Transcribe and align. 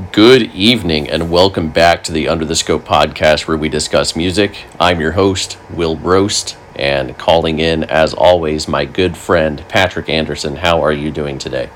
Good 0.00 0.54
evening, 0.54 1.10
and 1.10 1.30
welcome 1.30 1.70
back 1.70 2.02
to 2.04 2.12
the 2.12 2.26
Under 2.28 2.44
the 2.44 2.56
Scope 2.56 2.84
podcast 2.84 3.46
where 3.46 3.56
we 3.56 3.68
discuss 3.68 4.16
music. 4.16 4.64
I'm 4.78 4.98
your 4.98 5.12
host, 5.12 5.58
Will 5.68 5.96
Roast, 5.96 6.56
and 6.74 7.18
calling 7.18 7.58
in, 7.58 7.84
as 7.84 8.14
always, 8.14 8.66
my 8.66 8.86
good 8.86 9.16
friend, 9.16 9.62
Patrick 9.68 10.08
Anderson. 10.08 10.56
How 10.56 10.80
are 10.82 10.92
you 10.92 11.10
doing 11.10 11.38
today? 11.38 11.70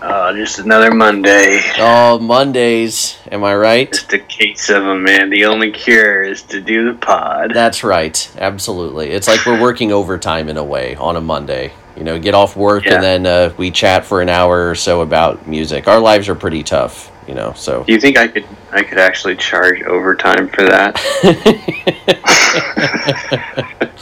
Uh, 0.00 0.32
just 0.32 0.60
another 0.60 0.94
Monday. 0.94 1.60
Oh, 1.78 2.18
Mondays, 2.20 3.18
am 3.30 3.44
I 3.44 3.54
right? 3.54 3.92
Just 3.92 4.12
a 4.12 4.18
case 4.18 4.70
of 4.70 4.84
them, 4.84 5.02
man. 5.02 5.30
The 5.30 5.44
only 5.44 5.72
cure 5.72 6.22
is 6.22 6.42
to 6.44 6.60
do 6.60 6.90
the 6.90 6.98
pod. 6.98 7.52
That's 7.52 7.84
right, 7.84 8.30
absolutely. 8.38 9.10
It's 9.10 9.28
like 9.28 9.44
we're 9.44 9.60
working 9.60 9.92
overtime 9.92 10.48
in 10.48 10.56
a 10.56 10.64
way 10.64 10.94
on 10.96 11.16
a 11.16 11.20
Monday. 11.20 11.72
You 11.96 12.02
know, 12.04 12.18
get 12.18 12.34
off 12.34 12.56
work 12.56 12.84
Yeah. 12.84 12.94
and 12.94 13.02
then 13.04 13.26
uh, 13.26 13.54
we 13.56 13.70
chat 13.70 14.04
for 14.04 14.20
an 14.20 14.28
hour 14.28 14.68
or 14.68 14.74
so 14.74 15.00
about 15.02 15.46
music. 15.46 15.86
Our 15.86 16.00
lives 16.00 16.28
are 16.28 16.34
pretty 16.34 16.64
tough, 16.64 17.12
you 17.28 17.34
know, 17.34 17.52
so. 17.54 17.84
Do 17.84 17.92
you 17.92 18.00
think 18.00 18.18
I 18.18 18.26
could 18.28 18.44
I 18.72 18.82
could 18.82 18.98
actually 18.98 19.36
charge 19.36 19.80
overtime 19.82 20.48
for 20.48 20.62
that? 20.64 21.00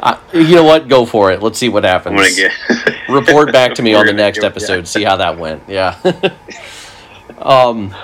Uh, 0.00 0.18
you 0.32 0.54
know 0.56 0.64
what? 0.64 0.88
Go 0.88 1.04
for 1.06 1.30
it. 1.32 1.42
Let's 1.42 1.58
see 1.58 1.68
what 1.68 1.84
happens. 1.84 2.38
Report 3.08 3.52
back 3.52 3.74
to 3.74 3.82
me 3.82 3.94
on 3.94 4.06
the 4.06 4.12
next 4.12 4.42
episode 4.42 4.88
see 4.88 5.04
how 5.04 5.16
that 5.16 5.38
went 5.38 5.62
yeah 5.68 5.96
um 7.38 7.94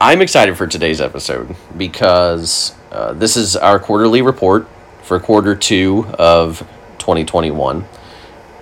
i'm 0.00 0.22
excited 0.22 0.56
for 0.56 0.66
today's 0.66 1.00
episode 1.00 1.56
because 1.76 2.74
uh, 2.92 3.12
this 3.14 3.36
is 3.36 3.56
our 3.56 3.78
quarterly 3.80 4.22
report 4.22 4.68
for 5.02 5.18
quarter 5.18 5.56
two 5.56 6.06
of 6.18 6.66
2021 7.08 7.86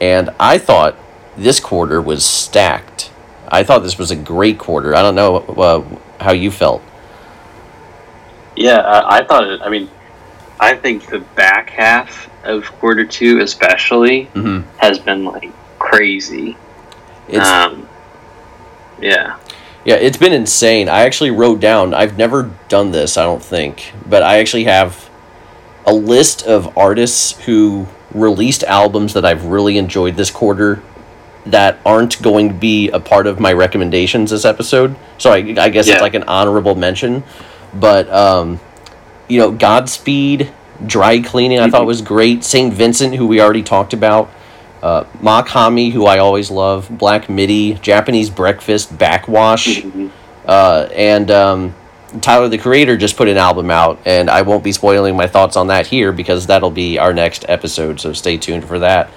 and 0.00 0.30
i 0.38 0.56
thought 0.56 0.96
this 1.36 1.58
quarter 1.58 2.00
was 2.00 2.24
stacked 2.24 3.10
i 3.48 3.62
thought 3.64 3.80
this 3.82 3.98
was 3.98 4.12
a 4.12 4.16
great 4.16 4.56
quarter 4.56 4.94
i 4.94 5.02
don't 5.02 5.16
know 5.16 5.38
uh, 5.38 5.82
how 6.22 6.32
you 6.32 6.50
felt 6.50 6.80
Yeah, 8.56 8.78
I, 8.80 9.18
I 9.18 9.24
thought 9.26 9.44
it. 9.44 9.60
I 9.60 9.68
mean, 9.68 9.90
I 10.58 10.74
think 10.74 11.06
the 11.10 11.18
back 11.34 11.68
half 11.68 12.30
of 12.44 12.64
quarter 12.80 13.04
two, 13.04 13.40
especially, 13.40 14.24
hmm 14.32 14.60
has 14.78 14.98
been 14.98 15.24
like 15.24 15.50
crazy. 15.78 16.56
it's 17.28 17.46
um, 17.46 17.86
yeah. 19.00 19.36
Yeah, 19.84 19.96
it's 19.96 20.16
been 20.16 20.32
insane. 20.32 20.88
I 20.88 21.00
actually 21.00 21.30
wrote 21.32 21.60
down, 21.60 21.92
I've 21.94 22.16
never 22.16 22.50
done 22.68 22.92
this, 22.92 23.18
I 23.18 23.24
don't 23.24 23.42
think, 23.42 23.92
but 24.08 24.22
I 24.22 24.38
actually 24.38 24.64
have 24.64 25.10
a 25.84 25.92
list 25.92 26.42
of 26.46 26.76
artists 26.78 27.32
who 27.44 27.86
released 28.12 28.62
albums 28.64 29.14
that 29.14 29.24
I've 29.24 29.44
really 29.46 29.78
enjoyed 29.78 30.16
this 30.16 30.30
quarter 30.30 30.82
that 31.46 31.78
aren't 31.84 32.20
going 32.22 32.48
to 32.48 32.54
be 32.54 32.88
a 32.90 32.98
part 33.00 33.26
of 33.26 33.38
my 33.38 33.52
recommendations 33.52 34.30
this 34.30 34.44
episode. 34.44 34.96
So 35.18 35.30
I, 35.30 35.36
I 35.58 35.68
guess 35.68 35.86
Yeah. 35.86 35.94
it's 35.94 36.02
like 36.02 36.14
an 36.14 36.24
honorable 36.24 36.74
mention. 36.74 37.22
But, 37.74 38.10
um, 38.12 38.58
you 39.28 39.38
know, 39.38 39.50
Godspeed, 39.52 40.50
Dry 40.84 41.20
Cleaning, 41.20 41.60
I 41.60 41.70
thought 41.70 41.86
was 41.86 42.02
great. 42.02 42.42
St. 42.44 42.72
Vincent, 42.72 43.14
who 43.14 43.26
we 43.26 43.40
already 43.40 43.62
talked 43.62 43.92
about. 43.92 44.30
Uh, 44.82 45.04
Makami, 45.22 45.90
who 45.92 46.06
I 46.06 46.18
always 46.18 46.50
love, 46.50 46.88
Black 46.90 47.28
Midi, 47.28 47.74
Japanese 47.74 48.28
Breakfast, 48.30 48.96
Backxwash, 48.96 49.82
Mhm. 49.82 50.10
uh, 50.46 50.88
and 50.94 51.30
um, 51.30 51.74
Tyler 52.20 52.48
the 52.48 52.58
Creator 52.58 52.96
just 52.96 53.16
put 53.16 53.28
an 53.28 53.36
album 53.36 53.70
out, 53.70 53.98
and 54.06 54.30
I 54.30 54.42
won't 54.42 54.62
be 54.64 54.72
spoiling 54.72 55.16
my 55.16 55.26
thoughts 55.26 55.56
on 55.56 55.66
that 55.68 55.86
here 55.86 56.12
because 56.12 56.46
that'll 56.46 56.70
be 56.70 56.98
our 56.98 57.12
next 57.12 57.44
episode, 57.48 58.00
so 58.00 58.12
stay 58.12 58.36
tuned 58.36 58.64
for 58.64 58.78
that. 58.78 59.10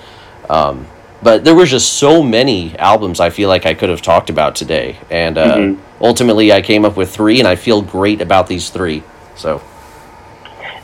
Um, 0.50 0.88
but 1.22 1.44
there 1.44 1.54
was 1.56 1.70
just 1.70 1.94
so 1.94 2.24
many 2.24 2.78
albums 2.80 3.20
I 3.20 3.30
feel 3.30 3.48
like 3.50 3.66
I 3.66 3.74
could 3.74 3.90
have 3.90 4.02
talked 4.02 4.30
about 4.30 4.56
today, 4.56 4.98
and 5.12 5.38
uh, 5.38 5.56
Mhm. 5.58 5.78
ultimately 6.02 6.52
I 6.52 6.62
came 6.62 6.84
up 6.86 6.96
with 6.98 7.12
three, 7.12 7.40
and 7.40 7.48
I 7.48 7.56
feel 7.56 7.82
great 7.82 8.22
about 8.22 8.48
these 8.48 8.70
three. 8.70 9.04
So 9.36 9.62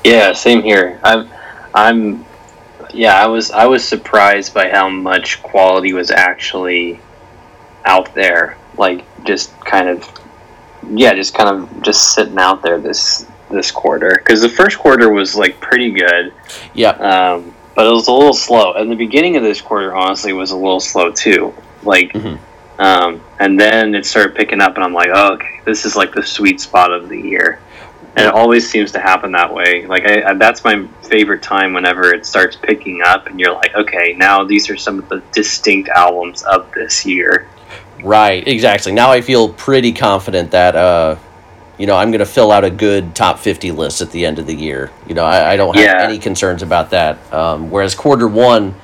Yeah, 0.03 0.34
same 0.34 0.62
here. 0.62 1.00
I'm, 1.03 1.28
I'm, 1.74 2.25
yeah, 2.94 3.19
I 3.22 3.25
was, 3.25 3.50
I 3.50 3.66
was 3.66 3.84
surprised 3.84 4.53
by 4.53 4.69
how 4.69 4.88
much 4.90 5.41
quality 5.41 5.94
was 5.94 6.12
actually 6.12 7.00
out 7.85 8.13
there. 8.13 8.58
Like, 8.78 9.03
just 9.24 9.58
kind 9.62 9.90
of, 9.90 10.08
yeah, 10.91 11.13
just 11.13 11.34
kind 11.34 11.50
of 11.50 11.81
just 11.81 12.13
sitting 12.13 12.38
out 12.38 12.62
there 12.62 12.79
this 12.79 13.25
this 13.50 13.72
quarter. 13.72 14.16
Because 14.18 14.41
the 14.41 14.50
first 14.50 14.78
quarter 14.78 15.09
was 15.09 15.35
like 15.35 15.59
pretty 15.59 15.91
good, 15.91 16.34
yeah, 16.73 16.90
um, 16.91 17.53
but 17.75 17.85
it 17.85 17.91
was 17.91 18.07
a 18.07 18.12
little 18.13 18.34
slow. 18.34 18.73
And 18.73 18.91
the 18.91 18.96
beginning 18.96 19.35
of 19.35 19.44
this 19.44 19.62
quarter, 19.62 19.96
honestly, 19.96 20.34
was 20.34 20.51
a 20.51 20.57
little 20.57 20.79
slow 20.79 21.12
too. 21.12 21.53
Like, 21.84 22.13
Mhm. 22.13 22.40
um, 22.79 23.22
and 23.40 23.59
then 23.59 23.94
it 23.96 24.06
started 24.06 24.35
picking 24.35 24.62
up, 24.62 24.75
and 24.75 24.84
I'm 24.84 24.94
like, 24.94 25.09
oh, 25.13 25.34
okay, 25.34 25.62
this 25.66 25.85
is 25.85 25.96
like 25.96 26.13
the 26.13 26.23
sweet 26.23 26.59
spot 26.59 26.91
of 26.91 27.09
the 27.09 27.19
year. 27.19 27.59
And 28.17 28.25
it 28.28 28.34
always 28.34 28.69
seems 28.69 28.94
to 28.94 29.00
happen 29.00 29.34
that 29.34 29.53
way. 29.53 29.85
Like 29.85 30.06
I, 30.06 30.29
I, 30.29 30.34
that's 30.35 30.63
my 30.63 30.88
favorite 31.03 31.44
time 31.44 31.73
whenever 31.73 32.13
it 32.13 32.25
starts 32.25 32.56
picking 32.56 33.02
up, 33.06 33.28
and 33.28 33.40
you're 33.40 33.53
like, 33.53 33.75
okay, 33.75 34.16
now 34.17 34.44
these 34.46 34.69
are 34.69 34.78
some 34.78 35.00
of 35.00 35.09
the 35.09 35.22
distinct 35.34 35.90
albums 35.90 36.41
of 36.44 36.72
this 36.72 37.06
year. 37.06 37.47
Right, 38.05 38.47
exactly. 38.47 38.91
Now 38.93 39.11
I 39.11 39.19
feel 39.21 39.49
pretty 39.49 39.91
confident 39.91 40.51
that. 40.51 40.75
Uh, 40.75 41.17
you 41.77 41.88
know, 41.88 41.95
I'm 41.97 42.09
going 42.09 42.19
to 42.19 42.25
fill 42.25 42.53
out 42.53 42.63
a 42.63 42.69
good 42.69 43.13
top 43.16 43.38
50 43.38 43.71
list 43.71 43.99
at 44.01 44.09
the 44.11 44.25
end 44.25 44.39
of 44.39 44.47
the 44.47 44.55
year. 44.55 44.91
You 45.09 45.13
know, 45.13 45.25
I, 45.25 45.51
I 45.51 45.55
don't 45.57 45.75
have 45.75 45.83
Yeah. 45.83 46.07
any 46.07 46.19
concerns 46.19 46.63
about 46.63 46.91
that. 46.91 47.17
Um, 47.33 47.69
whereas 47.69 47.93
quarter 47.95 48.29
one, 48.29 48.75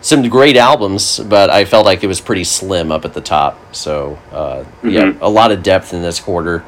some 0.00 0.26
great 0.30 0.56
albums, 0.56 1.18
but 1.18 1.50
I 1.50 1.66
felt 1.66 1.84
like 1.84 2.02
it 2.02 2.06
was 2.06 2.22
pretty 2.22 2.44
slim 2.44 2.90
up 2.90 3.04
at 3.04 3.12
the 3.12 3.20
top. 3.20 3.58
So, 3.76 4.18
uh, 4.32 4.64
yeah, 4.82 5.00
Mhm. 5.02 5.18
a 5.20 5.28
lot 5.28 5.52
of 5.52 5.62
depth 5.62 5.92
in 5.92 6.00
this 6.00 6.20
quarter. 6.20 6.64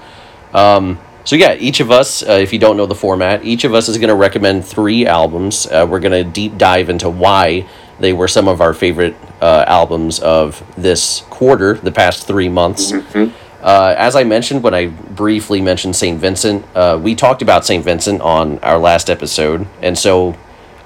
Um, 0.52 0.98
so, 1.24 1.34
yeah, 1.36 1.54
each 1.54 1.80
of 1.80 1.90
us, 1.90 2.22
uh, 2.28 2.32
if 2.32 2.52
you 2.52 2.58
don't 2.58 2.76
know 2.76 2.84
the 2.84 2.94
format, 2.94 3.42
each 3.42 3.64
of 3.64 3.72
us 3.72 3.88
is 3.88 3.96
going 3.96 4.08
to 4.08 4.14
recommend 4.14 4.66
three 4.66 5.06
albums. 5.06 5.66
Uh, 5.66 5.86
we're 5.88 6.00
going 6.00 6.12
to 6.12 6.24
deep 6.24 6.58
dive 6.58 6.90
into 6.90 7.08
why 7.08 7.64
they 8.00 8.12
were 8.12 8.28
some 8.28 8.48
of 8.48 8.60
our 8.60 8.74
favorite 8.74 9.14
uh, 9.40 9.64
albums 9.66 10.18
of 10.20 10.62
this 10.76 11.22
quarter, 11.30 11.74
the 11.74 11.92
past 11.92 12.26
three 12.26 12.48
months. 12.48 12.92
Mhm. 12.92 13.32
Uh, 13.62 13.94
as 13.98 14.16
I 14.16 14.24
mentioned 14.24 14.62
when 14.62 14.72
I 14.74 14.86
briefly 14.86 15.60
mentioned 15.60 15.94
St. 15.94 16.18
Vincent, 16.18 16.64
uh, 16.74 16.98
we 17.00 17.14
talked 17.14 17.42
about 17.42 17.66
St. 17.66 17.84
Vincent 17.84 18.22
on 18.22 18.58
our 18.62 18.78
last 18.78 19.10
episode, 19.10 19.66
and 19.82 19.98
so 19.98 20.34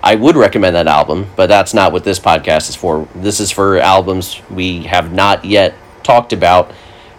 I 0.02 0.16
would 0.16 0.36
recommend 0.36 0.74
that 0.76 0.88
album, 0.88 1.26
but 1.36 1.46
that's 1.46 1.72
not 1.72 1.92
what 1.92 2.02
this 2.04 2.18
podcast 2.18 2.68
is 2.68 2.74
for. 2.76 3.06
This 3.14 3.38
is 3.40 3.50
for 3.52 3.78
albums 3.78 4.42
we 4.50 4.82
have 4.82 5.12
not 5.12 5.44
yet 5.44 5.74
talked 6.02 6.32
about, 6.32 6.72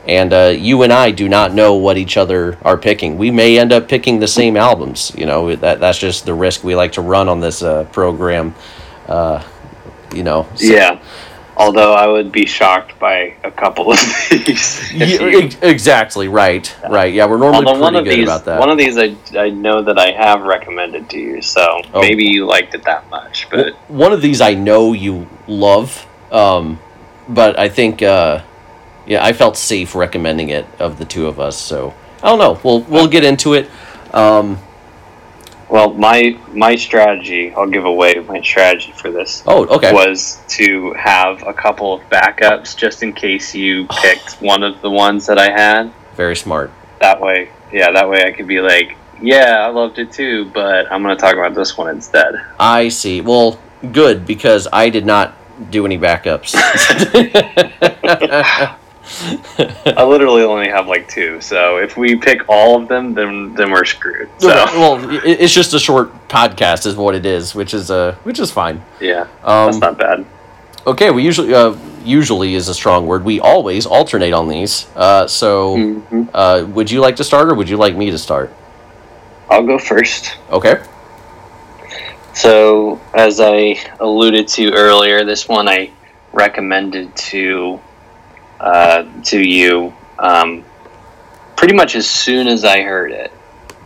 and 0.07 0.34
uh, 0.34 0.53
you 0.55 0.84
and 0.84 0.91
I 0.94 1.11
do 1.11 1.28
not 1.29 1.53
know 1.53 1.73
what 1.73 1.97
each 1.97 2.17
other 2.17 2.57
are 2.63 2.78
picking. 2.78 3.17
We 3.17 3.31
may 3.31 3.57
end 3.57 3.72
up 3.72 3.88
picking 3.88 4.19
the 4.19 4.28
same 4.28 4.57
albums. 4.57 5.13
You 5.17 5.25
know 5.25 5.55
that 5.55 5.79
that's 5.79 5.97
just 5.97 6.25
the 6.25 6.34
risk 6.34 6.63
we 6.66 6.75
like 6.75 6.91
to 6.91 7.01
run 7.01 7.29
on 7.29 7.39
this 7.39 7.63
uh, 7.63 7.85
program. 7.94 8.53
You 10.13 10.23
know, 10.23 10.47
so- 10.55 10.66
Yeah. 10.73 10.99
Although 11.57 11.93
I 11.93 12.05
would 12.05 12.33
be 12.33 12.45
shocked 12.45 12.99
by 12.99 13.33
a 13.45 13.49
couple 13.49 13.89
of 13.89 13.97
these. 14.29 14.91
Yeah, 14.93 15.49
exactly 15.61 16.27
right, 16.27 16.75
right. 16.89 17.13
Yeah, 17.13 17.27
we're 17.27 17.38
normally 17.38 17.66
Although 17.66 17.79
pretty 17.79 17.81
one 17.81 17.95
of 17.95 18.03
good 18.03 18.13
these, 18.17 18.23
about 18.27 18.43
that. 18.43 18.59
one 18.59 18.69
of 18.69 18.77
these, 18.77 18.97
I, 18.97 19.16
I 19.39 19.51
know 19.51 19.81
that 19.81 19.97
I 19.97 20.11
have 20.11 20.41
recommended 20.41 21.09
to 21.11 21.17
you, 21.17 21.41
so 21.41 21.81
Oh. 21.93 22.01
maybe 22.01 22.25
you 22.25 22.45
liked 22.45 22.75
it 22.75 22.83
that 22.83 23.09
much. 23.09 23.47
But 23.49 23.67
W- 23.67 23.75
one 23.88 24.11
of 24.11 24.21
these 24.21 24.41
I 24.41 24.53
know 24.53 24.91
you 24.91 25.27
love, 25.47 26.05
um, 26.29 26.77
but 27.29 27.57
I 27.57 27.69
think 27.69 28.01
uh, 28.01 28.41
yeah, 29.07 29.23
I 29.23 29.31
felt 29.31 29.55
safe 29.55 29.95
recommending 29.95 30.49
it 30.49 30.66
of 30.77 30.97
the 30.97 31.05
two 31.05 31.25
of 31.27 31.39
us. 31.39 31.57
So 31.57 31.93
I 32.22 32.27
don't 32.27 32.39
know. 32.39 32.59
We'll 32.66 32.81
we'll 32.81 33.07
get 33.07 33.23
into 33.23 33.53
it. 33.53 33.69
Um, 34.13 34.59
well, 35.70 35.94
my 35.94 36.38
my 36.53 36.76
strategy, 36.76 37.53
I'll 37.53 37.70
give 37.70 37.86
away 37.86 38.16
my 38.28 38.42
strategy 38.42 38.92
for 38.92 39.12
this 39.12 39.44
oh, 39.48 39.66
okay. 39.68 39.94
was 39.94 40.44
to 40.50 40.94
have 40.94 41.44
a 41.44 41.53
couple 41.53 41.94
of 41.94 42.02
backups 42.09 42.76
just 42.76 43.03
in 43.03 43.14
case 43.14 43.56
you 43.56 43.88
picked 44.02 44.42
one 44.42 44.64
of 44.64 44.81
the 44.81 44.90
ones 44.90 45.26
that 45.28 45.40
I 45.40 45.50
had. 45.50 45.91
Very 46.16 46.35
smart. 46.35 46.72
That 47.02 47.20
way, 47.20 47.50
yeah, 47.72 47.91
that 47.91 48.08
way 48.08 48.26
I 48.26 48.32
could 48.32 48.47
be 48.47 48.62
like, 48.62 48.97
yeah, 49.22 49.66
I 49.66 49.70
loved 49.70 50.00
it 50.00 50.12
too, 50.12 50.46
but 50.53 50.91
I'm 50.91 51.03
going 51.03 51.16
to 51.16 51.22
talk 51.22 51.34
about 51.34 51.56
this 51.56 51.78
one 51.78 51.90
instead. 51.90 52.35
I 52.59 52.90
see. 52.90 53.22
Well, 53.22 53.59
good 53.91 54.26
because 54.26 54.68
I 54.72 54.90
did 54.90 55.06
not 55.06 55.35
do 55.72 55.85
any 55.85 55.97
backups. 55.97 56.56
I 59.97 60.03
literally 60.03 60.43
only 60.43 60.67
have 60.69 60.87
like 60.87 61.07
two, 61.07 61.40
so 61.41 61.78
if 61.78 61.96
we 61.97 62.16
pick 62.16 62.41
all 62.49 62.81
of 62.81 62.87
them, 62.87 63.13
then 63.13 63.53
then 63.53 63.72
we're 63.72 63.85
screwed. 63.85 64.29
So 64.40 64.47
well, 64.47 64.99
it's 65.23 65.53
just 65.53 65.73
a 65.73 65.79
short 65.79 66.28
podcast, 66.28 66.85
is 66.85 66.96
what 66.96 67.13
it 67.16 67.25
is, 67.25 67.53
which 67.53 67.73
is 67.73 67.91
uh, 67.91 68.16
which 68.23 68.40
is 68.40 68.52
fine. 68.52 68.84
yeah, 68.99 69.28
Um, 69.43 69.67
that's 69.67 69.78
not 69.78 69.97
bad. 69.97 70.25
Okay, 70.87 71.11
we 71.11 71.23
usually 71.23 71.53
uh, 71.53 71.75
usually 72.03 72.55
is 72.55 72.67
a 72.67 72.73
strong 72.73 73.05
word. 73.07 73.23
We 73.25 73.40
always 73.40 73.85
alternate 73.85 74.34
on 74.34 74.47
these. 74.47 74.87
Uh, 74.96 75.28
so, 75.28 75.78
Mhm. 75.78 76.29
uh, 76.34 76.66
would 76.67 76.90
you 76.91 76.99
like 77.01 77.16
to 77.17 77.23
start, 77.23 77.49
or 77.49 77.53
would 77.55 77.69
you 77.69 77.78
like 77.78 77.96
me 77.96 78.11
to 78.11 78.17
start? 78.17 78.51
I'll 79.49 79.66
go 79.66 79.78
first. 79.78 80.35
Okay. 80.51 80.78
So, 82.34 82.99
as 83.13 83.40
I 83.40 83.78
alluded 83.99 84.47
to 84.49 84.73
earlier, 84.73 85.23
this 85.23 85.47
one 85.47 85.67
I 85.69 85.91
recommended 86.34 87.16
to 87.16 87.79
uh, 88.59 89.03
to 89.23 89.40
you 89.40 89.93
um, 90.19 90.63
pretty 91.55 91.73
much 91.73 91.96
as 91.96 92.09
soon 92.09 92.47
as 92.47 92.63
I 92.63 92.81
heard 92.81 93.11
it. 93.11 93.31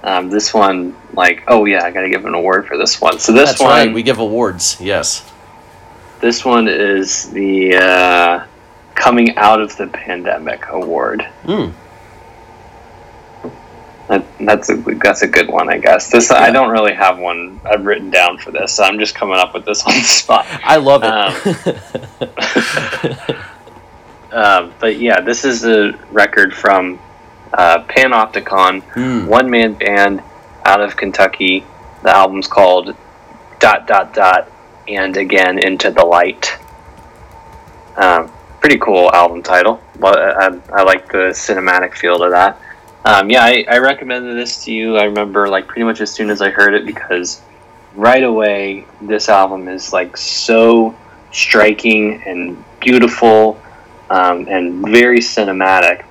Um, 0.03 0.29
this 0.29 0.53
one, 0.53 0.95
like, 1.13 1.43
oh 1.47 1.65
yeah, 1.65 1.83
I 1.83 1.91
got 1.91 2.01
to 2.01 2.09
give 2.09 2.25
an 2.25 2.33
award 2.33 2.67
for 2.67 2.77
this 2.77 3.01
one. 3.01 3.19
So 3.19 3.33
this 3.33 3.49
That's 3.49 3.61
one, 3.61 3.69
right. 3.69 3.93
We 3.93 4.03
give 4.03 4.19
awards. 4.19 4.79
Yes. 4.79 5.29
this 6.21 6.45
one 6.45 6.67
is 6.67 7.29
the 7.31 7.75
uh, 7.75 8.45
coming 8.95 9.35
out 9.37 9.61
of 9.61 9.75
the 9.77 9.87
pandemic 9.87 10.67
award. 10.69 11.23
Hmm. 11.45 11.71
That, 14.07 14.25
that's 14.39 14.69
a 14.69 14.75
that's 14.75 15.21
a 15.21 15.27
good 15.27 15.49
one, 15.49 15.69
I 15.69 15.77
guess. 15.77 16.09
This 16.09 16.31
I 16.31 16.49
don't 16.49 16.71
really 16.71 16.93
have 16.93 17.19
one 17.19 17.61
I've 17.63 17.85
written 17.85 18.09
down 18.09 18.39
for 18.39 18.49
this. 18.49 18.73
So 18.73 18.83
I'm 18.83 18.97
just 18.97 19.13
coming 19.13 19.37
up 19.37 19.53
with 19.53 19.65
this 19.65 19.83
on 19.85 19.93
the 19.93 20.01
spot. 20.01 20.47
I 20.49 20.77
love 20.77 21.03
it. 21.03 21.11
Um, 23.29 23.45
Um, 24.31 24.73
but 24.79 24.97
yeah, 24.99 25.21
this 25.21 25.43
is 25.45 25.65
a 25.65 25.93
record 26.11 26.53
from 26.53 26.99
uh, 27.53 27.83
Panopticon, 27.85 28.83
Hmm. 28.83 29.25
one 29.27 29.49
man 29.49 29.73
band 29.73 30.21
out 30.65 30.81
of 30.81 30.95
Kentucky. 30.95 31.65
The 32.03 32.15
album's 32.15 32.47
called 32.47 32.95
Dot 33.59 33.87
Dot 33.87 34.13
Dot 34.13 34.49
and 34.87 35.17
Again 35.17 35.57
Into 35.59 35.91
the 35.91 36.03
Light. 36.05 36.57
Um, 37.97 38.31
pretty 38.61 38.77
cool 38.77 39.09
album 39.11 39.41
title. 39.43 39.81
Well, 39.97 40.17
I, 40.17 40.79
I 40.79 40.83
like 40.83 41.11
the 41.11 41.29
cinematic 41.33 41.95
feel 41.95 42.19
to 42.19 42.29
that. 42.29 42.61
Um, 43.05 43.29
yeah, 43.29 43.43
I, 43.43 43.65
I 43.69 43.77
recommended 43.79 44.35
this 44.37 44.63
to 44.65 44.71
you. 44.73 44.97
I 44.97 45.03
remember 45.05 45.47
like 45.49 45.67
pretty 45.67 45.83
much 45.83 46.01
as 46.01 46.11
soon 46.11 46.29
as 46.29 46.41
I 46.41 46.49
heard 46.49 46.73
it 46.73 46.85
because 46.85 47.41
right 47.95 48.23
away 48.23 48.85
this 49.01 49.29
album 49.29 49.67
is 49.67 49.91
like 49.91 50.15
so 50.15 50.95
striking 51.31 52.21
and 52.25 52.63
beautiful 52.79 53.59
um, 54.09 54.47
and 54.47 54.87
very 54.87 55.19
cinematic. 55.19 56.05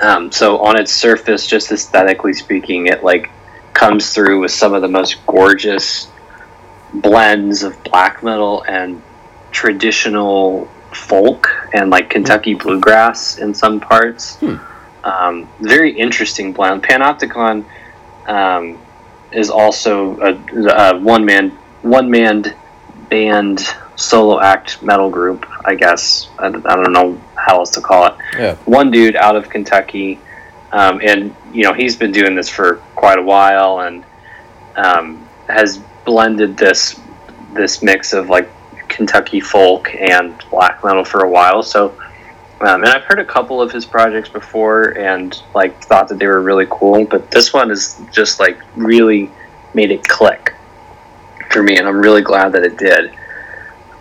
Um, 0.00 0.32
so 0.32 0.58
on 0.58 0.78
its 0.78 0.92
surface, 0.92 1.46
just 1.46 1.70
aesthetically 1.70 2.32
speaking, 2.32 2.86
it 2.86 3.04
like 3.04 3.30
comes 3.74 4.12
through 4.12 4.40
with 4.40 4.50
some 4.50 4.74
of 4.74 4.82
the 4.82 4.88
most 4.88 5.24
gorgeous 5.26 6.08
blends 6.94 7.62
of 7.62 7.82
black 7.84 8.22
metal 8.22 8.64
and 8.68 9.00
traditional 9.50 10.66
folk 10.92 11.48
and 11.72 11.90
like 11.90 12.10
Kentucky 12.10 12.54
bluegrass 12.54 13.38
in 13.38 13.54
some 13.54 13.80
parts. 13.80 14.36
Hmm. 14.36 14.56
Um, 15.04 15.48
very 15.60 15.98
interesting 15.98 16.52
blend. 16.52 16.82
Panopticon 16.82 17.64
um, 18.26 18.78
is 19.32 19.50
also 19.50 20.18
a, 20.20 20.34
a 20.68 20.98
one 20.98 21.24
man 21.24 21.50
one 21.82 22.10
man 22.10 22.54
band 23.08 23.74
solo 24.02 24.40
act 24.40 24.82
metal 24.82 25.10
group. 25.10 25.46
I 25.64 25.74
guess 25.74 26.28
I, 26.38 26.46
I 26.46 26.50
don't 26.50 26.92
know 26.92 27.20
how 27.36 27.58
else 27.58 27.70
to 27.72 27.80
call 27.80 28.06
it 28.06 28.14
yeah. 28.38 28.54
one 28.64 28.90
dude 28.90 29.16
out 29.16 29.36
of 29.36 29.48
Kentucky, 29.48 30.18
um, 30.72 31.00
and 31.02 31.34
you 31.52 31.62
know 31.62 31.72
he's 31.72 31.96
been 31.96 32.12
doing 32.12 32.34
this 32.34 32.48
for 32.48 32.76
quite 32.94 33.18
a 33.18 33.22
while, 33.22 33.80
and 33.80 34.04
um, 34.76 35.28
has 35.48 35.78
blended 36.04 36.56
this 36.56 37.00
this 37.54 37.82
mix 37.82 38.12
of 38.12 38.28
like 38.28 38.48
Kentucky 38.88 39.40
folk 39.40 39.94
and 39.94 40.34
black 40.50 40.84
metal 40.84 41.04
for 41.04 41.24
a 41.24 41.28
while. 41.28 41.62
So, 41.62 41.90
um, 42.60 42.82
and 42.82 42.88
I've 42.88 43.04
heard 43.04 43.20
a 43.20 43.24
couple 43.24 43.62
of 43.62 43.72
his 43.72 43.86
projects 43.86 44.28
before, 44.28 44.98
and 44.98 45.40
like 45.54 45.82
thought 45.84 46.08
that 46.08 46.18
they 46.18 46.26
were 46.26 46.42
really 46.42 46.66
cool, 46.68 47.04
but 47.04 47.30
this 47.30 47.52
one 47.52 47.70
is 47.70 48.00
just 48.10 48.40
like 48.40 48.58
really 48.76 49.30
made 49.74 49.90
it 49.90 50.02
click 50.04 50.54
for 51.50 51.62
me, 51.62 51.76
and 51.76 51.86
I'm 51.86 52.00
really 52.00 52.22
glad 52.22 52.52
that 52.52 52.64
it 52.64 52.76
did. 52.76 53.12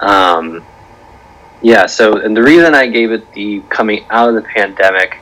Um, 0.02 0.66
yeah, 1.62 1.86
so 1.86 2.18
and 2.18 2.36
the 2.36 2.42
reason 2.42 2.74
I 2.74 2.88
gave 2.88 3.12
it 3.12 3.32
the 3.34 3.62
coming 3.70 4.06
out 4.10 4.30
of 4.30 4.36
the 4.36 4.42
pandemic 4.42 5.20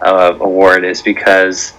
uh, 0.00 0.36
award 0.40 0.84
is 0.84 1.00
because 1.00 1.74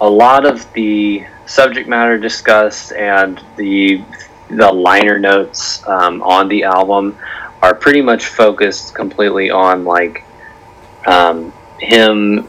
a 0.00 0.08
lot 0.08 0.46
of 0.46 0.72
the 0.72 1.26
subject 1.46 1.88
matter 1.88 2.18
discussed 2.18 2.92
and 2.92 3.44
the 3.56 4.02
the 4.48 4.70
liner 4.72 5.18
notes 5.18 5.86
um, 5.86 6.22
on 6.22 6.48
the 6.48 6.64
album 6.64 7.16
are 7.62 7.74
pretty 7.74 8.00
much 8.00 8.26
focused 8.26 8.94
completely 8.94 9.50
on 9.50 9.84
like 9.84 10.24
um, 11.06 11.52
him 11.78 12.48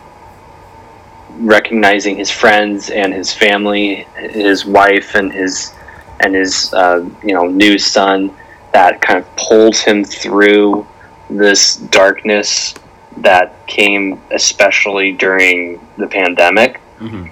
recognizing 1.40 2.18
his 2.18 2.30
friends 2.30 2.90
and 2.90 3.14
his 3.14 3.34
family, 3.34 4.08
his 4.16 4.66
wife 4.66 5.16
and 5.16 5.32
his 5.32 5.74
and 6.20 6.36
his 6.36 6.72
uh, 6.74 7.08
you 7.24 7.34
know 7.34 7.46
new 7.46 7.80
son 7.80 8.36
that 8.74 9.02
kind 9.02 9.20
of 9.20 9.36
pulls 9.36 9.80
him 9.80 10.04
through 10.04 10.88
this 11.30 11.76
darkness 11.76 12.74
that 13.18 13.66
came 13.68 14.22
especially 14.32 15.12
during 15.12 15.86
the 15.98 16.08
pandemic. 16.08 16.80
hmm 16.98 17.26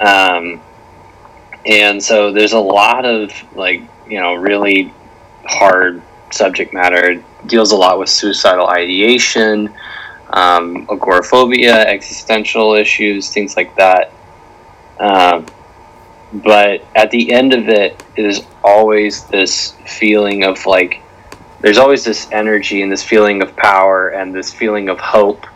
Um, 0.00 0.60
and 1.64 2.02
so 2.02 2.32
there's 2.32 2.52
a 2.52 2.60
lot 2.60 3.04
of 3.04 3.32
like, 3.56 3.82
you 4.08 4.20
know, 4.20 4.34
really 4.34 4.92
hard 5.44 6.02
subject 6.30 6.72
matter. 6.72 7.12
It 7.12 7.24
deals 7.46 7.72
a 7.72 7.76
lot 7.76 7.98
with 7.98 8.08
suicidal 8.08 8.68
ideation, 8.68 9.72
um, 10.30 10.86
agoraphobia, 10.90 11.86
existential 11.86 12.74
issues, 12.74 13.30
things 13.30 13.56
like 13.56 13.74
that. 13.76 14.12
Um, 14.98 15.46
but 16.32 16.84
at 16.94 17.10
the 17.10 17.32
end 17.32 17.52
of 17.54 17.68
it 17.68 18.02
is 18.16 18.42
always 18.64 19.24
this 19.26 19.72
feeling 19.86 20.44
of 20.44 20.64
like 20.66 21.00
there's 21.60 21.78
always 21.78 22.04
this 22.04 22.28
energy 22.32 22.82
and 22.82 22.92
this 22.92 23.02
feeling 23.02 23.42
of 23.42 23.56
power 23.56 24.08
and 24.08 24.34
this 24.34 24.52
feeling 24.52 24.88
of 24.88 24.98
hope 24.98 25.46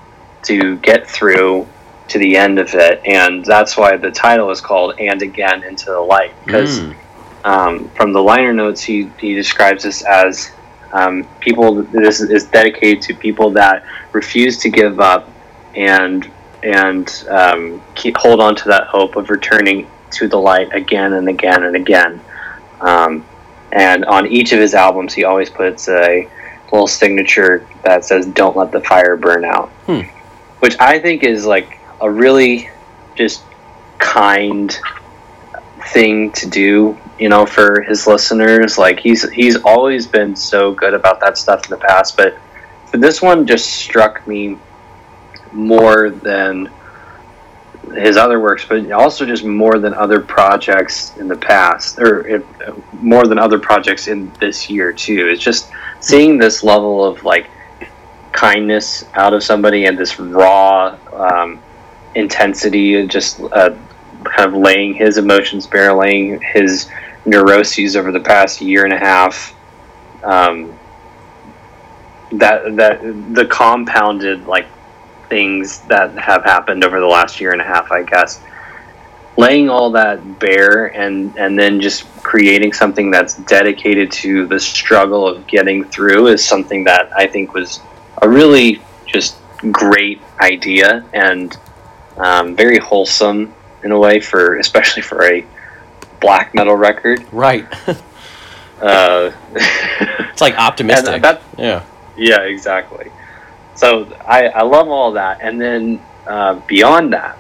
to 0.43 0.76
get 0.78 1.06
through 1.08 1.69
to 2.08 2.19
the 2.19 2.37
end 2.37 2.58
of 2.58 2.72
it 2.75 3.00
and 3.05 3.44
that's 3.44 3.76
why 3.76 3.96
the 3.96 4.11
title 4.11 4.50
is 4.50 4.61
called 4.61 4.94
and 4.99 5.22
again 5.22 5.62
into 5.64 5.87
the 5.87 6.00
light 6.00 6.32
because 6.44 6.81
Mm. 6.81 6.96
um, 7.44 7.88
from 7.90 8.12
the 8.12 8.23
liner 8.23 8.52
notes 8.52 8.82
he, 8.82 9.11
he 9.19 9.34
describes 9.34 9.82
this 9.84 10.02
as 10.02 10.50
um, 10.93 11.25
people 11.40 11.82
this 11.82 12.20
is 12.20 12.44
dedicated 12.46 13.02
to 13.02 13.14
people 13.14 13.50
that 13.50 13.84
refuse 14.12 14.58
to 14.58 14.70
give 14.70 15.00
up 15.00 15.28
and 15.75 16.31
and 16.62 17.25
um, 17.31 17.81
keep, 17.94 18.16
hold 18.19 18.40
on 18.40 18.55
to 18.55 18.69
that 18.69 18.84
hope 18.87 19.16
of 19.16 19.31
returning 19.31 19.88
to 20.12 20.29
the 20.29 20.39
light 20.39 20.73
again 20.73 21.12
and 21.15 21.29
again 21.29 21.65
and 21.65 21.77
again. 21.77 22.21
Um, 22.81 23.25
and 23.73 24.05
on 24.05 24.27
each 24.27 24.53
of 24.53 24.59
his 24.59 24.75
albums 24.75 25.15
he 25.15 25.25
always 25.25 25.51
puts 25.51 25.89
a 25.89 26.29
little 26.73 26.87
signature 26.87 27.67
that 27.85 28.05
says 28.05 28.27
don't 28.27 28.57
let 28.57 28.73
the 28.73 28.81
fire 28.81 29.17
burn 29.17 29.45
out. 29.45 29.69
Hmm. 29.87 30.01
which 30.61 30.77
i 30.81 30.99
think 30.99 31.23
is 31.23 31.47
like 31.47 31.79
a 32.00 32.11
really 32.11 32.69
just 33.14 33.43
kind 33.99 34.79
thing 35.93 36.31
to 36.33 36.49
do 36.49 36.97
you 37.19 37.29
know 37.29 37.47
for 37.47 37.83
his 37.83 38.07
listeners. 38.07 38.79
Like 38.79 38.99
he's 38.99 39.29
he's 39.31 39.57
always 39.62 40.07
been 40.07 40.35
so 40.35 40.73
good 40.73 40.95
about 40.95 41.21
that 41.21 41.38
stuff 41.38 41.64
in 41.67 41.71
the 41.71 41.85
past 41.85 42.17
but 42.17 42.37
but 42.90 43.00
this 43.00 43.23
one 43.23 43.47
just 43.47 43.71
struck 43.71 44.26
me 44.26 44.59
more 45.52 46.11
than 46.11 46.71
his 48.00 48.16
other 48.16 48.40
works 48.40 48.64
but 48.64 48.90
also 48.92 49.25
just 49.25 49.45
more 49.45 49.78
than 49.78 49.95
other 49.95 50.21
projects 50.21 51.16
in 51.19 51.28
the 51.28 51.37
past 51.37 51.99
or 51.99 52.42
more 52.95 53.26
than 53.26 53.38
other 53.38 53.59
projects 53.59 54.09
in 54.09 54.30
this 54.40 54.69
year 54.71 54.92
too 54.92 55.28
it's 55.28 55.42
just 55.42 55.71
seeing 56.00 56.38
this 56.38 56.62
level 56.62 57.04
of 57.04 57.23
like 57.25 57.49
kindness 58.33 59.04
out 59.14 59.33
of 59.33 59.42
somebody 59.42 59.87
and 59.87 59.99
this 59.99 60.19
raw 60.19 60.97
um, 61.12 61.61
intensity 62.14 63.07
just 63.07 63.40
uh, 63.40 63.76
kind 64.25 64.54
of 64.54 64.54
laying 64.54 64.95
his 64.95 65.19
emotions 65.19 65.66
bare, 65.66 65.92
laying 65.95 66.40
his 66.40 66.88
neuroses 67.25 67.97
over 67.97 68.12
the 68.12 68.21
past 68.21 68.61
year 68.61 68.85
and 68.85 68.92
a 68.92 68.99
half. 68.99 69.54
Um, 70.23 70.78
that 72.33 72.76
that 72.76 73.00
the 73.35 73.45
compounded 73.47 74.47
like 74.47 74.66
things 75.30 75.80
that 75.82 76.10
have 76.18 76.44
happened 76.44 76.84
over 76.84 77.00
the 77.00 77.06
last 77.06 77.40
year 77.40 77.52
and 77.52 77.60
a 77.60 77.64
half, 77.64 77.90
I 77.90 78.02
guess. 78.02 78.40
Laying 79.38 79.70
all 79.70 79.90
that 79.92 80.38
bare 80.38 80.87
and 80.88 81.34
and 81.38 81.58
then 81.58 81.80
just 81.80 82.04
creating 82.22 82.75
something 82.75 83.10
that's 83.10 83.37
dedicated 83.37 84.12
to 84.12 84.46
the 84.46 84.60
struggle 84.60 85.26
of 85.26 85.46
getting 85.46 85.84
through 85.84 86.26
is 86.26 86.44
something 86.44 86.84
that 86.84 87.10
I 87.16 87.26
think 87.26 87.54
was 87.54 87.80
a 88.20 88.28
really 88.28 88.82
just 89.06 89.37
great 89.70 90.20
idea 90.40 91.04
and 91.14 91.56
um, 92.18 92.54
very 92.54 92.78
wholesome 92.78 93.54
in 93.82 93.92
a 93.92 93.99
way 93.99 94.20
for 94.20 94.56
especially 94.56 95.02
for 95.02 95.25
a 95.25 95.46
black 96.20 96.54
metal 96.54 96.75
record. 96.75 97.25
Right. 97.32 97.66
Uh, 98.80 99.30
it's 99.52 100.40
like 100.40 100.54
optimistic. 100.58 101.20
That- 101.20 101.42
yeah. 101.58 101.84
yeah, 102.16 102.40
exactly. 102.44 103.10
So 103.80 104.14
I, 104.26 104.49
I 104.49 104.60
love 104.60 104.88
all 104.88 105.12
that, 105.12 105.38
and 105.40 105.58
then 105.58 106.02
uh, 106.26 106.56
beyond 106.66 107.14
that, 107.14 107.38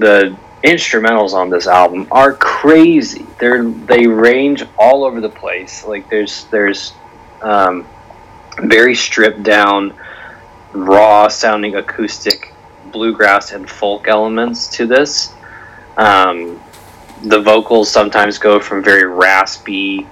the 0.00 0.36
instrumentals 0.64 1.34
on 1.34 1.50
this 1.50 1.68
album 1.68 2.08
are 2.10 2.32
crazy. 2.32 3.24
They're 3.38 3.62
they 3.62 4.08
range 4.08 4.64
all 4.76 5.04
over 5.04 5.20
the 5.20 5.28
place. 5.28 5.86
Like 5.86 6.10
there's 6.10 6.46
there's 6.46 6.94
um, 7.42 7.86
very 8.60 8.96
stripped 8.96 9.44
down, 9.44 9.94
raw 10.72 11.28
sounding 11.28 11.76
acoustic 11.76 12.52
bluegrass 12.90 13.52
and 13.52 13.70
folk 13.70 14.08
elements 14.08 14.66
to 14.78 14.84
this. 14.84 15.32
Um, 15.96 16.60
the 17.22 17.40
vocals 17.40 17.88
sometimes 17.88 18.38
go 18.38 18.58
from 18.58 18.82
very 18.82 19.04
raspy 19.04 20.08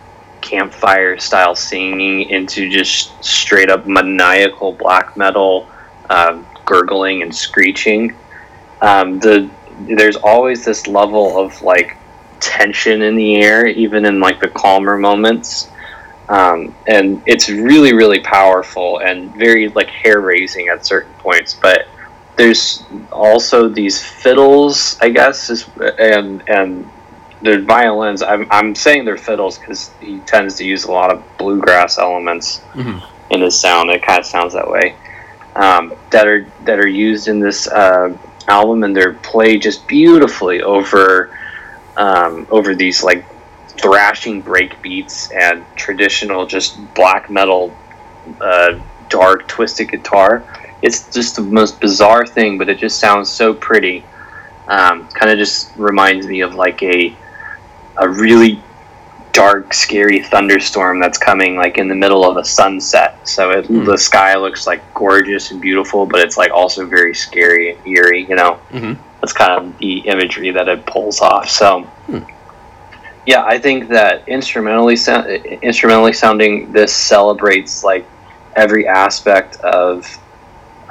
campfire 0.47 1.19
style 1.19 1.57
singing 1.57 2.31
into 2.31 2.71
just 2.71 3.23
straight 3.23 3.69
up 3.69 3.87
maniacal 3.87 4.73
black 4.73 5.17
metal 5.17 5.69
uh, 6.09 6.41
gurgling 6.65 7.23
and 7.23 7.35
screeching. 7.35 8.15
Um, 8.81 9.19
the 9.19 9.51
there's 9.81 10.17
always 10.17 10.65
this 10.65 10.87
level 10.87 11.39
of 11.39 11.61
like 11.63 11.97
tension 12.41 13.03
in 13.03 13.17
the 13.17 13.37
air, 13.43 13.67
even 13.67 14.07
in 14.07 14.21
like 14.21 14.41
the 14.41 14.49
calmer 14.49 14.97
moments. 14.97 15.69
Um, 16.29 16.75
and 16.87 17.23
it's 17.27 17.49
really, 17.49 17.93
really 17.93 18.21
powerful 18.21 19.01
and 19.01 19.35
very 19.35 19.69
like 19.69 19.89
hair 19.89 20.21
raising 20.21 20.69
at 20.69 20.87
certain 20.87 21.13
points. 21.15 21.55
But 21.55 21.89
there's 22.37 22.85
also 23.11 23.69
these 23.69 24.03
fiddles, 24.03 24.97
I 25.01 25.11
guess, 25.11 25.69
and 25.99 26.43
and 26.49 26.89
the 27.43 27.61
violins. 27.61 28.23
I'm 28.23 28.47
I'm 28.51 28.75
saying 28.75 29.05
they're 29.05 29.17
fiddles 29.17 29.59
because 29.59 29.91
he 30.01 30.19
tends 30.21 30.57
to 30.57 30.65
use 30.65 30.85
a 30.85 30.93
lot 30.93 31.13
of 31.13 31.23
bluegrass 31.39 31.99
elements 31.99 32.61
mm-hmm. 32.73 32.99
in 33.33 33.41
his 33.41 33.59
sound. 33.59 33.91
It 33.91 34.03
kind 34.03 34.21
of 34.21 34.27
sounds 34.27 34.55
that 34.55 34.71
way. 34.71 34.97
Um, 35.55 35.95
that 36.11 36.27
are 36.27 36.47
that 36.65 36.79
are 36.79 36.89
used 36.89 37.29
in 37.29 37.41
this 37.41 37.69
uh, 37.69 38.17
album, 38.49 38.85
and 38.85 38.97
they're 38.97 39.15
played 39.15 39.63
just 39.63 39.87
beautifully 39.87 40.63
over 40.63 41.37
um, 41.97 42.47
over 42.51 42.75
these 42.75 43.03
like 43.03 43.25
thrashing 43.69 44.41
break 44.41 44.81
beats 44.83 45.31
and 45.33 45.65
traditional 45.77 46.47
just 46.47 46.79
black 46.95 47.31
metal 47.31 47.77
uh, 48.41 48.79
dark 49.09 49.47
twisted 49.47 49.91
guitar 49.91 50.43
it's 50.83 51.13
just 51.13 51.37
the 51.37 51.43
most 51.43 51.81
bizarre 51.81 52.27
thing 52.27 52.59
but 52.59 52.69
it 52.69 52.79
just 52.79 52.99
sounds 52.99 53.31
so 53.31 53.53
pretty 53.53 54.03
um, 54.69 55.07
kind 55.09 55.31
of 55.31 55.39
just 55.39 55.71
reminds 55.77 56.27
me 56.27 56.41
of 56.41 56.55
like 56.55 56.83
a 56.83 57.15
a 57.99 58.09
really 58.09 58.63
dark 59.33 59.75
scary 59.75 60.23
thunderstorm 60.23 60.99
that's 60.99 61.19
coming 61.19 61.57
like 61.57 61.77
in 61.77 61.89
the 61.89 61.95
middle 61.95 62.25
of 62.25 62.39
a 62.39 62.45
sunset 62.45 63.29
so 63.29 63.51
it, 63.51 63.67
mm. 63.67 63.85
the 63.85 63.99
sky 63.99 64.35
looks 64.35 64.67
like 64.67 64.83
gorgeous 64.95 65.51
and 65.51 65.61
beautiful 65.61 66.07
but 66.07 66.21
it's 66.21 66.39
like 66.39 66.51
also 66.51 66.87
very 66.87 67.15
scary 67.15 67.73
and 67.73 67.87
eerie 67.87 68.25
you 68.27 68.35
know 68.35 68.59
mm-hmm. 68.71 68.95
that's 69.21 69.35
kind 69.35 69.53
of 69.53 69.79
the 69.79 69.99
imagery 70.09 70.51
that 70.51 70.69
it 70.69 70.87
pulls 70.87 71.21
off 71.21 71.51
so 71.51 71.83
hmm. 71.83 72.19
Yeah, 73.27 73.45
I 73.45 73.59
think 73.59 73.89
that 73.89 74.27
instrumentally 74.29 74.95
so- 74.95 75.27
instrumentally 75.27 76.13
sounding 76.13 76.71
this 76.71 76.95
celebrates 76.95 77.83
like 77.83 78.07
every 78.55 78.87
aspect 78.87 79.57
of 79.57 80.07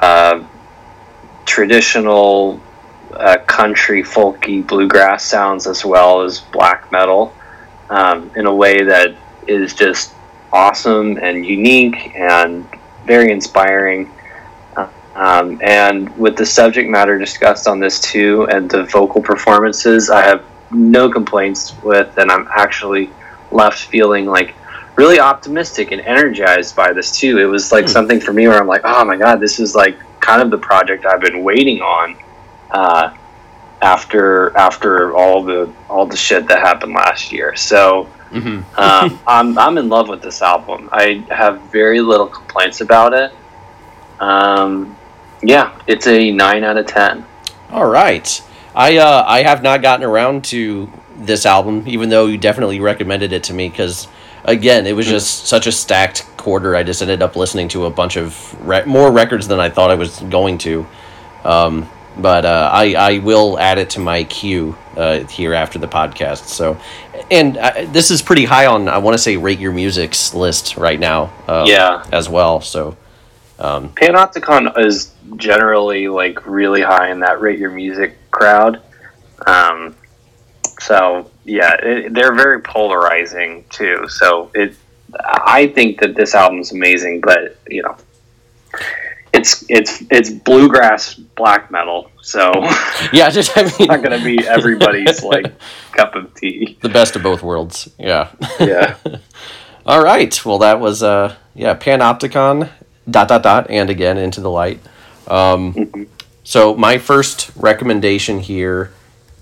uh, 0.01 0.43
traditional 1.45 2.59
uh, 3.15 3.37
country 3.45 4.03
folky 4.03 4.65
bluegrass 4.65 5.23
sounds 5.23 5.67
as 5.67 5.85
well 5.85 6.21
as 6.21 6.39
black 6.39 6.91
metal 6.91 7.33
um, 7.89 8.31
in 8.35 8.45
a 8.45 8.53
way 8.53 8.83
that 8.83 9.15
is 9.47 9.73
just 9.73 10.13
awesome 10.51 11.17
and 11.17 11.45
unique 11.45 12.15
and 12.15 12.67
very 13.05 13.31
inspiring. 13.31 14.11
Um, 15.15 15.61
and 15.63 16.15
with 16.17 16.35
the 16.35 16.45
subject 16.45 16.89
matter 16.89 17.17
discussed 17.17 17.67
on 17.67 17.79
this 17.79 18.01
too, 18.01 18.47
and 18.49 18.69
the 18.69 18.83
vocal 18.83 19.21
performances, 19.21 20.09
I 20.09 20.23
have 20.25 20.43
no 20.71 21.09
complaints 21.09 21.73
with, 21.83 22.17
and 22.17 22.29
I'm 22.29 22.49
actually 22.53 23.09
left 23.51 23.79
feeling 23.79 24.25
like 24.25 24.55
really 24.97 25.19
optimistic 25.19 25.91
and 25.91 26.01
energized 26.01 26.75
by 26.75 26.91
this 26.91 27.17
too. 27.17 27.39
It 27.39 27.45
was 27.45 27.71
like 27.71 27.85
hmm. 27.85 27.91
something 27.91 28.19
for 28.19 28.33
me 28.33 28.47
where 28.47 28.59
I'm 28.59 28.67
like, 28.67 28.81
oh 28.83 29.05
my 29.05 29.15
god, 29.15 29.39
this 29.39 29.59
is 29.59 29.73
like 29.73 29.97
kind 30.19 30.41
of 30.41 30.49
the 30.51 30.57
project 30.57 31.05
I've 31.05 31.21
been 31.21 31.43
waiting 31.43 31.81
on. 31.81 32.17
Uh, 32.71 33.15
after 33.81 34.55
after 34.57 35.15
all 35.15 35.43
the 35.43 35.71
all 35.89 36.05
the 36.05 36.17
shit 36.17 36.47
that 36.47 36.59
happened 36.59 36.93
last 36.93 37.31
year, 37.31 37.55
so 37.55 38.09
mm-hmm. 38.31 38.61
um, 38.79 39.19
I'm 39.27 39.57
I'm 39.57 39.77
in 39.77 39.89
love 39.89 40.09
with 40.09 40.21
this 40.21 40.41
album. 40.41 40.89
I 40.91 41.25
have 41.29 41.61
very 41.63 42.01
little 42.01 42.27
complaints 42.27 42.81
about 42.81 43.13
it. 43.13 43.31
Um, 44.19 44.95
yeah, 45.41 45.79
it's 45.87 46.07
a 46.07 46.31
nine 46.31 46.63
out 46.63 46.77
of 46.77 46.87
ten. 46.87 47.25
All 47.69 47.87
right. 47.87 48.41
I 48.73 48.97
uh, 48.97 49.23
I 49.25 49.43
have 49.43 49.63
not 49.63 49.81
gotten 49.81 50.05
around 50.05 50.43
to 50.45 50.89
this 51.17 51.45
album, 51.45 51.83
even 51.87 52.09
though 52.09 52.25
you 52.25 52.37
definitely 52.37 52.79
recommended 52.79 53.31
it 53.31 53.43
to 53.45 53.53
me. 53.53 53.69
Because 53.69 54.07
again, 54.43 54.85
it 54.85 54.93
was 54.93 55.07
just 55.07 55.45
such 55.47 55.67
a 55.67 55.71
stacked 55.71 56.25
quarter. 56.37 56.75
I 56.75 56.83
just 56.83 57.01
ended 57.01 57.21
up 57.21 57.35
listening 57.35 57.67
to 57.69 57.85
a 57.85 57.89
bunch 57.89 58.17
of 58.17 58.67
re- 58.67 58.85
more 58.85 59.11
records 59.11 59.47
than 59.47 59.59
I 59.59 59.69
thought 59.69 59.91
I 59.91 59.95
was 59.95 60.19
going 60.21 60.57
to. 60.59 60.85
Um, 61.43 61.89
but 62.17 62.45
uh, 62.45 62.69
I 62.71 62.93
I 62.93 63.19
will 63.19 63.59
add 63.59 63.77
it 63.77 63.91
to 63.91 63.99
my 63.99 64.23
queue 64.23 64.75
uh, 64.95 65.19
here 65.25 65.53
after 65.53 65.79
the 65.79 65.87
podcast. 65.87 66.45
So, 66.45 66.79
and 67.29 67.57
uh, 67.57 67.85
this 67.87 68.11
is 68.11 68.21
pretty 68.21 68.45
high 68.45 68.65
on 68.65 68.87
I 68.87 68.97
want 68.97 69.15
to 69.15 69.17
say 69.17 69.37
rate 69.37 69.59
your 69.59 69.71
music's 69.71 70.33
list 70.33 70.77
right 70.77 70.99
now. 70.99 71.33
Um, 71.47 71.67
yeah, 71.67 72.05
as 72.11 72.29
well. 72.29 72.61
So, 72.61 72.97
um, 73.59 73.89
Panopticon 73.89 74.77
is 74.79 75.13
generally 75.37 76.07
like 76.07 76.45
really 76.45 76.81
high 76.81 77.09
in 77.11 77.19
that 77.19 77.41
rate 77.41 77.59
your 77.59 77.71
music 77.71 78.17
crowd. 78.31 78.81
Um, 79.45 79.95
so 80.79 81.29
yeah, 81.43 81.75
it, 81.75 82.13
they're 82.13 82.33
very 82.35 82.61
polarizing 82.61 83.65
too. 83.69 84.07
So 84.09 84.51
it, 84.53 84.75
I 85.19 85.67
think 85.67 85.99
that 86.01 86.15
this 86.15 86.35
album's 86.35 86.71
amazing, 86.71 87.21
but 87.21 87.57
you 87.67 87.83
know, 87.83 87.97
it's 89.35 89.65
it's 89.69 90.03
it's 90.09 90.29
bluegrass 90.29 91.13
black 91.13 91.69
metal. 91.69 92.09
So 92.21 92.51
yeah, 93.13 93.29
just 93.29 93.57
I 93.57 93.63
mean, 93.77 93.87
not 93.87 94.01
gonna 94.01 94.23
be 94.23 94.47
everybody's 94.47 95.23
like 95.33 95.53
cup 95.91 96.15
of 96.15 96.33
tea. 96.35 96.77
The 96.81 96.89
best 96.89 97.15
of 97.15 97.23
both 97.23 97.43
worlds. 97.43 97.89
Yeah. 97.99 98.31
Yeah. 98.59 98.97
All 99.85 100.03
right. 100.03 100.45
Well, 100.45 100.59
that 100.59 100.79
was 100.79 101.03
uh 101.03 101.35
yeah 101.53 101.75
Panopticon 101.75 102.69
dot 103.09 103.27
dot 103.27 103.43
dot 103.43 103.69
and 103.69 103.89
again 103.89 104.17
into 104.17 104.41
the 104.41 104.49
light. 104.49 104.79
Um, 105.27 105.73
mm-hmm. 105.73 106.03
So 106.43 106.75
my 106.75 106.97
first 106.97 107.51
recommendation 107.55 108.39
here 108.39 108.93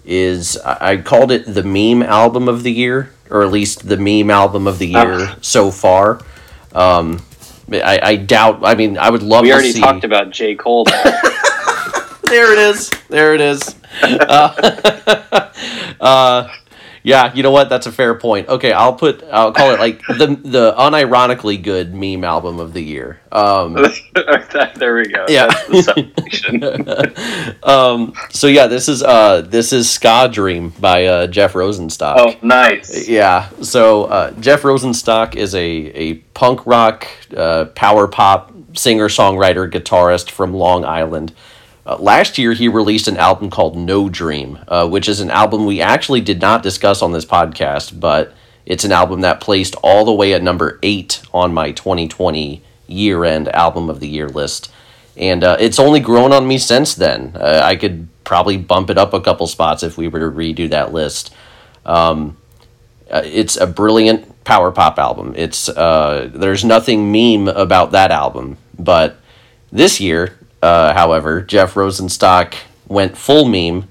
is 0.06 0.58
I 0.58 0.98
called 0.98 1.32
it 1.32 1.46
the 1.46 1.64
meme 1.64 2.04
album 2.04 2.50
of 2.50 2.64
the 2.64 2.72
year, 2.72 3.14
or 3.30 3.44
at 3.44 3.52
least 3.52 3.88
the 3.88 3.98
meme 3.98 4.30
album 4.32 4.68
of 4.68 4.80
the 4.80 4.88
year 4.88 5.14
uh, 5.14 5.36
so 5.42 5.72
far. 5.72 6.22
Um, 6.74 7.22
I, 7.82 8.00
I, 8.02 8.16
doubt. 8.16 8.62
I 8.64 8.76
mean, 8.76 8.98
I 8.98 9.10
would 9.10 9.24
love. 9.24 9.42
To 9.42 9.48
We 9.48 9.54
already 9.54 9.72
see... 9.72 9.82
talked 9.82 10.04
about 10.04 10.32
J 10.32 10.56
Cole. 10.56 10.86
there 12.24 12.52
it 12.52 12.60
is. 12.60 12.90
There 13.10 13.34
it 13.34 13.42
is. 13.42 13.76
Uh, 14.02 15.52
uh, 16.02 16.48
yeah, 17.04 17.34
you 17.34 17.44
know 17.44 17.52
what? 17.52 17.68
That's 17.68 17.86
a 17.86 17.92
fair 17.92 18.16
point. 18.16 18.48
Okay, 18.48 18.72
I'll 18.72 18.96
put 18.96 19.24
I'll 19.32 19.52
call 19.52 19.72
it 19.72 19.80
like 19.80 20.00
the 20.08 20.40
the 20.42 20.74
unironically 20.74 21.62
good 21.62 21.94
meme 21.94 22.24
album 22.24 22.60
of 22.60 22.72
the 22.72 22.82
year. 22.82 23.20
Um, 23.30 23.74
there 24.76 24.96
we 24.96 25.08
go. 25.08 25.26
Yeah. 25.28 25.48
um, 27.64 28.14
so 28.30 28.48
yeah, 28.48 28.68
this 28.68 28.88
is 28.88 29.04
uh 29.04 29.42
this 29.42 29.74
is 29.74 29.90
Ska 29.90 30.30
Dream 30.32 30.70
by 30.80 31.06
uh, 31.06 31.28
Jeff 31.28 31.54
Rosenstock. 31.54 32.16
Oh, 32.18 32.36
nice. 32.42 33.08
Yeah. 33.08 33.50
So 33.62 34.06
uh, 34.06 34.32
Jeff 34.40 34.62
Rosenstock 34.62 35.36
is 35.36 35.54
a 35.56 35.62
a 35.62 36.14
punk 36.34 36.66
rock 36.66 37.06
uh, 37.36 37.66
power 37.76 38.08
pop 38.08 38.54
singer 38.74 39.10
songwriter 39.10 39.70
guitarist 39.70 40.32
from 40.32 40.54
Long 40.54 40.86
Island. 40.86 41.34
Uh, 41.86 41.98
last 41.98 42.38
year, 42.38 42.54
he 42.54 42.68
released 42.68 43.08
an 43.08 43.18
album 43.18 43.50
called 43.50 43.76
No 43.76 44.10
Dream, 44.10 44.60
uh, 44.68 44.88
which 44.88 45.10
is 45.10 45.20
an 45.20 45.30
album 45.30 45.66
we 45.66 45.82
actually 45.82 46.22
did 46.22 46.40
not 46.40 46.64
discuss 46.64 47.02
on 47.02 47.12
this 47.12 47.26
podcast, 47.26 48.00
but 48.00 48.34
it's 48.66 48.86
an 48.86 48.92
album 48.92 49.22
that 49.22 49.42
placed 49.42 49.76
all 49.84 50.06
the 50.06 50.14
way 50.14 50.34
at 50.34 50.42
number 50.42 50.80
eight 50.82 51.22
on 51.34 51.54
my 51.54 51.72
2020 51.72 52.62
year 52.88 53.26
end 53.26 53.50
album 53.50 53.90
of 53.90 54.00
the 54.00 54.08
year 54.08 54.30
list. 54.30 54.72
And 55.18 55.44
uh, 55.44 55.58
it's 55.60 55.80
only 55.80 56.00
grown 56.00 56.32
on 56.32 56.48
me 56.48 56.58
since 56.58 56.96
then. 56.96 57.34
Uh, 57.36 57.62
I 57.64 57.76
could 57.76 58.08
probably 58.24 58.58
bump 58.58 58.90
it 58.90 58.98
up 58.98 59.14
a 59.14 59.22
couple 59.22 59.46
spots 59.48 59.84
if 59.84 59.98
we 59.98 60.08
were 60.08 60.20
to 60.20 60.26
redo 60.26 60.70
that 60.70 60.94
list. 60.94 61.34
Um, 61.86 62.38
uh, 63.12 63.22
it's 63.26 63.58
a 63.58 63.68
brilliant 63.68 64.44
power 64.44 64.72
pop 64.72 64.98
album. 64.98 65.34
It's 65.36 65.70
uh, 65.70 66.30
there's 66.34 66.64
nothing 66.64 67.12
meme 67.12 67.48
about 67.48 67.92
that 67.92 68.12
album, 68.12 68.58
but 68.80 69.18
this 69.72 70.00
year 70.00 70.38
uh, 70.64 70.94
however, 70.94 71.42
Jeff 71.42 71.74
Rosenstock 71.74 72.56
went 72.88 73.18
full 73.18 73.44
meme. 73.44 73.90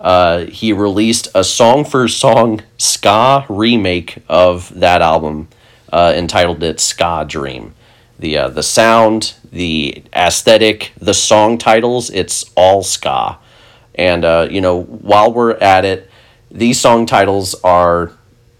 Uh, 0.00 0.46
he 0.46 0.72
released 0.72 1.28
a 1.32 1.44
song 1.44 1.84
for 1.84 2.08
song 2.08 2.62
ska 2.76 3.46
remake 3.48 4.18
of 4.28 4.74
that 4.80 5.00
album, 5.00 5.46
uh, 5.92 6.12
entitled 6.16 6.60
it 6.64 6.80
"Ska 6.80 7.24
Dream." 7.28 7.72
The 8.18 8.36
uh, 8.36 8.48
the 8.48 8.64
sound, 8.64 9.34
the 9.52 10.02
aesthetic, 10.12 10.92
the 10.98 11.14
song 11.14 11.56
titles, 11.56 12.10
it's 12.10 12.50
all 12.56 12.82
ska. 12.82 13.38
And 13.94 14.24
uh, 14.24 14.48
you 14.50 14.60
know, 14.60 14.82
while 14.82 15.32
we're 15.32 15.52
at 15.58 15.84
it, 15.84 16.10
these 16.50 16.80
song 16.80 17.06
titles 17.06 17.54
are 17.62 18.10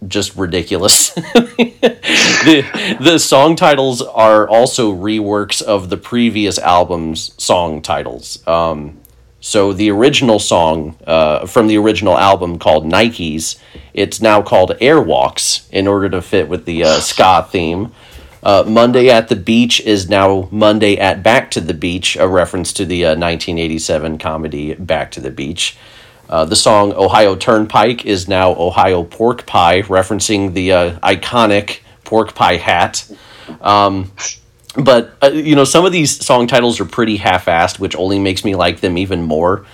just 0.07 0.37
ridiculous. 0.37 1.11
the 1.14 2.97
the 3.00 3.19
song 3.19 3.57
titles 3.57 4.00
are 4.02 4.49
also 4.49 4.93
reworks 4.95 5.61
of 5.61 5.90
the 5.90 5.97
previous 5.97 6.59
album's 6.59 7.35
song 7.43 7.83
titles. 7.83 8.47
Um, 8.47 8.99
So 9.40 9.73
the 9.73 9.90
original 9.90 10.40
song 10.40 10.97
uh, 11.07 11.47
from 11.47 11.69
the 11.69 11.78
original 11.78 12.19
album 12.19 12.59
called 12.59 12.85
Nikes, 12.85 13.57
it's 13.95 14.21
now 14.21 14.43
called 14.43 14.71
Airwalks 14.81 15.69
in 15.71 15.87
order 15.87 16.09
to 16.11 16.21
fit 16.21 16.49
with 16.49 16.64
the 16.64 16.83
uh, 16.83 16.99
ska 17.00 17.47
theme. 17.49 17.93
Uh, 18.43 18.64
Monday 18.67 19.09
at 19.11 19.28
the 19.28 19.37
Beach 19.37 19.81
is 19.81 20.09
now 20.09 20.49
Monday 20.50 20.97
at 20.97 21.23
Back 21.23 21.50
to 21.52 21.61
the 21.61 21.75
Beach, 21.75 22.17
a 22.17 22.26
reference 22.26 22.73
to 22.75 22.85
the 22.85 23.05
uh, 23.05 23.09
1987 23.11 24.19
comedy 24.19 24.75
Back 24.75 25.11
to 25.12 25.21
the 25.21 25.31
Beach. 25.31 25.76
Uh, 26.28 26.44
the 26.44 26.56
song 26.56 26.92
Ohio 26.92 27.35
Turnpike 27.35 28.04
is 28.04 28.28
now 28.28 28.54
Ohio 28.54 29.02
Pork 29.02 29.47
Pie, 29.47 29.82
referencing 29.82 30.52
the 30.52 30.73
uh, 30.73 30.99
iconic 31.00 31.80
pork 32.04 32.35
pie 32.35 32.56
hat. 32.56 33.11
Um, 33.61 34.12
but, 34.76 35.16
uh, 35.23 35.28
you 35.28 35.56
know, 35.56 35.64
some 35.64 35.85
of 35.85 35.92
these 35.92 36.25
song 36.25 36.47
titles 36.47 36.80
are 36.80 36.85
pretty 36.85 37.16
half 37.16 37.47
assed, 37.47 37.78
which 37.78 37.97
only 37.97 38.18
makes 38.18 38.44
me 38.44 38.54
like 38.54 38.80
them 38.80 38.99
even 38.99 39.23
more. 39.23 39.64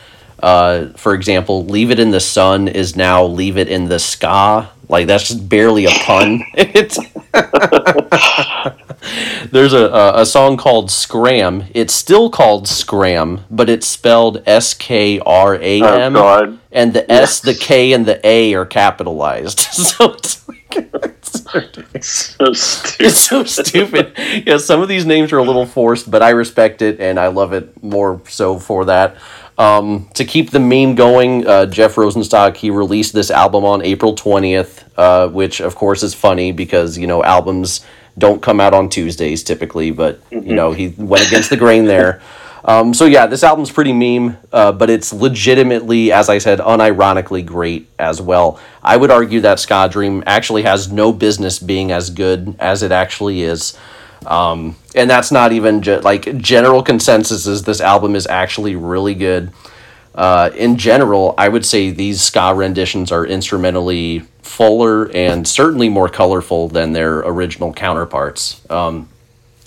Uh, 0.43 0.89
for 0.97 1.15
example, 1.15 1.65
Leave 1.65 1.91
It 1.91 1.99
in 1.99 2.11
the 2.11 2.21
Sun 2.21 2.69
is 2.69 2.97
now 2.97 3.25
Leave 3.25 3.57
It 3.57 3.69
in 3.69 3.87
the 3.87 3.99
Ska. 3.99 4.71
Like, 4.89 5.07
that's 5.07 5.29
just 5.29 5.49
barely 5.49 5.87
a 5.87 5.91
pun. 5.91 6.45
it's. 6.55 6.99
There's 9.51 9.73
a, 9.73 9.87
a, 9.87 10.23
a 10.23 10.27
song 10.27 10.57
called 10.57 10.91
Scram. 10.91 11.65
It's 11.75 11.95
still 11.95 12.31
called 12.31 12.67
Scram, 12.67 13.45
but 13.51 13.69
it's 13.69 13.87
spelled 13.87 14.43
S 14.47 14.75
K 14.75 15.21
R 15.21 15.57
A 15.57 15.83
M. 15.83 16.17
Oh, 16.17 16.21
God. 16.21 16.59
And 16.73 16.93
the 16.93 17.11
S, 17.11 17.41
the 17.41 17.55
K, 17.55 17.93
and 17.93 18.07
the 18.07 18.25
A 18.27 18.55
are 18.55 18.67
capitalized. 18.67 19.61
so 19.73 20.13
it's 20.13 20.49
like. 20.49 20.61
It's 20.75 21.35
So 22.05 22.53
stupid. 22.53 23.07
it's 23.07 23.19
so 23.19 23.45
stupid. 23.45 24.13
Yeah, 24.47 24.59
some 24.59 24.83
of 24.83 24.89
these 24.89 25.07
names 25.07 25.33
are 25.33 25.39
a 25.39 25.43
little 25.43 25.67
forced, 25.67 26.11
but 26.11 26.23
I 26.23 26.31
respect 26.31 26.83
it 26.83 27.01
and 27.01 27.19
I 27.19 27.29
love 27.29 27.53
it 27.53 27.83
more 27.83 28.21
so 28.29 28.59
for 28.59 28.85
that. 28.87 29.17
Um, 29.57 30.09
to 30.15 30.25
keep 30.25 30.51
the 30.51 30.59
meme 30.59 30.97
going, 30.97 31.47
uh, 31.47 31.67
Jeff 31.67 31.95
Rosenstock 31.95 32.57
he 32.57 32.71
released 32.71 33.13
this 33.13 33.31
album 33.31 33.65
on 33.65 33.83
April 33.83 34.15
twentieth, 34.15 34.85
uh, 34.99 35.29
which 35.29 35.61
of 35.61 35.77
course 35.77 36.03
is 36.03 36.13
funny 36.15 36.51
because 36.53 36.99
you 36.99 37.07
know 37.07 37.23
albums 37.23 37.85
don't 38.19 38.43
come 38.43 38.61
out 38.61 38.75
on 38.75 38.89
Tuesdays 38.89 39.45
typically, 39.45 39.91
but 39.91 40.21
you 40.31 40.55
know 40.55 40.73
he 40.73 40.89
went 40.99 41.27
against 41.27 41.51
the 41.51 41.57
grain 41.57 41.85
there. 41.85 42.21
Um, 42.67 42.95
so 42.95 43.05
yeah, 43.05 43.27
this 43.27 43.43
album's 43.43 43.71
pretty 43.71 43.93
meme, 43.93 44.39
uh, 44.51 44.73
but 44.73 44.89
it's 44.89 45.13
legitimately, 45.13 46.11
as 46.11 46.31
I 46.31 46.39
said, 46.39 46.61
unironically 46.61 47.45
great 47.45 47.89
as 47.99 48.23
well. 48.23 48.59
I 48.83 48.97
would 48.97 49.11
argue 49.11 49.41
that 49.43 49.61
Ska 49.61 49.89
Dream 49.91 50.25
actually 50.27 50.63
has 50.63 50.91
no 50.91 51.13
business 51.13 51.59
being 51.59 51.93
as 51.93 52.09
good 52.09 52.57
as 52.59 52.83
it 52.83 52.91
actually 52.91 53.43
is. 53.43 53.77
Um, 54.27 54.77
and 54.95 55.09
that's 55.09 55.31
not 55.31 55.53
even 55.53 55.83
ju- 55.83 56.01
like 56.01 56.39
general 56.39 56.83
consensus 56.83 57.47
is 57.47 57.63
this 57.63 57.81
album 57.81 58.17
is 58.17 58.27
actually 58.27 58.77
really 58.77 59.15
good. 59.15 59.53
Uh, 60.15 60.51
in 60.57 60.77
general, 60.77 61.35
I 61.37 61.49
would 61.49 61.67
say 61.67 61.91
these 61.91 62.21
ska 62.21 62.55
renditions 62.55 63.11
are 63.11 63.27
instrumentally 63.27 64.21
fuller 64.43 65.11
and 65.13 65.47
certainly 65.47 65.89
more 65.89 66.09
colorful 66.09 66.69
than 66.69 66.93
their 66.93 67.19
original 67.21 67.73
counterparts. 67.73 68.61
Um, 68.71 69.09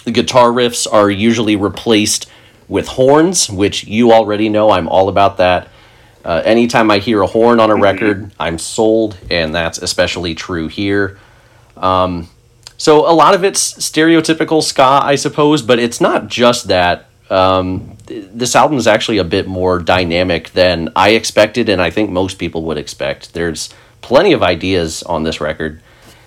the 0.05 0.11
guitar 0.11 0.49
riffs 0.51 0.87
are 0.91 1.09
usually 1.09 1.57
replaced 1.57 2.29
with 2.69 2.87
horns, 2.87 3.49
which 3.49 3.83
you 3.83 4.13
already 4.13 4.47
know. 4.47 4.69
I'm 4.69 4.87
all 4.87 5.09
about 5.09 5.37
that. 5.37 5.67
Uh, 6.23 6.41
anytime 6.45 6.91
I 6.91 6.99
hear 6.99 7.21
a 7.21 7.27
horn 7.27 7.59
on 7.59 7.71
a 7.71 7.75
record, 7.75 8.31
I'm 8.39 8.57
sold, 8.57 9.17
and 9.29 9.53
that's 9.53 9.77
especially 9.77 10.35
true 10.35 10.67
here. 10.67 11.19
Um, 11.75 12.29
so 12.77 13.09
a 13.09 13.11
lot 13.11 13.33
of 13.33 13.43
it's 13.43 13.73
stereotypical 13.73 14.61
ska, 14.61 14.99
I 15.03 15.15
suppose, 15.15 15.61
but 15.61 15.79
it's 15.79 15.99
not 15.99 16.27
just 16.27 16.67
that. 16.67 17.05
Um, 17.29 17.97
th- 18.05 18.29
this 18.31 18.55
album 18.55 18.77
is 18.77 18.87
actually 18.87 19.17
a 19.17 19.23
bit 19.23 19.47
more 19.47 19.79
dynamic 19.79 20.51
than 20.51 20.89
I 20.95 21.09
expected, 21.09 21.67
and 21.67 21.81
I 21.81 21.89
think 21.89 22.11
most 22.11 22.37
people 22.37 22.63
would 22.63 22.77
expect. 22.77 23.33
There's 23.33 23.73
plenty 24.01 24.31
of 24.31 24.43
ideas 24.43 25.03
on 25.03 25.23
this 25.23 25.41
record, 25.41 25.81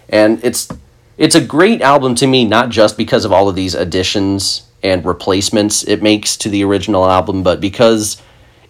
and 0.08 0.42
it's 0.44 0.68
it's 1.16 1.34
a 1.34 1.40
great 1.40 1.82
album 1.82 2.14
to 2.16 2.26
me, 2.26 2.44
not 2.44 2.70
just 2.70 2.96
because 2.96 3.24
of 3.24 3.32
all 3.32 3.48
of 3.48 3.54
these 3.54 3.74
additions 3.74 4.62
and 4.82 5.04
replacements 5.04 5.84
it 5.84 6.02
makes 6.02 6.36
to 6.38 6.48
the 6.48 6.64
original 6.64 7.08
album, 7.08 7.42
but 7.42 7.60
because 7.60 8.20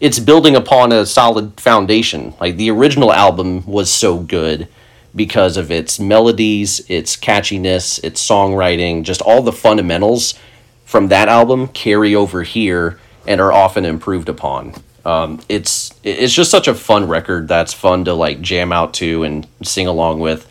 it's 0.01 0.19
building 0.19 0.57
upon 0.57 0.93
a 0.93 1.07
solid 1.07 1.59
foundation. 1.61 2.35
Like 2.41 2.57
the 2.57 2.71
original 2.71 3.13
album 3.13 3.65
was 3.67 3.91
so 3.91 4.19
good 4.19 4.69
because 5.15 5.57
of 5.57 5.71
its 5.71 5.99
melodies, 5.99 6.81
its 6.89 7.17
catchiness, 7.17 8.03
its 8.05 8.27
songwriting, 8.27 9.03
just 9.03 9.21
all 9.23 9.43
the 9.43 9.53
fundamentals 9.53 10.35
from 10.85 11.09
that 11.09 11.29
album 11.29 11.69
carry 11.69 12.15
over 12.15 12.43
here 12.43 12.99
and 13.27 13.41
are 13.41 13.53
often 13.53 13.85
improved 13.85 14.29
upon. 14.29 14.75
Um, 15.05 15.41
it's 15.49 15.93
it's 16.03 16.33
just 16.33 16.51
such 16.51 16.69
a 16.69 16.75
fun 16.75 17.09
record 17.09 17.49
that's 17.49 17.73
fun 17.73 18.05
to 18.05 18.15
like 18.15 18.41
jam 18.41 18.73
out 18.73 18.95
to 18.95 19.23
and 19.25 19.47
sing 19.63 19.87
along 19.87 20.21
with. 20.21 20.49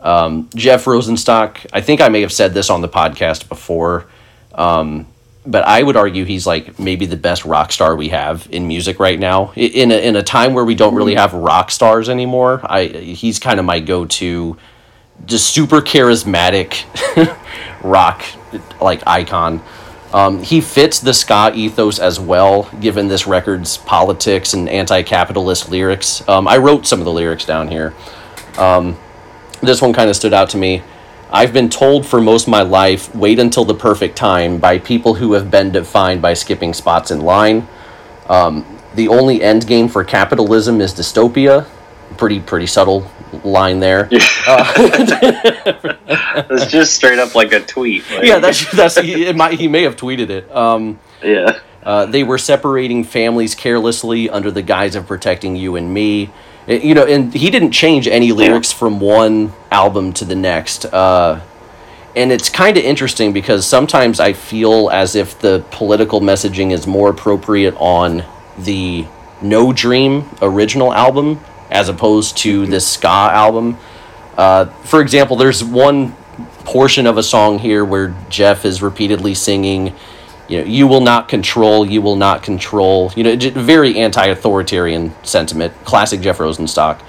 Um, 0.00 0.48
Jeff 0.54 0.84
Rosenstock, 0.84 1.66
I 1.72 1.80
think 1.80 2.00
I 2.00 2.08
may 2.08 2.20
have 2.20 2.32
said 2.32 2.54
this 2.54 2.70
on 2.70 2.82
the 2.82 2.88
podcast 2.88 3.48
before, 3.48 4.06
um, 4.54 5.06
but 5.46 5.64
I 5.64 5.82
would 5.82 5.96
argue 5.96 6.24
he's 6.24 6.46
like 6.46 6.78
maybe 6.78 7.06
the 7.06 7.16
best 7.16 7.44
rock 7.44 7.72
star 7.72 7.96
we 7.96 8.08
have 8.08 8.48
in 8.50 8.68
music 8.68 8.98
right 8.98 9.18
now. 9.18 9.52
In 9.56 9.90
a, 9.90 9.94
in 9.94 10.16
a 10.16 10.22
time 10.22 10.54
where 10.54 10.64
we 10.64 10.74
don't 10.74 10.94
really 10.94 11.14
have 11.14 11.32
rock 11.32 11.70
stars 11.70 12.08
anymore, 12.08 12.60
I 12.64 12.86
he's 12.86 13.38
kind 13.38 13.58
of 13.58 13.66
my 13.66 13.80
go 13.80 14.04
to, 14.04 14.56
just 15.26 15.52
super 15.52 15.80
charismatic 15.80 16.84
rock 17.82 18.24
like 18.80 19.02
icon. 19.06 19.62
Um, 20.12 20.42
he 20.42 20.62
fits 20.62 21.00
the 21.00 21.12
ska 21.12 21.52
ethos 21.54 21.98
as 21.98 22.18
well, 22.18 22.70
given 22.80 23.08
this 23.08 23.26
record's 23.26 23.76
politics 23.76 24.54
and 24.54 24.68
anti-capitalist 24.68 25.70
lyrics. 25.70 26.26
Um, 26.26 26.48
I 26.48 26.56
wrote 26.56 26.86
some 26.86 26.98
of 26.98 27.04
the 27.04 27.12
lyrics 27.12 27.44
down 27.44 27.68
here. 27.68 27.94
Um, 28.56 28.96
this 29.60 29.82
one 29.82 29.92
kind 29.92 30.08
of 30.08 30.16
stood 30.16 30.32
out 30.32 30.48
to 30.50 30.56
me. 30.56 30.82
I've 31.30 31.52
been 31.52 31.68
told 31.68 32.06
for 32.06 32.20
most 32.20 32.44
of 32.44 32.50
my 32.50 32.62
life, 32.62 33.14
wait 33.14 33.38
until 33.38 33.64
the 33.64 33.74
perfect 33.74 34.16
time 34.16 34.58
by 34.58 34.78
people 34.78 35.14
who 35.14 35.34
have 35.34 35.50
been 35.50 35.70
defined 35.70 36.22
by 36.22 36.34
skipping 36.34 36.72
spots 36.72 37.10
in 37.10 37.20
line. 37.20 37.68
Um, 38.28 38.64
the 38.94 39.08
only 39.08 39.42
end 39.42 39.66
game 39.66 39.88
for 39.88 40.04
capitalism 40.04 40.80
is 40.80 40.94
dystopia. 40.94 41.66
Pretty 42.16 42.40
pretty 42.40 42.66
subtle 42.66 43.10
line 43.44 43.80
there. 43.80 44.08
It's 46.50 46.66
just 46.66 46.94
straight 46.94 47.18
up 47.18 47.34
like 47.34 47.52
a 47.52 47.60
tweet. 47.60 48.08
Like, 48.10 48.24
yeah, 48.24 48.38
that's 48.38 48.70
that's 48.72 48.96
he, 48.98 49.26
it 49.26 49.36
might, 49.36 49.58
he 49.58 49.68
may 49.68 49.82
have 49.82 49.96
tweeted 49.96 50.30
it. 50.30 50.50
Um, 50.50 50.98
yeah. 51.22 51.60
Uh, 51.82 52.06
they 52.06 52.22
were 52.22 52.38
separating 52.38 53.04
families 53.04 53.54
carelessly 53.54 54.30
under 54.30 54.50
the 54.50 54.62
guise 54.62 54.94
of 54.94 55.06
protecting 55.06 55.56
you 55.56 55.76
and 55.76 55.92
me. 55.92 56.30
You 56.68 56.94
know, 56.94 57.06
and 57.06 57.32
he 57.32 57.48
didn't 57.48 57.72
change 57.72 58.06
any 58.06 58.30
lyrics 58.30 58.72
from 58.72 59.00
one 59.00 59.54
album 59.70 60.12
to 60.14 60.26
the 60.26 60.36
next. 60.36 60.84
Uh, 60.84 61.40
and 62.14 62.30
it's 62.30 62.50
kind 62.50 62.76
of 62.76 62.84
interesting 62.84 63.32
because 63.32 63.66
sometimes 63.66 64.20
I 64.20 64.34
feel 64.34 64.90
as 64.90 65.14
if 65.14 65.38
the 65.38 65.64
political 65.70 66.20
messaging 66.20 66.72
is 66.72 66.86
more 66.86 67.08
appropriate 67.08 67.74
on 67.78 68.22
the 68.58 69.06
No 69.40 69.72
Dream 69.72 70.28
original 70.42 70.92
album 70.92 71.40
as 71.70 71.88
opposed 71.88 72.36
to 72.38 72.66
this 72.66 72.86
ska 72.86 73.08
album. 73.08 73.78
Uh, 74.36 74.66
for 74.84 75.00
example, 75.00 75.36
there's 75.36 75.64
one 75.64 76.12
portion 76.64 77.06
of 77.06 77.16
a 77.16 77.22
song 77.22 77.58
here 77.58 77.84
where 77.84 78.14
Jeff 78.28 78.64
is 78.64 78.82
repeatedly 78.82 79.34
singing, 79.34 79.94
you 80.48 80.58
know, 80.58 80.64
you 80.64 80.86
will 80.86 81.02
not 81.02 81.28
control, 81.28 81.86
you 81.86 82.02
will 82.02 82.16
not 82.16 82.42
control. 82.42 83.12
You 83.14 83.24
know, 83.24 83.36
very 83.36 83.98
anti-authoritarian 83.98 85.14
sentiment, 85.22 85.72
classic 85.84 86.20
Jeff 86.20 86.38
Rosenstock. 86.38 87.00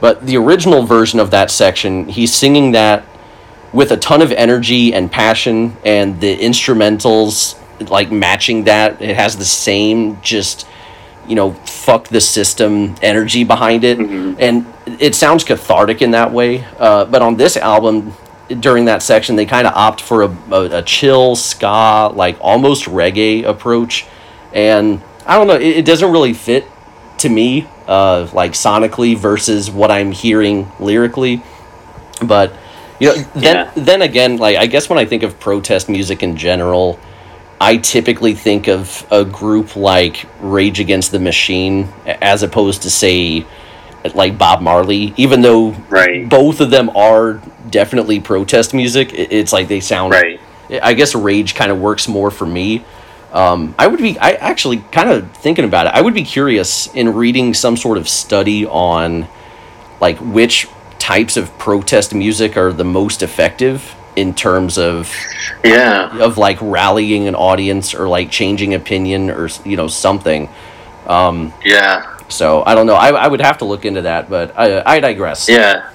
But 0.00 0.26
the 0.26 0.36
original 0.36 0.84
version 0.84 1.18
of 1.20 1.30
that 1.32 1.50
section, 1.50 2.08
he's 2.08 2.32
singing 2.32 2.72
that 2.72 3.04
with 3.72 3.90
a 3.90 3.96
ton 3.96 4.22
of 4.22 4.30
energy 4.32 4.94
and 4.94 5.10
passion, 5.10 5.76
and 5.84 6.20
the 6.20 6.36
instrumentals 6.36 7.58
like 7.90 8.10
matching 8.10 8.64
that. 8.64 9.02
It 9.02 9.16
has 9.16 9.36
the 9.36 9.44
same 9.44 10.20
just 10.22 10.66
you 11.26 11.34
know 11.34 11.52
fuck 11.52 12.08
the 12.08 12.20
system 12.20 12.94
energy 13.02 13.44
behind 13.44 13.84
it, 13.84 13.98
and 13.98 14.66
it 14.86 15.14
sounds 15.14 15.42
cathartic 15.44 16.02
in 16.02 16.12
that 16.12 16.32
way. 16.32 16.64
Uh, 16.78 17.04
but 17.04 17.22
on 17.22 17.36
this 17.36 17.56
album, 17.56 18.14
during 18.48 18.84
that 18.86 19.02
section, 19.02 19.36
they 19.36 19.46
kind 19.46 19.66
of 19.66 19.74
opt 19.74 20.00
for 20.00 20.22
a, 20.22 20.28
a, 20.50 20.78
a 20.78 20.82
chill 20.82 21.36
ska, 21.36 22.10
like 22.14 22.36
almost 22.40 22.84
reggae 22.84 23.44
approach, 23.44 24.06
and 24.52 25.00
I 25.26 25.36
don't 25.36 25.46
know. 25.46 25.54
It, 25.54 25.78
it 25.78 25.84
doesn't 25.84 26.10
really 26.12 26.34
fit 26.34 26.66
to 27.18 27.28
me, 27.28 27.66
uh, 27.86 28.28
like 28.32 28.52
sonically 28.52 29.16
versus 29.16 29.70
what 29.70 29.90
I'm 29.90 30.12
hearing 30.12 30.70
lyrically. 30.78 31.42
But 32.22 32.52
you 33.00 33.08
know, 33.08 33.14
then 33.34 33.56
Yeah. 33.56 33.70
then 33.76 34.02
again, 34.02 34.36
like 34.36 34.56
I 34.56 34.66
guess 34.66 34.88
when 34.88 34.98
I 34.98 35.04
think 35.04 35.22
of 35.22 35.38
protest 35.40 35.88
music 35.88 36.22
in 36.22 36.36
general, 36.36 36.98
I 37.60 37.78
typically 37.78 38.34
think 38.34 38.68
of 38.68 39.06
a 39.10 39.24
group 39.24 39.76
like 39.76 40.26
Rage 40.40 40.80
Against 40.80 41.12
the 41.12 41.18
Machine 41.20 41.88
as 42.04 42.42
opposed 42.42 42.82
to 42.82 42.90
say 42.90 43.46
like 44.12 44.36
Bob 44.36 44.60
Marley, 44.60 45.14
even 45.16 45.40
though 45.42 45.74
Right. 45.88 46.28
both 46.28 46.60
of 46.60 46.70
them 46.70 46.90
are 46.96 47.40
definitely 47.70 48.20
protest 48.20 48.74
music. 48.74 49.10
It's 49.14 49.52
like 49.52 49.68
they 49.68 49.80
sound 49.80 50.12
Right. 50.12 50.40
I 50.82 50.94
guess 50.94 51.14
Rage 51.14 51.54
kind 51.54 51.70
of 51.70 51.78
works 51.80 52.08
more 52.08 52.30
for 52.30 52.46
me. 52.46 52.82
Um, 53.32 53.74
I 53.78 53.86
would 53.86 54.00
be, 54.00 54.18
I 54.18 54.32
actually 54.32 54.78
kind 54.92 55.08
of 55.10 55.30
thinking 55.32 55.64
about 55.64 55.86
it. 55.86 55.92
I 55.94 56.00
would 56.02 56.14
be 56.14 56.22
curious 56.22 56.86
in 56.94 57.14
reading 57.14 57.52
some 57.54 57.76
sort 57.76 57.98
of 57.98 58.08
study 58.08 58.64
on 58.66 59.26
like 60.00 60.18
which 60.18 60.68
types 60.98 61.36
of 61.36 61.56
protest 61.58 62.14
music 62.14 62.56
are 62.56 62.72
the 62.72 62.84
most 62.84 63.22
effective 63.22 63.94
in 64.16 64.32
terms 64.34 64.78
of 64.78 65.12
Yeah. 65.64 66.16
of 66.18 66.38
like 66.38 66.58
rallying 66.60 67.26
an 67.26 67.34
audience 67.34 67.94
or 67.94 68.06
like 68.08 68.30
changing 68.30 68.72
opinion 68.74 69.30
or 69.30 69.48
you 69.64 69.76
know 69.76 69.88
something. 69.88 70.48
Yeah. 71.08 72.02
So 72.28 72.62
I 72.64 72.74
don't 72.74 72.86
know. 72.86 72.94
I, 72.94 73.10
I 73.10 73.28
would 73.28 73.40
have 73.40 73.58
to 73.58 73.64
look 73.64 73.84
into 73.84 74.02
that, 74.02 74.28
but 74.30 74.56
I, 74.58 74.82
I 74.84 75.00
digress. 75.00 75.48
Yeah. 75.48 75.90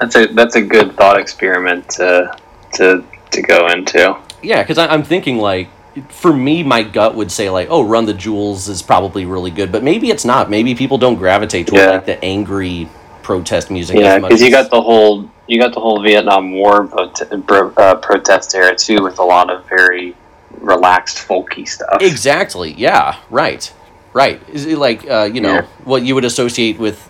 That's 0.00 0.14
a 0.16 0.26
that's 0.26 0.54
a 0.54 0.62
good 0.62 0.96
thought 0.96 1.18
experiment 1.18 1.88
to 1.90 2.36
to 2.74 3.04
to 3.32 3.42
go 3.42 3.66
into. 3.68 4.16
Yeah, 4.42 4.62
because 4.62 4.78
I'm 4.78 5.02
thinking 5.02 5.38
like, 5.38 5.68
for 6.10 6.32
me, 6.32 6.62
my 6.62 6.84
gut 6.84 7.16
would 7.16 7.32
say 7.32 7.50
like, 7.50 7.66
oh, 7.70 7.82
Run 7.82 8.04
the 8.06 8.14
Jewels 8.14 8.68
is 8.68 8.80
probably 8.82 9.26
really 9.26 9.50
good, 9.50 9.72
but 9.72 9.82
maybe 9.82 10.10
it's 10.10 10.24
not. 10.24 10.48
Maybe 10.50 10.76
people 10.76 10.98
don't 10.98 11.16
gravitate 11.16 11.66
toward 11.66 11.80
Yeah. 11.82 11.90
like 11.90 12.06
the 12.06 12.24
angry 12.24 12.88
protest 13.24 13.70
music. 13.70 13.96
Yeah, 13.98 14.18
because 14.20 14.40
you 14.40 14.50
got 14.52 14.70
the 14.70 14.80
whole 14.80 15.28
you 15.48 15.58
got 15.58 15.74
the 15.74 15.80
whole 15.80 16.00
Vietnam 16.02 16.52
War 16.52 16.86
pro- 16.86 17.70
uh, 17.76 17.94
protest 17.96 18.54
era 18.54 18.76
too, 18.76 19.02
with 19.02 19.18
a 19.18 19.24
lot 19.24 19.50
of 19.50 19.66
very 19.68 20.14
relaxed 20.60 21.18
folky 21.26 21.66
stuff. 21.66 22.00
exactly. 22.00 22.72
Yeah, 22.74 23.16
right, 23.30 23.72
right. 24.12 24.40
Is 24.48 24.66
it 24.66 24.78
like 24.78 25.08
uh, 25.08 25.28
you 25.32 25.40
know 25.40 25.54
Yeah. 25.54 25.66
what 25.84 26.02
you 26.02 26.14
would 26.14 26.24
associate 26.24 26.78
with, 26.78 27.08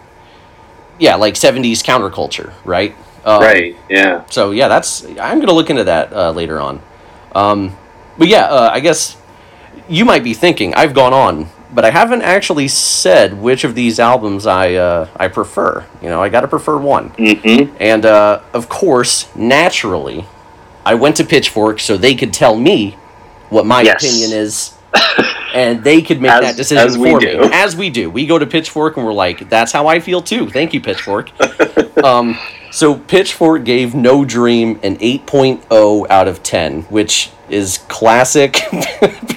yeah, 0.99 1.17
like 1.17 1.35
'70s 1.35 1.83
counterculture, 1.83 2.53
right? 2.65 2.95
Um, 3.25 3.41
Right. 3.43 3.77
Yeah. 3.89 4.25
So 4.31 4.51
yeah, 4.53 4.69
that's 4.69 5.05
I'm 5.21 5.41
gonna 5.41 5.53
look 5.53 5.71
into 5.71 5.85
that 5.85 6.13
uh, 6.13 6.31
later 6.33 6.61
on. 6.61 6.81
Um, 7.35 7.77
but 8.17 8.29
yeah, 8.29 8.45
uh, 8.47 8.71
I 8.73 8.81
guess 8.81 9.17
you 9.89 10.05
might 10.05 10.25
be 10.25 10.35
thinking 10.35 10.75
I've 10.75 10.95
gone 10.95 11.13
on, 11.13 11.49
but 11.73 11.85
I 11.85 11.91
haven't 11.91 12.23
actually 12.23 12.69
said 12.69 13.35
which 13.35 13.65
of 13.65 13.75
these 13.75 13.99
albums 14.01 14.47
I 14.47 14.75
uh, 14.75 15.09
I 15.17 15.29
prefer. 15.29 15.85
You 16.03 16.09
know, 16.09 16.23
I 16.23 16.29
got 16.29 16.41
to 16.43 16.49
prefer 16.49 16.77
one, 16.79 17.11
Mm-hmm. 17.11 17.77
and 17.81 18.05
uh, 18.07 18.41
of 18.53 18.69
course, 18.69 19.29
naturally, 19.37 20.25
I 20.85 20.95
went 20.95 21.17
to 21.17 21.25
Pitchfork 21.25 21.81
so 21.81 21.97
they 21.97 22.15
could 22.15 22.33
tell 22.33 22.57
me 22.57 22.97
what 23.51 23.67
my 23.67 23.83
Yes. 23.83 24.03
opinion 24.05 24.33
is. 24.33 24.75
And 25.55 25.83
they 25.83 26.03
could 26.03 26.21
make 26.21 26.31
As- 26.31 26.41
that 26.43 26.57
decision 26.57 26.93
for 27.03 27.21
do. 27.21 27.41
me, 27.41 27.49
as 27.53 27.75
we 27.77 27.91
do. 27.91 28.11
We 28.11 28.27
go 28.27 28.39
to 28.39 28.47
Pitchfork 28.47 28.97
and 28.97 29.07
we're 29.07 29.13
like, 29.13 29.49
"That's 29.49 29.73
how 29.73 29.87
I 29.87 30.01
feel 30.01 30.21
too." 30.21 30.49
Thank 30.51 30.75
you, 30.75 30.81
Pitchfork. 30.81 31.31
um, 32.05 32.39
so 32.71 32.95
Pitchfork 32.97 33.65
gave 33.65 33.95
No 33.95 34.25
Dream 34.25 34.79
an 34.83 34.97
8.0 34.99 36.07
out 36.11 36.29
of 36.29 36.43
10, 36.43 36.83
which 36.83 37.31
is 37.49 37.79
classic. 37.89 38.53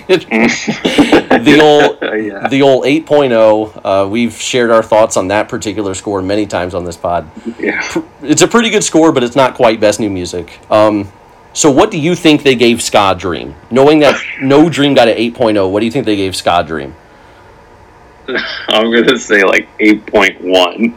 the 0.07 1.59
old 1.61 1.97
yeah. 2.21 2.47
the 2.49 2.61
old 2.61 2.83
8.0. 2.83 3.81
Uh, 3.83 4.07
we've 4.09 4.33
shared 4.33 4.69
our 4.69 4.83
thoughts 4.83 5.15
on 5.17 5.29
that 5.29 5.47
particular 5.49 5.93
score 5.93 6.21
many 6.21 6.45
times 6.45 6.73
on 6.75 6.83
this 6.83 6.97
pod. 6.97 7.29
yeah. 7.57 7.81
It's 8.21 8.41
a 8.41 8.47
pretty 8.47 8.69
good 8.69 8.83
score, 8.83 9.11
but 9.11 9.23
it's 9.23 9.35
not 9.35 9.55
quite 9.55 9.79
best 9.79 9.99
new 9.99 10.09
music. 10.09 10.59
Um, 10.69 11.11
so 11.53 11.69
what 11.69 11.91
do 11.91 11.97
you 11.97 12.15
think 12.15 12.43
they 12.43 12.55
gave 12.55 12.81
Ska 12.81 13.15
Dream? 13.17 13.55
Knowing 13.69 13.99
that 13.99 14.21
No 14.41 14.69
Dream 14.69 14.93
got 14.93 15.07
an 15.07 15.17
8.0, 15.17 15.69
what 15.71 15.79
do 15.79 15.85
you 15.85 15.91
think 15.91 16.05
they 16.05 16.15
gave 16.15 16.35
Ska 16.35 16.63
Dream? 16.65 16.95
I'm 18.67 18.91
gonna 18.91 19.17
say 19.17 19.43
like 19.43 19.67
eight 19.79 20.05
point 20.05 20.41
one. 20.41 20.95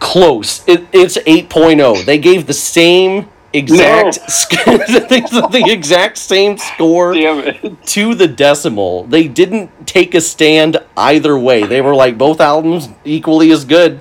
Close. 0.00 0.66
It, 0.66 0.86
it's 0.92 1.16
8.0. 1.18 2.04
They 2.04 2.18
gave 2.18 2.46
the 2.46 2.52
same 2.54 3.28
exact 3.52 4.14
sc- 4.30 4.50
the 4.64 5.64
exact 5.68 6.18
same 6.18 6.56
score 6.58 7.14
to 7.14 8.14
the 8.14 8.26
decimal. 8.26 9.04
They 9.04 9.28
didn't 9.28 9.86
take 9.86 10.14
a 10.14 10.20
stand 10.20 10.78
either 10.96 11.38
way. 11.38 11.64
They 11.64 11.80
were 11.80 11.94
like 11.94 12.18
both 12.18 12.40
albums 12.40 12.88
equally 13.04 13.50
as 13.52 13.64
good. 13.64 14.00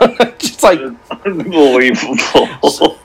Just 0.48 0.62
like 0.62 0.80
Unbelievable. 1.24 2.16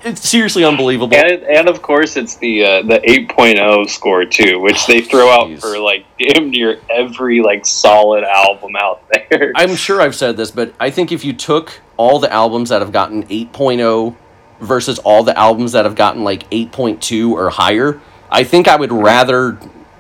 it's 0.04 0.28
seriously 0.28 0.64
unbelievable. 0.64 1.16
And, 1.16 1.44
and 1.44 1.68
of 1.70 1.82
course, 1.82 2.16
it's 2.18 2.36
the 2.38 2.64
uh, 2.64 2.82
the 2.84 3.00
8.0 3.00 3.90
score 3.90 4.26
too, 4.26 4.60
which 4.60 4.86
they 4.88 5.02
throw 5.02 5.30
out 5.30 5.48
Jeez. 5.48 5.62
for 5.62 5.78
like 5.80 6.06
damn 6.20 6.50
near 6.50 6.80
every 6.90 7.42
like 7.42 7.66
solid 7.66 8.24
album 8.24 8.76
out 8.78 9.02
there. 9.30 9.52
I'm 9.56 9.76
sure 9.76 10.02
I've 10.02 10.16
said 10.16 10.38
this, 10.38 10.52
but 10.52 10.74
I 10.80 10.90
think 10.90 11.12
if 11.12 11.24
you 11.26 11.34
took 11.34 11.80
all 11.98 12.20
the 12.20 12.32
albums 12.32 12.70
that 12.70 12.82
have 12.82 12.92
gotten 12.92 13.24
8.0 13.28 14.16
versus 14.60 15.00
all 15.00 15.24
the 15.24 15.38
albums 15.38 15.72
that 15.74 15.86
have 15.86 15.96
gotten 15.96 16.24
like 16.24 16.50
8.2 16.50 17.32
or 17.32 17.50
higher, 17.50 18.00
I 18.32 18.44
think 18.44 18.68
I 18.68 18.76
would 18.76 18.92
rather 18.92 19.58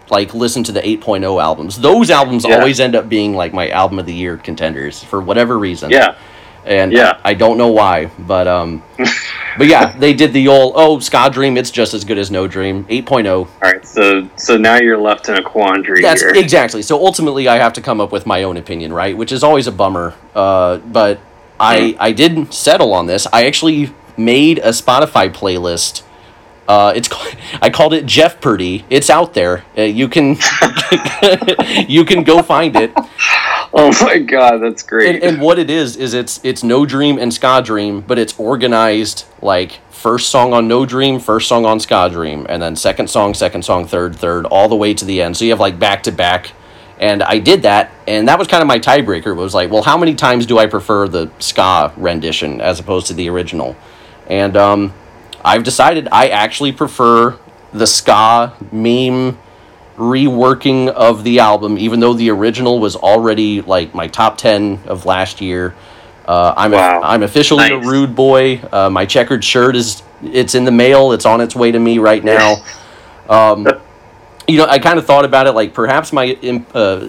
like 0.09 0.33
listen 0.33 0.63
to 0.65 0.71
the 0.71 0.81
8.0 0.81 1.41
albums. 1.41 1.79
Those 1.79 2.09
albums 2.09 2.45
Yeah. 2.47 2.55
always 2.57 2.79
end 2.79 2.95
up 2.95 3.09
being 3.09 3.33
like 3.35 3.53
my 3.53 3.69
album 3.69 3.99
of 3.99 4.05
the 4.05 4.13
year 4.13 4.37
contenders 4.37 5.03
for 5.03 5.21
whatever 5.21 5.57
reason. 5.57 5.89
yeah, 5.89 6.15
and 6.65 6.91
Yeah. 6.93 7.19
I, 7.23 7.33
don't 7.33 7.57
know 7.57 7.69
why, 7.69 8.05
but 8.19 8.47
um, 8.47 8.83
but 9.57 9.67
yeah, 9.67 9.97
they 9.97 10.13
did 10.13 10.33
the 10.33 10.47
old 10.47 10.73
oh 10.75 10.99
Ska 10.99 11.29
Dream. 11.31 11.57
It's 11.57 11.71
just 11.71 11.93
as 11.93 12.03
good 12.05 12.17
as 12.17 12.31
No 12.31 12.47
Dream 12.47 12.85
8.0. 12.85 13.27
all 13.35 13.47
right. 13.61 13.85
So 13.85 14.29
so 14.35 14.57
now 14.57 14.77
you're 14.77 14.97
left 14.99 15.29
in 15.29 15.35
a 15.35 15.43
quandary 15.43 16.01
That's 16.01 16.21
here. 16.21 16.31
exactly. 16.35 16.81
So 16.81 16.99
ultimately, 17.05 17.47
I 17.47 17.57
have 17.57 17.73
to 17.73 17.81
come 17.81 17.99
up 18.01 18.11
with 18.11 18.25
my 18.25 18.43
own 18.43 18.57
opinion, 18.57 18.93
right? 18.93 19.15
Which 19.17 19.31
is 19.31 19.43
always 19.43 19.67
a 19.67 19.71
bummer. 19.71 20.13
Uh, 20.33 20.77
but 20.77 21.19
I 21.59 21.95
I 21.99 22.11
did 22.11 22.53
settle 22.53 22.93
on 22.93 23.05
this. 23.07 23.27
I 23.33 23.45
actually 23.45 23.91
made 24.17 24.59
a 24.59 24.69
Spotify 24.69 25.31
playlist. 25.33 26.03
Uh, 26.67 26.93
it's 26.95 27.07
ca- 27.07 27.35
I 27.61 27.69
called 27.69 27.93
it 27.93 28.05
Jeff 28.05 28.39
Purdy. 28.39 28.85
It's 28.89 29.09
out 29.09 29.33
there. 29.33 29.65
Uh, 29.77 29.81
you 29.81 30.07
can 30.07 30.37
you 31.87 32.05
can 32.05 32.23
go 32.23 32.41
find 32.41 32.75
it. 32.75 32.91
oh 33.73 33.93
my 34.01 34.19
god, 34.19 34.59
that's 34.59 34.83
great. 34.83 35.15
And, 35.15 35.23
and 35.23 35.41
what 35.41 35.59
it 35.59 35.69
is 35.69 35.97
is 35.97 36.13
it's 36.13 36.39
it's 36.43 36.63
No 36.63 36.85
Dream 36.85 37.17
and 37.17 37.33
Ska 37.33 37.61
Dream, 37.63 38.01
but 38.01 38.17
it's 38.17 38.37
organized 38.39 39.25
like 39.41 39.79
first 39.89 40.29
song 40.29 40.53
on 40.53 40.67
No 40.67 40.85
Dream, 40.85 41.19
first 41.19 41.47
song 41.47 41.65
on 41.65 41.79
Ska 41.79 42.09
Dream, 42.11 42.45
and 42.49 42.61
then 42.61 42.75
second 42.75 43.09
song, 43.09 43.33
second 43.33 43.63
song, 43.63 43.85
third, 43.85 44.15
third, 44.15 44.45
all 44.45 44.69
the 44.69 44.75
way 44.75 44.93
to 44.93 45.05
the 45.05 45.21
end. 45.21 45.35
So 45.35 45.45
you 45.45 45.51
have 45.51 45.59
like 45.59 45.79
back 45.79 46.03
to 46.03 46.11
back. 46.11 46.51
And 46.99 47.23
I 47.23 47.39
did 47.39 47.63
that, 47.63 47.91
and 48.07 48.27
that 48.29 48.39
was 48.39 48.47
kind 48.47 48.61
of 48.61 48.67
my 48.67 48.79
tiebreaker. 48.79 49.27
It 49.27 49.33
was 49.33 49.53
like, 49.53 49.69
well, 49.69 49.81
how 49.81 49.97
many 49.97 50.15
times 50.15 50.45
do 50.45 50.57
I 50.59 50.67
prefer 50.67 51.07
the 51.07 51.29
ska 51.39 51.91
rendition 51.97 52.61
as 52.61 52.79
opposed 52.79 53.07
to 53.07 53.13
the 53.13 53.27
original? 53.29 53.75
And 54.27 54.55
um, 54.55 54.93
I've 55.43 55.63
decided 55.63 56.07
I 56.11 56.29
actually 56.29 56.71
prefer 56.71 57.37
the 57.73 57.87
ska 57.87 58.53
meme 58.71 59.37
reworking 59.97 60.87
of 60.89 61.23
the 61.23 61.39
album, 61.39 61.77
even 61.77 61.99
though 61.99 62.13
the 62.13 62.29
original 62.31 62.79
was 62.79 62.95
already 62.95 63.61
like 63.61 63.93
my 63.93 64.07
top 64.07 64.37
ten 64.37 64.79
of 64.85 65.05
last 65.05 65.41
year. 65.41 65.75
Uh, 66.25 66.53
I'm 66.55 66.71
Wow. 66.71 67.01
a, 67.01 67.05
I'm 67.05 67.23
officially 67.23 67.69
a 67.69 67.77
rude 67.77 68.15
boy. 68.15 68.61
Uh, 68.71 68.89
my 68.89 69.05
checkered 69.05 69.43
shirt 69.43 69.75
is 69.75 70.01
it's 70.23 70.55
in 70.55 70.63
the 70.63 70.71
mail. 70.71 71.11
It's 71.11 71.25
on 71.25 71.41
its 71.41 71.55
way 71.55 71.71
to 71.71 71.79
me 71.79 71.97
right 71.99 72.23
now. 72.23 72.57
Um, 73.29 73.65
you 74.49 74.57
know, 74.57 74.65
I 74.65 74.79
kind 74.79 74.99
of 74.99 75.05
thought 75.05 75.23
about 75.23 75.47
it 75.47 75.53
like 75.53 75.73
perhaps 75.73 76.11
my 76.11 76.37
uh, 76.75 77.07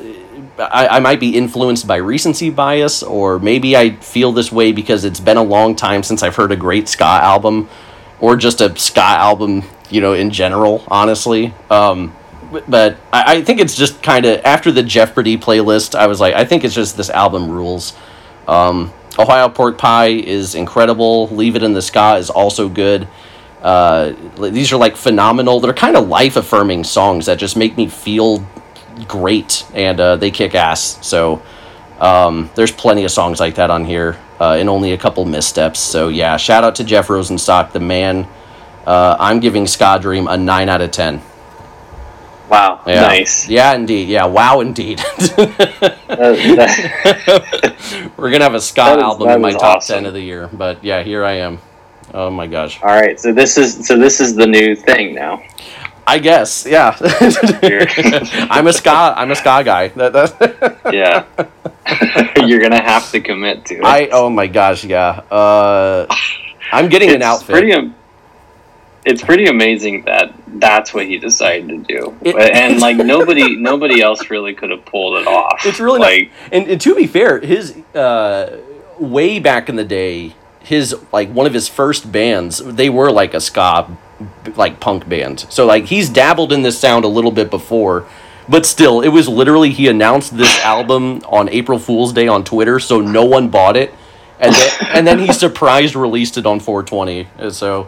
I, 0.61 0.87
I 0.87 1.01
might 1.01 1.19
be 1.19 1.37
influenced 1.37 1.89
by 1.89 1.97
recency 1.97 2.51
bias, 2.51 3.03
or 3.03 3.41
maybe 3.41 3.77
I 3.77 3.91
feel 3.97 4.31
this 4.31 4.53
way 4.53 4.71
because 4.71 5.05
it's 5.05 5.19
been 5.19 5.37
a 5.39 5.43
long 5.43 5.75
time 5.75 6.05
since 6.05 6.23
I've 6.23 6.37
heard 6.37 6.53
a 6.53 6.57
great 6.57 6.89
ska 6.89 7.05
album, 7.05 7.69
or 8.25 8.37
just 8.37 8.63
a 8.63 8.75
ska 8.79 9.03
album, 9.03 9.63
you 9.91 10.01
know, 10.01 10.15
in 10.15 10.31
general. 10.31 10.83
Honestly, 10.89 11.53
um, 11.71 12.17
but- 12.67 12.97
I, 13.13 13.37
I 13.37 13.43
think 13.43 13.61
it's 13.61 13.77
just 13.77 14.03
kind 14.03 14.25
of 14.25 14.41
after 14.45 14.73
the 14.73 14.83
Jeopardy 14.83 15.37
playlist, 15.37 15.95
I 15.95 16.07
was 16.07 16.21
like, 16.21 16.35
I 16.35 16.47
think 16.47 16.65
it's 16.65 16.75
just 16.75 16.97
this 16.97 17.11
album 17.11 17.51
rules. 17.51 17.93
Um, 18.49 18.93
Ohio 19.19 19.49
Pork 19.51 19.77
Pie 19.77 20.09
is 20.37 20.55
incredible. 20.55 21.29
Leave 21.29 21.55
It 21.55 21.63
in 21.63 21.75
the 21.75 21.83
Ska 21.83 22.17
is 22.17 22.31
also 22.31 22.69
good. 22.69 23.07
Uh, 23.63 24.13
these 24.39 24.73
are 24.73 24.79
like 24.79 24.97
phenomenal. 24.97 25.61
They're 25.61 25.75
kind 25.75 25.97
of 25.97 26.09
life 26.09 26.37
affirming 26.37 26.85
songs 26.85 27.27
that 27.27 27.39
just 27.39 27.57
make 27.57 27.77
me 27.77 27.89
feel 27.89 28.47
great, 29.07 29.65
and 29.75 30.01
uh, 30.01 30.17
they 30.17 30.31
kick 30.31 30.55
ass. 30.55 30.99
So 31.07 31.43
um, 32.01 32.51
there's 32.55 32.73
plenty 32.73 33.05
of 33.05 33.11
songs 33.11 33.41
like 33.41 33.55
that 33.57 33.71
on 33.71 33.85
here, 33.85 34.19
uh, 34.41 34.57
and 34.59 34.69
only 34.69 34.93
a 34.93 34.99
couple 34.99 35.25
missteps. 35.25 35.79
So 35.81 36.09
yeah, 36.09 36.37
shout 36.37 36.65
out 36.65 36.75
to 36.77 36.85
Jeff 36.85 37.09
Rosenstock, 37.09 37.73
the 37.73 37.81
man. 37.81 38.27
Uh, 38.87 39.17
I'm 39.19 39.41
giving 39.41 39.67
Ska 39.67 39.99
Dream 40.01 40.27
a 40.29 40.37
nine 40.37 40.69
out 40.69 40.81
of 40.83 40.91
ten. 40.91 41.23
wow, 42.51 42.81
Yeah. 42.87 43.01
nice. 43.03 43.49
Yeah, 43.49 43.73
indeed. 43.75 44.09
Yeah, 44.09 44.27
wow, 44.27 44.61
indeed. 44.61 45.01
We're 48.17 48.31
gonna 48.31 48.45
have 48.45 48.55
a 48.55 48.61
ska 48.61 48.93
is- 48.97 49.03
album 49.03 49.29
in 49.31 49.41
my 49.41 49.53
top 49.53 49.79
awesome. 49.79 49.97
ten 49.97 50.07
of 50.07 50.13
the 50.15 50.21
year, 50.21 50.49
but 50.53 50.83
yeah, 50.85 51.03
here 51.03 51.25
I 51.25 51.33
am. 51.39 51.59
Oh 52.13 52.31
my 52.31 52.47
gosh. 52.47 52.81
all 52.83 52.89
right, 52.91 53.19
so 53.19 53.33
this 53.33 53.57
is 53.59 53.87
so 53.87 53.97
this 53.99 54.21
is 54.21 54.35
the 54.37 54.47
new 54.47 54.77
thing 54.77 55.15
now. 55.15 55.43
I 56.07 56.19
guess, 56.19 56.67
yeah. 56.67 56.97
I'm 58.51 58.67
a 58.67 58.73
ska. 58.73 59.15
I'm 59.17 59.31
a 59.31 59.37
ska 59.37 59.63
guy. 59.65 59.89
That, 59.89 60.13
that, 60.13 60.81
Yeah, 60.93 61.25
you're 62.47 62.61
gonna 62.61 62.83
have 62.83 63.11
to 63.13 63.21
commit 63.21 63.65
to 63.67 63.77
it. 63.77 63.85
I 63.85 64.09
oh 64.13 64.29
my 64.29 64.47
gosh, 64.47 64.85
yeah. 64.85 65.23
Uh, 65.31 66.07
I'm 66.73 66.89
getting 66.89 67.11
an 67.11 67.23
outfit. 67.23 67.51
Pretty, 67.51 67.73
am- 67.73 67.95
it's 69.07 69.23
pretty 69.23 69.47
amazing 69.47 70.03
that 70.05 70.33
that's 70.61 70.93
what 70.95 71.07
he 71.07 71.19
decided 71.19 71.69
to 71.69 71.79
do, 71.79 72.17
It- 72.23 72.37
and 72.37 72.81
like 72.81 72.97
nobody 72.97 73.57
nobody 73.57 74.01
else 74.03 74.29
really 74.31 74.55
could 74.55 74.71
have 74.71 74.85
pulled 74.85 75.19
it 75.21 75.27
off. 75.27 75.65
It's 75.65 75.81
really 75.81 76.01
like 76.01 76.31
not. 76.43 76.53
And, 76.53 76.69
and 76.69 76.81
to 76.83 76.95
be 76.95 77.07
fair, 77.07 77.41
his 77.41 77.77
uh, 77.95 78.59
way 78.99 79.39
back 79.41 79.69
in 79.71 79.77
the 79.77 79.85
day, 79.85 80.35
his 80.61 80.95
like 81.13 81.31
one 81.31 81.47
of 81.47 81.55
his 81.55 81.67
first 81.69 82.11
bands, 82.13 82.59
they 82.59 82.91
were 82.91 83.11
like 83.11 83.33
a 83.35 83.41
ska, 83.41 83.89
like 84.57 84.81
punk 84.81 85.09
band. 85.09 85.47
So 85.51 85.67
like 85.67 85.85
he's 85.87 86.09
dabbled 86.09 86.53
in 86.53 86.63
this 86.63 86.79
sound 86.79 87.05
a 87.05 87.09
little 87.09 87.31
bit 87.33 87.51
before, 87.51 88.07
but 88.49 88.67
still, 88.67 89.01
it 89.01 89.09
was 89.09 89.29
literally 89.29 89.71
he 89.71 89.89
announced 89.89 90.37
this 90.37 90.59
album 90.61 91.23
on 91.29 91.49
April 91.49 91.79
Fool's 91.79 92.13
Day 92.13 92.29
on 92.29 92.45
Twitter, 92.45 92.79
so 92.79 93.01
no 93.01 93.25
one 93.25 93.49
bought 93.49 93.77
it, 93.77 93.93
and 94.39 94.55
then, 94.55 94.71
and 94.93 95.07
then 95.07 95.19
he 95.19 95.33
surprised 95.33 95.95
released 95.97 96.37
it 96.37 96.45
on 96.47 96.61
420. 96.61 97.27
And 97.39 97.53
so, 97.55 97.85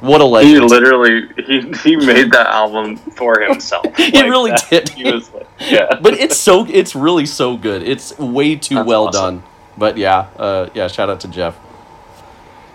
what 0.00 0.20
a 0.20 0.24
legend. 0.24 0.54
he 0.54 0.60
literally 0.60 1.28
he, 1.46 1.60
he 1.84 1.96
made 1.96 2.32
that 2.32 2.48
album 2.48 2.96
for 2.96 3.40
himself. 3.40 3.84
He 3.96 4.10
Like, 4.10 4.24
really 4.24 4.50
that- 4.50 4.66
did. 4.70 4.88
He 4.88 5.04
was 5.12 5.32
like, 5.32 5.46
yeah, 5.60 5.98
but 6.00 6.14
it's 6.14 6.36
so 6.36 6.66
it's 6.68 6.96
really 6.96 7.26
so 7.26 7.56
good. 7.56 7.82
It's 7.84 8.18
way 8.18 8.56
too 8.56 8.74
That's 8.76 8.86
well 8.88 9.06
awesome. 9.08 9.36
done. 9.36 9.42
But 9.78 9.96
yeah, 9.96 10.26
uh, 10.36 10.68
yeah. 10.74 10.88
Shout 10.88 11.08
out 11.10 11.20
to 11.20 11.28
Jeff. 11.28 11.56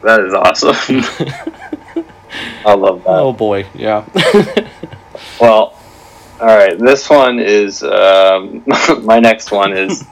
that 0.04 0.22
is 0.22 0.34
awesome. 0.34 1.02
I 2.66 2.74
love 2.74 3.04
that. 3.04 3.10
Oh 3.10 3.34
boy, 3.34 3.66
yeah. 3.74 4.06
Well, 5.40 5.78
all 6.40 6.48
right. 6.48 6.78
This 6.78 7.10
one 7.10 7.40
is 7.40 7.84
um, 7.84 8.64
my 9.04 9.20
next 9.20 9.52
one 9.52 9.74
is 9.74 10.06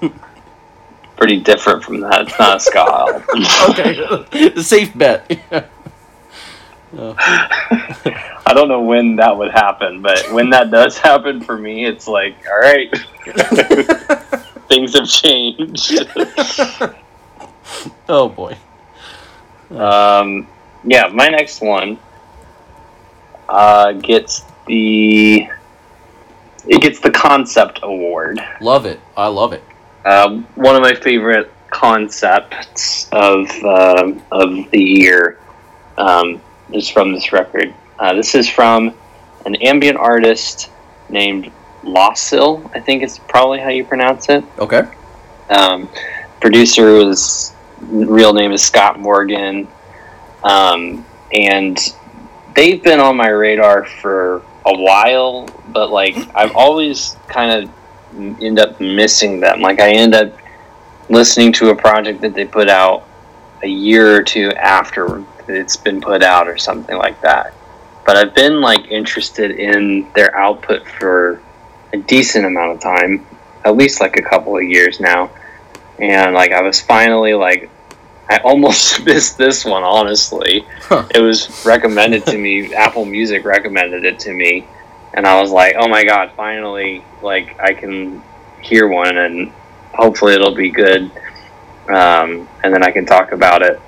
pretty 1.17 1.39
different 1.39 1.83
from 1.83 1.99
that. 2.01 2.27
It's 2.27 2.39
not 2.39 2.57
a 2.57 2.59
ska 2.59 3.23
okay, 3.69 4.61
safe 4.61 4.95
bet. 4.97 5.29
I 6.97 8.53
don't 8.53 8.67
know 8.69 8.81
when 8.81 9.15
that 9.17 9.35
would 9.35 9.51
happen, 9.51 10.01
but 10.01 10.31
when 10.31 10.49
that 10.51 10.71
does 10.71 10.97
happen 10.97 11.41
for 11.41 11.57
me, 11.57 11.85
it's 11.85 12.07
like, 12.07 12.35
all 12.47 12.59
right, 12.59 12.89
things 14.69 14.93
have 14.93 15.07
changed. 15.07 16.07
oh 18.07 18.29
boy. 18.29 18.55
Um, 19.71 20.47
yeah, 20.83 21.07
my 21.07 21.27
next 21.27 21.61
one 21.61 21.97
uh, 23.49 23.93
gets 23.93 24.43
the 24.67 25.47
it 26.67 26.81
gets 26.81 26.99
the 26.99 27.11
concept 27.11 27.79
award. 27.83 28.39
Love 28.61 28.85
it. 28.85 28.99
I 29.15 29.27
love 29.27 29.53
it. 29.53 29.63
Um, 30.05 30.43
one 30.55 30.75
of 30.75 30.81
my 30.81 30.95
favorite 30.95 31.51
concepts 31.69 33.07
of 33.11 33.49
uh, 33.63 34.13
of 34.31 34.71
the 34.71 34.81
year 34.81 35.39
um, 35.97 36.41
is 36.73 36.89
from 36.89 37.13
this 37.13 37.31
record. 37.31 37.73
Uh, 37.99 38.13
this 38.13 38.35
is 38.35 38.49
from 38.49 38.93
an 39.45 39.55
ambient 39.55 39.97
artist 39.97 40.69
named 41.09 41.51
Loscil. 41.83 42.69
I 42.73 42.79
think 42.79 43.03
it's 43.03 43.19
probably 43.19 43.59
how 43.59 43.69
you 43.69 43.85
pronounce 43.85 44.29
it. 44.29 44.43
Okay. 44.57 44.83
Um, 45.49 45.89
producer 46.41 46.93
was 46.93 47.53
real 47.81 48.33
name 48.33 48.51
is 48.51 48.63
Scott 48.63 48.99
Morgan, 48.99 49.67
um, 50.43 51.05
and 51.31 51.77
they've 52.55 52.81
been 52.81 52.99
on 52.99 53.17
my 53.17 53.27
radar 53.27 53.85
for 53.85 54.37
a 54.65 54.75
while. 54.75 55.47
But 55.69 55.91
like 55.91 56.15
I've 56.35 56.55
always 56.55 57.15
kind 57.27 57.63
of 57.63 58.41
end 58.41 58.59
up 58.59 58.79
missing 58.79 59.39
them. 59.39 59.61
Like 59.61 59.79
I 59.79 59.91
end 59.91 60.15
up 60.15 60.37
listening 61.09 61.51
to 61.53 61.69
a 61.69 61.75
project 61.75 62.21
that 62.21 62.33
they 62.33 62.45
put 62.45 62.69
out 62.69 63.07
a 63.63 63.67
year 63.67 64.15
or 64.15 64.23
two 64.23 64.51
after 64.53 65.23
it's 65.47 65.77
been 65.77 66.01
put 66.01 66.23
out 66.23 66.47
or 66.47 66.57
something 66.57 66.97
like 66.97 67.21
that. 67.21 67.53
But 68.05 68.17
I've 68.17 68.33
been 68.35 68.61
like 68.61 68.87
interested 68.87 69.51
in 69.51 70.07
their 70.13 70.35
output 70.35 70.87
for 70.87 71.41
a 71.93 71.97
decent 71.97 72.45
amount 72.45 72.73
of 72.73 72.81
time, 72.81 73.25
at 73.63 73.75
least 73.75 74.01
like 74.01 74.17
a 74.17 74.21
couple 74.21 74.55
of 74.57 74.63
years 74.63 74.99
now 74.99 75.29
and 75.99 76.33
like 76.33 76.51
I 76.51 76.61
was 76.61 76.81
finally 76.81 77.33
like 77.33 77.69
I 78.29 78.37
almost 78.37 79.03
missed 79.05 79.37
this 79.37 79.63
one 79.65 79.83
honestly. 79.83 80.65
Huh. 80.81 81.07
It 81.13 81.21
was 81.21 81.65
recommended 81.65 82.25
to 82.27 82.37
me. 82.37 82.73
Apple 82.85 83.05
Music 83.05 83.45
recommended 83.45 84.05
it 84.05 84.19
to 84.19 84.33
me, 84.33 84.65
and 85.13 85.25
I 85.27 85.39
was 85.41 85.51
like, 85.51 85.75
"Oh 85.77 85.87
my 85.87 86.03
god! 86.03 86.31
Finally, 86.35 87.03
like 87.21 87.59
I 87.59 87.73
can 87.73 88.21
hear 88.61 88.87
one, 88.87 89.17
and 89.17 89.51
hopefully 89.93 90.33
it'll 90.33 90.55
be 90.55 90.69
good." 90.69 91.11
Um, 91.87 92.49
and 92.63 92.73
then 92.73 92.83
I 92.83 92.89
can 92.91 93.05
talk 93.05 93.31
about 93.31 93.61
it 93.61 93.79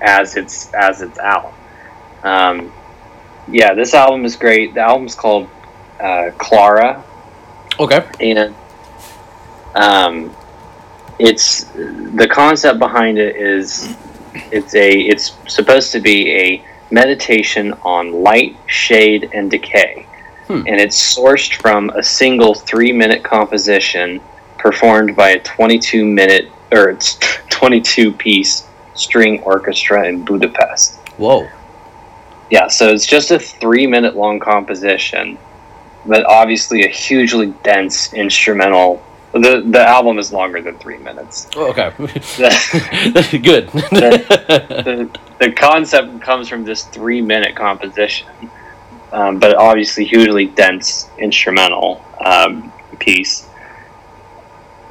as 0.00 0.36
it's 0.36 0.72
as 0.72 1.02
it's 1.02 1.18
out. 1.18 1.52
Um, 2.22 2.72
yeah, 3.48 3.74
this 3.74 3.92
album 3.92 4.24
is 4.24 4.36
great. 4.36 4.72
The 4.72 4.80
album's 4.80 5.14
called 5.14 5.48
uh, 6.00 6.30
Clara, 6.38 7.04
Okay. 7.78 8.02
and 8.20 8.54
um, 9.74 10.34
it's 11.18 11.64
the 11.64 12.28
concept 12.30 12.78
behind 12.78 13.18
it 13.18 13.36
is 13.36 13.94
it's 14.50 14.74
a 14.74 14.90
it's 14.90 15.32
supposed 15.46 15.92
to 15.92 16.00
be 16.00 16.30
a 16.32 16.64
meditation 16.90 17.72
on 17.82 18.12
light, 18.12 18.56
shade, 18.66 19.30
and 19.32 19.50
decay, 19.50 20.06
Hmm. 20.46 20.62
and 20.66 20.80
it's 20.80 21.16
sourced 21.16 21.54
from 21.54 21.90
a 21.90 22.02
single 22.02 22.54
three-minute 22.54 23.22
composition 23.24 24.20
performed 24.58 25.16
by 25.16 25.30
a 25.30 25.40
22 25.40 26.04
minute 26.04 26.50
or 26.72 26.90
it's 26.90 27.18
22 27.50 28.12
piece 28.12 28.66
string 28.94 29.40
orchestra 29.42 30.06
in 30.08 30.24
Budapest. 30.24 30.96
Whoa. 31.16 31.48
Yeah, 32.50 32.68
so 32.68 32.88
it's 32.90 33.06
just 33.06 33.30
a 33.30 33.38
three 33.38 33.86
minute 33.86 34.16
long 34.16 34.38
composition, 34.38 35.38
but 36.06 36.24
obviously 36.26 36.84
a 36.84 36.88
hugely 36.88 37.54
dense 37.62 38.12
instrumental. 38.12 39.02
The 39.34 39.62
the 39.66 39.80
album 39.80 40.18
is 40.18 40.32
longer 40.32 40.62
than 40.62 40.78
three 40.78 40.98
minutes. 40.98 41.48
Oh, 41.56 41.70
Okay. 41.70 41.90
The, 41.98 43.40
Good. 43.42 43.68
the, 43.68 45.10
the 45.40 45.52
concept 45.52 46.20
comes 46.22 46.48
from 46.48 46.64
this 46.64 46.84
three 46.84 47.20
minute 47.20 47.56
composition, 47.56 48.28
um, 49.12 49.38
but 49.40 49.56
obviously 49.56 50.04
hugely 50.04 50.46
dense 50.46 51.08
instrumental 51.18 52.04
um, 52.24 52.72
piece. 53.00 53.46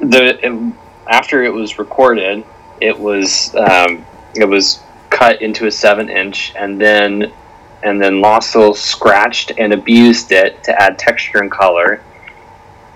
The 0.00 0.38
it- 0.46 0.74
after 1.06 1.42
it 1.44 1.52
was 1.52 1.78
recorded, 1.78 2.44
it 2.80 2.98
was 2.98 3.54
um, 3.54 4.04
it 4.34 4.44
was 4.46 4.80
cut 5.10 5.40
into 5.42 5.66
a 5.66 5.70
seven 5.70 6.08
inch, 6.10 6.52
and 6.56 6.78
then 6.80 7.32
and 7.82 8.00
then 8.00 8.14
Loscil 8.20 8.74
scratched 8.76 9.52
and 9.58 9.72
abused 9.72 10.32
it 10.32 10.62
to 10.64 10.82
add 10.82 10.98
texture 10.98 11.38
and 11.38 11.50
color, 11.50 12.02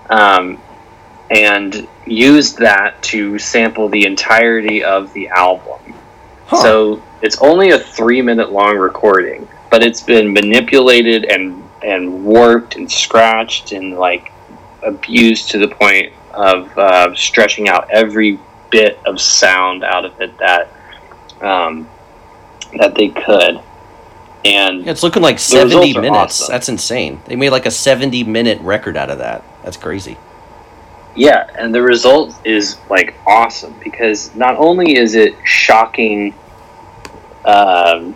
um, 0.09 0.59
and 1.31 1.87
used 2.05 2.57
that 2.57 3.01
to 3.03 3.37
sample 3.37 3.87
the 3.89 4.05
entirety 4.05 4.83
of 4.83 5.11
the 5.13 5.27
album. 5.29 5.79
Huh. 6.45 6.61
So 6.61 7.03
it's 7.21 7.39
only 7.41 7.71
a 7.71 7.79
three 7.79 8.21
minute 8.21 8.51
long 8.51 8.77
recording, 8.77 9.47
but 9.69 9.83
it's 9.83 10.01
been 10.01 10.33
manipulated 10.33 11.25
and 11.25 11.63
and 11.83 12.25
warped 12.25 12.75
and 12.75 12.91
scratched 12.91 13.71
and 13.71 13.97
like 13.97 14.31
abused 14.83 15.49
to 15.51 15.57
the 15.59 15.67
point 15.67 16.11
of 16.33 16.75
uh, 16.77 17.13
stretching 17.15 17.69
out 17.69 17.89
every 17.91 18.39
bit 18.71 18.99
of 19.05 19.19
sound 19.19 19.83
out 19.83 20.05
of 20.05 20.19
it 20.21 20.37
that 20.37 20.71
um, 21.41 21.87
that 22.77 22.95
they 22.95 23.09
could. 23.09 23.59
And 24.45 24.85
Yeah, 24.85 24.91
it's 24.91 25.03
looking 25.03 25.21
like 25.21 25.37
70 25.37 25.93
minutes. 25.95 26.09
awesome. 26.41 26.53
That's 26.53 26.69
insane. 26.69 27.21
They 27.25 27.35
made 27.35 27.49
like 27.49 27.65
a 27.65 27.71
70 27.71 28.23
minute 28.23 28.59
record 28.61 28.95
out 28.95 29.09
of 29.09 29.17
that. 29.17 29.43
That's 29.63 29.77
crazy. 29.77 30.17
Yeah, 31.15 31.49
and 31.57 31.73
the 31.73 31.81
result 31.81 32.35
is 32.45 32.77
like 32.89 33.15
awesome 33.25 33.75
because 33.83 34.33
not 34.35 34.55
only 34.57 34.95
is 34.95 35.15
it 35.15 35.35
shocking 35.43 36.33
um, 37.45 38.15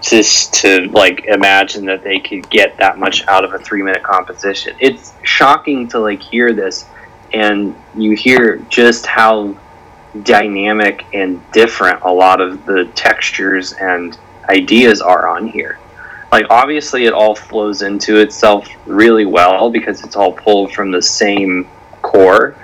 just 0.00 0.54
to 0.54 0.88
like 0.88 1.24
imagine 1.24 1.84
that 1.86 2.02
they 2.02 2.18
could 2.18 2.48
get 2.50 2.76
that 2.78 2.98
much 2.98 3.26
out 3.26 3.44
of 3.44 3.54
a 3.54 3.58
three 3.58 3.82
minute 3.82 4.02
composition. 4.02 4.76
It's 4.78 5.12
shocking 5.22 5.88
to 5.88 5.98
like 5.98 6.22
hear 6.22 6.52
this 6.52 6.86
and 7.32 7.74
you 7.94 8.16
hear 8.16 8.58
just 8.68 9.06
how 9.06 9.56
dynamic 10.22 11.06
and 11.12 11.40
different 11.52 12.02
a 12.02 12.12
lot 12.12 12.40
of 12.40 12.66
the 12.66 12.86
textures 12.94 13.72
and 13.74 14.18
ideas 14.48 15.00
are 15.00 15.28
on 15.28 15.46
here. 15.46 15.78
Like 16.32 16.46
obviously 16.50 17.06
it 17.06 17.12
all 17.12 17.34
flows 17.34 17.82
into 17.82 18.18
itself 18.18 18.68
really 18.86 19.26
well 19.26 19.70
because 19.70 20.02
it's 20.04 20.16
all 20.16 20.32
pulled 20.32 20.72
from 20.72 20.90
the 20.90 21.02
same 21.02 21.68
core. 22.02 22.54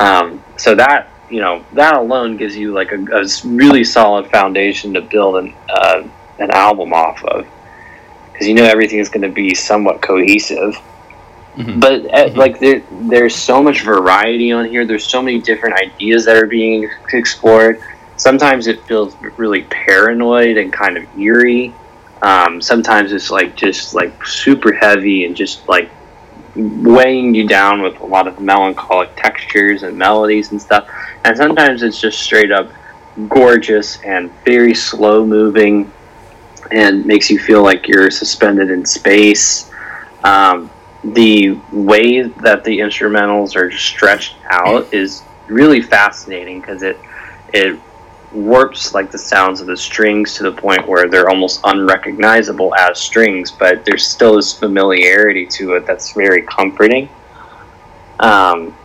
Um, 0.00 0.42
so 0.56 0.74
that 0.74 1.08
you 1.30 1.40
know 1.40 1.64
that 1.72 1.94
alone 1.94 2.36
gives 2.36 2.56
you 2.56 2.72
like 2.72 2.92
a 2.92 3.26
really 3.44 3.84
solid 3.84 4.30
foundation 4.30 4.94
to 4.94 5.00
build 5.00 5.36
an 5.36 5.54
uh, 5.68 6.08
an 6.38 6.50
album 6.50 6.92
off 6.92 7.22
of 7.24 7.46
because 8.32 8.46
you 8.46 8.54
know 8.54 8.64
everything 8.64 8.98
is 8.98 9.08
going 9.08 9.22
to 9.22 9.32
be 9.32 9.54
somewhat 9.54 10.00
cohesive. 10.02 10.76
Mhm. 11.56 11.80
But 11.80 12.14
uh, 12.14 12.30
like 12.34 12.60
there, 12.60 12.82
there's 12.90 13.34
so 13.34 13.62
much 13.62 13.82
variety 13.82 14.52
on 14.52 14.66
here. 14.66 14.84
There's 14.84 15.06
so 15.06 15.22
many 15.22 15.40
different 15.40 15.74
ideas 15.80 16.26
that 16.26 16.36
are 16.36 16.46
being 16.46 16.90
explored. 17.12 17.80
Sometimes 18.16 18.66
it 18.66 18.82
feels 18.84 19.14
really 19.36 19.62
paranoid 19.64 20.58
and 20.58 20.72
kind 20.72 20.98
of 20.98 21.04
eerie. 21.18 21.74
Um, 22.22 22.60
sometimes 22.60 23.12
it's 23.12 23.30
like 23.30 23.56
just 23.56 23.94
like 23.94 24.24
super 24.24 24.72
heavy 24.72 25.26
and 25.26 25.36
just 25.36 25.68
like 25.68 25.90
weighing 26.54 27.34
you 27.34 27.46
down 27.46 27.82
with 27.82 28.00
a 28.00 28.06
lot 28.06 28.26
of 28.26 28.40
melancholic 28.40 29.14
textures 29.16 29.82
and 29.82 29.96
melodies 29.96 30.50
and 30.52 30.60
stuff. 30.60 30.88
And 31.24 31.36
sometimes 31.36 31.82
it's 31.82 32.00
just 32.00 32.20
straight 32.20 32.50
up 32.50 32.70
gorgeous 33.28 34.00
and 34.02 34.30
very 34.44 34.74
slow 34.74 35.24
moving 35.24 35.92
and 36.70 37.04
makes 37.06 37.30
you 37.30 37.38
feel 37.38 37.62
like 37.62 37.88
you're 37.88 38.10
suspended 38.10 38.70
in 38.70 38.84
space. 38.84 39.70
Um, 40.24 40.70
the 41.04 41.52
way 41.72 42.22
that 42.22 42.64
the 42.64 42.78
instrumentals 42.78 43.54
are 43.54 43.70
stretched 43.70 44.34
out 44.50 44.92
is 44.92 45.22
really 45.46 45.80
fascinating 45.80 46.60
because 46.60 46.82
it 46.82 46.98
it 47.52 47.78
warps 48.32 48.92
like 48.92 49.10
the 49.10 49.18
sounds 49.18 49.60
of 49.60 49.66
the 49.66 49.76
strings 49.76 50.34
to 50.34 50.42
the 50.42 50.52
point 50.52 50.86
where 50.86 51.08
they're 51.08 51.28
almost 51.28 51.60
unrecognizable 51.64 52.74
as 52.74 52.98
strings, 52.98 53.50
but 53.50 53.84
there's 53.84 54.06
still 54.06 54.36
this 54.36 54.52
familiarity 54.52 55.46
to 55.46 55.74
it 55.74 55.86
that's 55.86 56.12
very 56.12 56.42
comforting. 56.42 57.08
Um, 58.20 58.76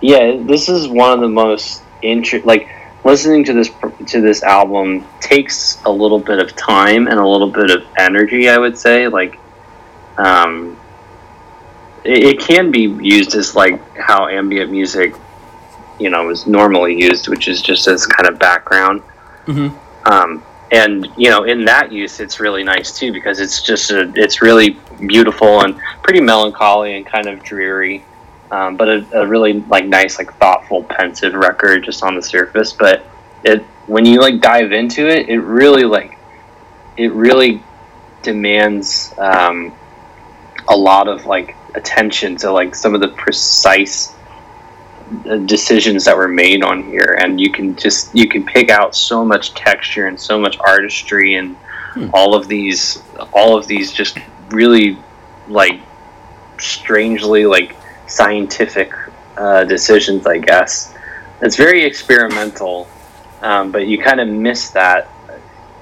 yeah, 0.00 0.36
this 0.40 0.68
is 0.68 0.88
one 0.88 1.12
of 1.12 1.20
the 1.20 1.28
most 1.28 1.82
interesting. 2.02 2.46
like 2.46 2.68
listening 3.06 3.44
to 3.44 3.52
this 3.52 3.70
to 4.06 4.20
this 4.20 4.42
album 4.42 5.06
takes 5.20 5.80
a 5.84 5.90
little 5.90 6.18
bit 6.18 6.40
of 6.40 6.54
time 6.56 7.06
and 7.06 7.18
a 7.18 7.26
little 7.26 7.50
bit 7.50 7.70
of 7.70 7.86
energy. 7.98 8.48
I 8.48 8.58
would 8.58 8.76
say, 8.76 9.08
like, 9.08 9.38
um, 10.18 10.76
it, 12.04 12.24
it 12.24 12.40
can 12.40 12.70
be 12.70 12.82
used 12.82 13.34
as 13.34 13.54
like 13.54 13.80
how 13.96 14.26
ambient 14.26 14.70
music, 14.70 15.14
you 15.98 16.10
know, 16.10 16.30
is 16.30 16.46
normally 16.46 16.98
used, 16.98 17.28
which 17.28 17.48
is 17.48 17.62
just 17.62 17.86
as 17.88 18.06
kind 18.06 18.28
of 18.28 18.38
background. 18.38 19.02
Mm-hmm. 19.46 19.76
Um, 20.10 20.42
and 20.72 21.08
you 21.16 21.30
know, 21.30 21.44
in 21.44 21.64
that 21.64 21.92
use, 21.92 22.20
it's 22.20 22.40
really 22.40 22.64
nice 22.64 22.96
too 22.96 23.12
because 23.12 23.40
it's 23.40 23.62
just 23.62 23.90
a, 23.90 24.12
it's 24.14 24.42
really 24.42 24.76
beautiful 25.06 25.62
and 25.62 25.78
pretty 26.02 26.20
melancholy 26.20 26.96
and 26.96 27.06
kind 27.06 27.26
of 27.26 27.42
dreary 27.42 28.04
um, 28.50 28.76
but 28.76 28.88
a, 28.88 29.20
a, 29.20 29.26
really 29.26 29.54
like 29.62 29.86
nice, 29.86 30.18
like 30.18 30.32
thoughtful, 30.34 30.84
pensive 30.84 31.34
record 31.34 31.84
just 31.84 32.02
on 32.02 32.14
the 32.14 32.22
surface. 32.22 32.72
But 32.72 33.04
it 33.44 33.62
when 33.86 34.04
you 34.04 34.20
like 34.20 34.40
dive 34.40 34.72
into 34.72 35.08
it, 35.08 35.28
it 35.28 35.40
really 35.40 35.84
like 35.84 36.18
it 36.96 37.12
really 37.12 37.62
demands 38.22 39.12
um, 39.18 39.74
a 40.68 40.76
lot 40.76 41.08
of 41.08 41.26
like 41.26 41.56
attention 41.74 42.36
to 42.36 42.52
like 42.52 42.74
some 42.74 42.94
of 42.94 43.00
the 43.00 43.08
precise 43.08 44.14
decisions 45.46 46.04
that 46.04 46.16
were 46.16 46.28
made 46.28 46.64
on 46.64 46.82
here 46.82 47.16
and 47.20 47.40
you 47.40 47.50
can 47.50 47.76
just 47.76 48.12
you 48.12 48.28
can 48.28 48.44
pick 48.44 48.70
out 48.70 48.94
so 48.94 49.24
much 49.24 49.54
texture 49.54 50.08
and 50.08 50.18
so 50.18 50.36
much 50.36 50.58
artistry 50.58 51.36
and 51.36 51.56
hmm. 51.92 52.08
all 52.12 52.34
of 52.34 52.48
these 52.48 53.00
all 53.32 53.56
of 53.56 53.68
these 53.68 53.92
just 53.92 54.18
really 54.50 54.98
like 55.48 55.80
strangely 56.58 57.46
like 57.46 57.76
scientific 58.06 58.92
uh, 59.36 59.64
decisions, 59.64 60.26
I 60.26 60.38
guess. 60.38 60.94
It's 61.42 61.56
very 61.56 61.84
experimental, 61.84 62.88
um, 63.42 63.70
but 63.70 63.86
you 63.86 63.98
kind 63.98 64.20
of 64.20 64.28
miss 64.28 64.70
that 64.70 65.10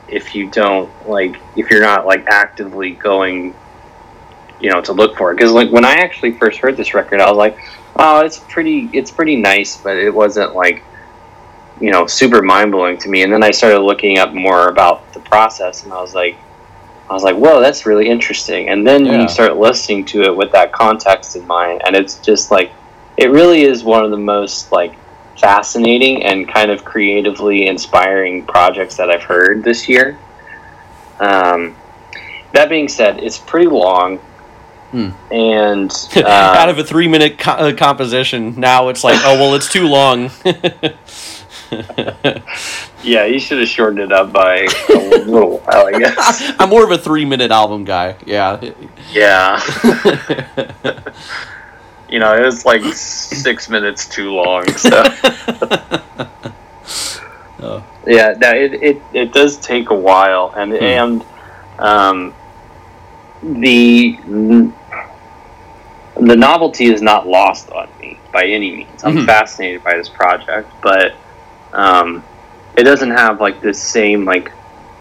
if 0.09 0.35
you 0.35 0.51
don't 0.51 0.91
like 1.09 1.37
if 1.57 1.71
you're 1.71 1.81
not 1.81 2.07
like 2.07 2.27
actively 2.27 2.93
going, 2.93 3.55
you 4.61 4.71
know, 4.71 4.81
to 4.83 4.93
look 4.93 5.17
for 5.17 5.31
it. 5.31 5.37
Because 5.37 5.53
like 5.53 5.71
when 5.71 5.85
I 5.85 5.95
actually 5.95 6.33
first 6.33 6.59
heard 6.59 6.77
this 6.77 6.95
record, 6.95 7.21
I 7.21 7.31
was 7.31 7.39
like, 7.39 7.59
oh, 7.97 8.21
it's 8.21 8.39
pretty, 8.39 8.91
it's 8.93 9.11
pretty 9.11 9.37
nice, 9.37 9.77
but 9.77 9.97
it 9.97 10.13
wasn't 10.13 10.55
like 10.55 10.83
you 11.81 11.91
know 11.91 12.07
super 12.07 12.41
mind 12.43 12.73
blowing 12.73 12.99
to 12.99 13.09
me. 13.09 13.23
And 13.23 13.33
then 13.33 13.43
I 13.43 13.51
started 13.51 13.81
looking 13.81 14.19
up 14.19 14.33
more 14.33 14.69
about 14.69 15.13
the 15.13 15.21
process, 15.21 15.85
and 15.85 15.93
I 15.93 16.01
was 16.01 16.15
like, 16.15 16.37
I 17.09 17.13
was 17.13 17.23
like, 17.23 17.37
whoa, 17.37 17.61
that's 17.61 17.87
really 17.87 18.09
interesting. 18.09 18.69
And 18.69 18.87
then 18.87 19.05
yeah. 19.05 19.23
you 19.23 19.29
start 19.29 19.57
listening 19.57 20.05
to 20.07 20.23
it 20.23 20.35
with 20.35 20.53
that 20.53 20.73
context 20.73 21.37
in 21.37 21.47
mind, 21.47 21.83
and 21.87 21.95
it's 21.95 22.19
just 22.21 22.51
like, 22.51 22.73
it 23.17 23.31
really 23.31 23.63
is 23.63 23.85
one 23.85 24.05
of 24.05 24.11
the 24.11 24.17
most 24.17 24.73
like 24.73 24.95
fascinating 25.39 26.23
and 26.23 26.49
kind 26.49 26.71
of 26.71 26.85
creatively 26.85 27.67
inspiring 27.67 28.47
projects 28.47 28.97
that 28.97 29.11
I've 29.11 29.23
heard 29.23 29.63
this 29.63 29.89
year. 29.89 30.19
Um, 31.21 31.77
that 32.53 32.69
being 32.69 32.89
said, 32.89 33.23
it's 33.23 33.39
pretty 33.39 33.67
long. 33.67 34.21
Hmm. 34.95 35.11
And 35.33 35.91
uh, 36.17 36.23
out 36.25 36.69
of 36.69 36.79
a 36.79 36.85
three 36.85 37.09
minute 37.09 37.37
co- 37.37 37.51
uh, 37.51 37.75
composition, 37.75 38.55
now 38.61 38.91
it's 38.91 39.03
like, 39.03 39.19
oh, 39.25 39.35
well, 39.35 39.57
it's 39.57 39.69
too 39.69 39.89
long. 39.89 40.31
yeah, 43.03 43.25
you 43.25 43.41
should 43.41 43.59
have 43.59 43.67
shortened 43.67 43.99
it 43.99 44.13
up 44.13 44.33
by 44.33 44.69
a 44.91 44.95
little 44.95 45.59
while, 45.59 45.89
I 45.89 45.99
guess. 45.99 46.53
I'm 46.61 46.69
more 46.69 46.85
of 46.85 46.93
a 46.93 46.99
three 46.99 47.25
minute 47.25 47.51
album 47.51 47.83
guy. 47.83 48.15
Yeah. 48.25 48.61
Yeah. 49.11 49.61
you 52.09 52.21
know, 52.21 52.33
it 52.37 52.45
was 52.45 52.65
like 52.65 52.85
six 52.95 53.69
minutes 53.69 54.09
too 54.09 54.31
long. 54.31 54.69
So. 54.75 55.03
oh. 57.59 57.85
Yeah, 58.07 58.35
that 58.35 58.57
it, 58.57 58.75
it, 58.81 59.03
it 59.13 59.33
does 59.33 59.57
take 59.57 59.91
a 59.91 59.95
while, 59.97 60.55
and 60.57 60.71
hmm. 60.71 60.85
and 60.85 61.25
um, 61.81 62.33
the 63.43 64.73
the 66.21 66.37
novelty 66.37 66.87
is 66.87 67.03
not 67.03 67.27
lost 67.27 67.71
on 67.71 67.89
me 68.01 68.19
by 68.33 68.45
any 68.45 68.77
means. 68.77 69.05
I'm 69.05 69.17
mm-hmm. 69.17 69.27
fascinated 69.27 69.83
by 69.83 69.97
this 69.97 70.09
project, 70.09 70.71
but 70.83 71.15
um, 71.73 72.25
it 72.77 72.85
doesn't 72.85 73.11
have 73.11 73.41
like 73.41 73.61
this 73.61 73.83
same 73.83 74.25
like 74.25 74.53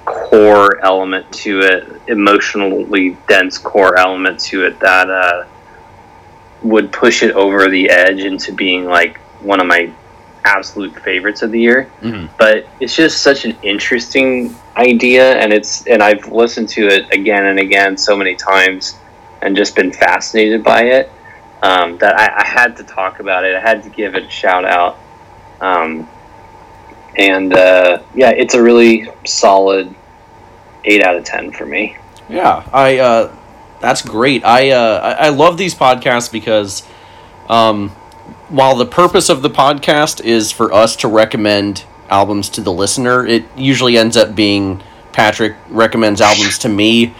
core 0.06 0.84
element 0.84 1.32
to 1.32 1.60
it, 1.60 2.02
emotionally 2.08 3.18
dense 3.28 3.58
core 3.58 3.98
element 3.98 4.40
to 4.40 4.66
it 4.66 4.80
that 4.80 5.10
uh, 5.10 5.46
would 6.62 6.92
push 6.92 7.24
it 7.24 7.36
over 7.36 7.70
the 7.70 7.90
edge 7.90 8.20
into 8.20 8.52
being 8.52 8.86
like 8.86 9.18
one 9.42 9.60
of 9.60 9.68
my 9.68 9.92
absolute 10.46 10.94
favorites 11.02 11.42
of 11.42 11.52
the 11.52 11.60
year. 11.60 11.90
Mm-hmm. 12.02 12.34
But 12.38 12.68
it's 12.80 12.96
just 12.96 13.22
such 13.22 13.46
an 13.46 13.56
interesting 13.62 14.56
idea, 14.76 15.36
and 15.38 15.54
it's 15.54 15.86
and 15.88 16.02
I've 16.02 16.32
listened 16.32 16.70
to 16.70 16.88
it 16.88 17.12
again 17.14 17.46
and 17.46 17.60
again 17.60 17.98
so 17.98 18.16
many 18.16 18.36
times, 18.36 18.96
and 19.44 19.56
just 19.56 19.76
been 19.76 19.92
fascinated 19.92 20.64
by 20.64 20.84
it. 20.84 21.12
Um, 21.62 21.98
that 22.00 22.20
I, 22.20 22.42
I, 22.42 22.46
had 22.46 22.76
to 22.78 22.84
talk 22.84 23.22
about 23.22 23.46
it. 23.46 23.56
I 23.56 23.60
had 23.62 23.84
to 23.84 23.90
give 23.90 24.16
it 24.16 24.24
a 24.24 24.30
shout 24.30 24.66
out. 24.66 24.98
Um, 25.62 26.10
and 27.18 27.54
uh, 27.54 28.04
yeah, 28.14 28.32
it's 28.32 28.54
a 28.54 28.62
really 28.62 29.10
solid 29.26 29.96
eight 30.84 31.02
out 31.02 31.16
of 31.16 31.24
ten 31.24 31.52
for 31.52 31.66
me. 31.66 31.96
Yeah, 32.28 32.68
I 32.74 32.98
uh, 32.98 33.36
that's 33.84 34.02
great. 34.02 34.46
I, 34.46 34.70
uh, 34.70 35.18
I 35.20 35.28
love 35.28 35.58
these 35.58 35.76
podcasts 35.76 36.32
because 36.32 36.88
um, 37.50 37.90
while 38.48 38.76
the 38.76 38.86
purpose 38.86 39.28
of 39.28 39.42
the 39.42 39.50
podcast 39.50 40.24
is 40.24 40.54
for 40.54 40.72
us 40.72 40.96
to 40.98 41.10
recommend 41.10 41.84
albums 42.10 42.48
to 42.52 42.62
the 42.62 42.72
listener, 42.72 43.26
it 43.26 43.44
usually 43.58 43.98
ends 43.98 44.16
up 44.16 44.36
being 44.36 44.82
Patrick 45.12 45.58
recommends 45.70 46.22
albums 46.22 46.58
to 46.60 46.70
me. 46.70 47.14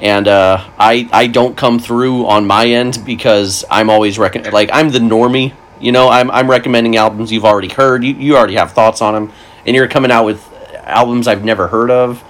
And 0.00 0.28
uh, 0.28 0.68
I 0.78 1.08
I 1.12 1.26
don't 1.26 1.56
come 1.56 1.78
through 1.78 2.26
on 2.26 2.46
my 2.46 2.66
end 2.66 3.02
because 3.04 3.64
I'm 3.70 3.88
always 3.88 4.18
rec- 4.18 4.52
like 4.52 4.70
I'm 4.72 4.90
the 4.90 4.98
normie 4.98 5.54
you 5.80 5.92
know, 5.92 6.08
I'm, 6.08 6.30
I'm 6.30 6.48
recommending 6.48 6.96
albums 6.96 7.30
you've 7.30 7.44
already 7.44 7.68
heard. 7.68 8.04
You, 8.04 8.14
you 8.14 8.36
already 8.36 8.54
have 8.54 8.72
thoughts 8.72 9.02
on 9.02 9.14
them, 9.14 9.32
and 9.66 9.76
you're 9.76 9.88
coming 9.88 10.10
out 10.10 10.24
with 10.24 10.42
albums 10.84 11.28
I've 11.28 11.44
never 11.44 11.68
heard 11.68 11.90
of. 11.90 12.22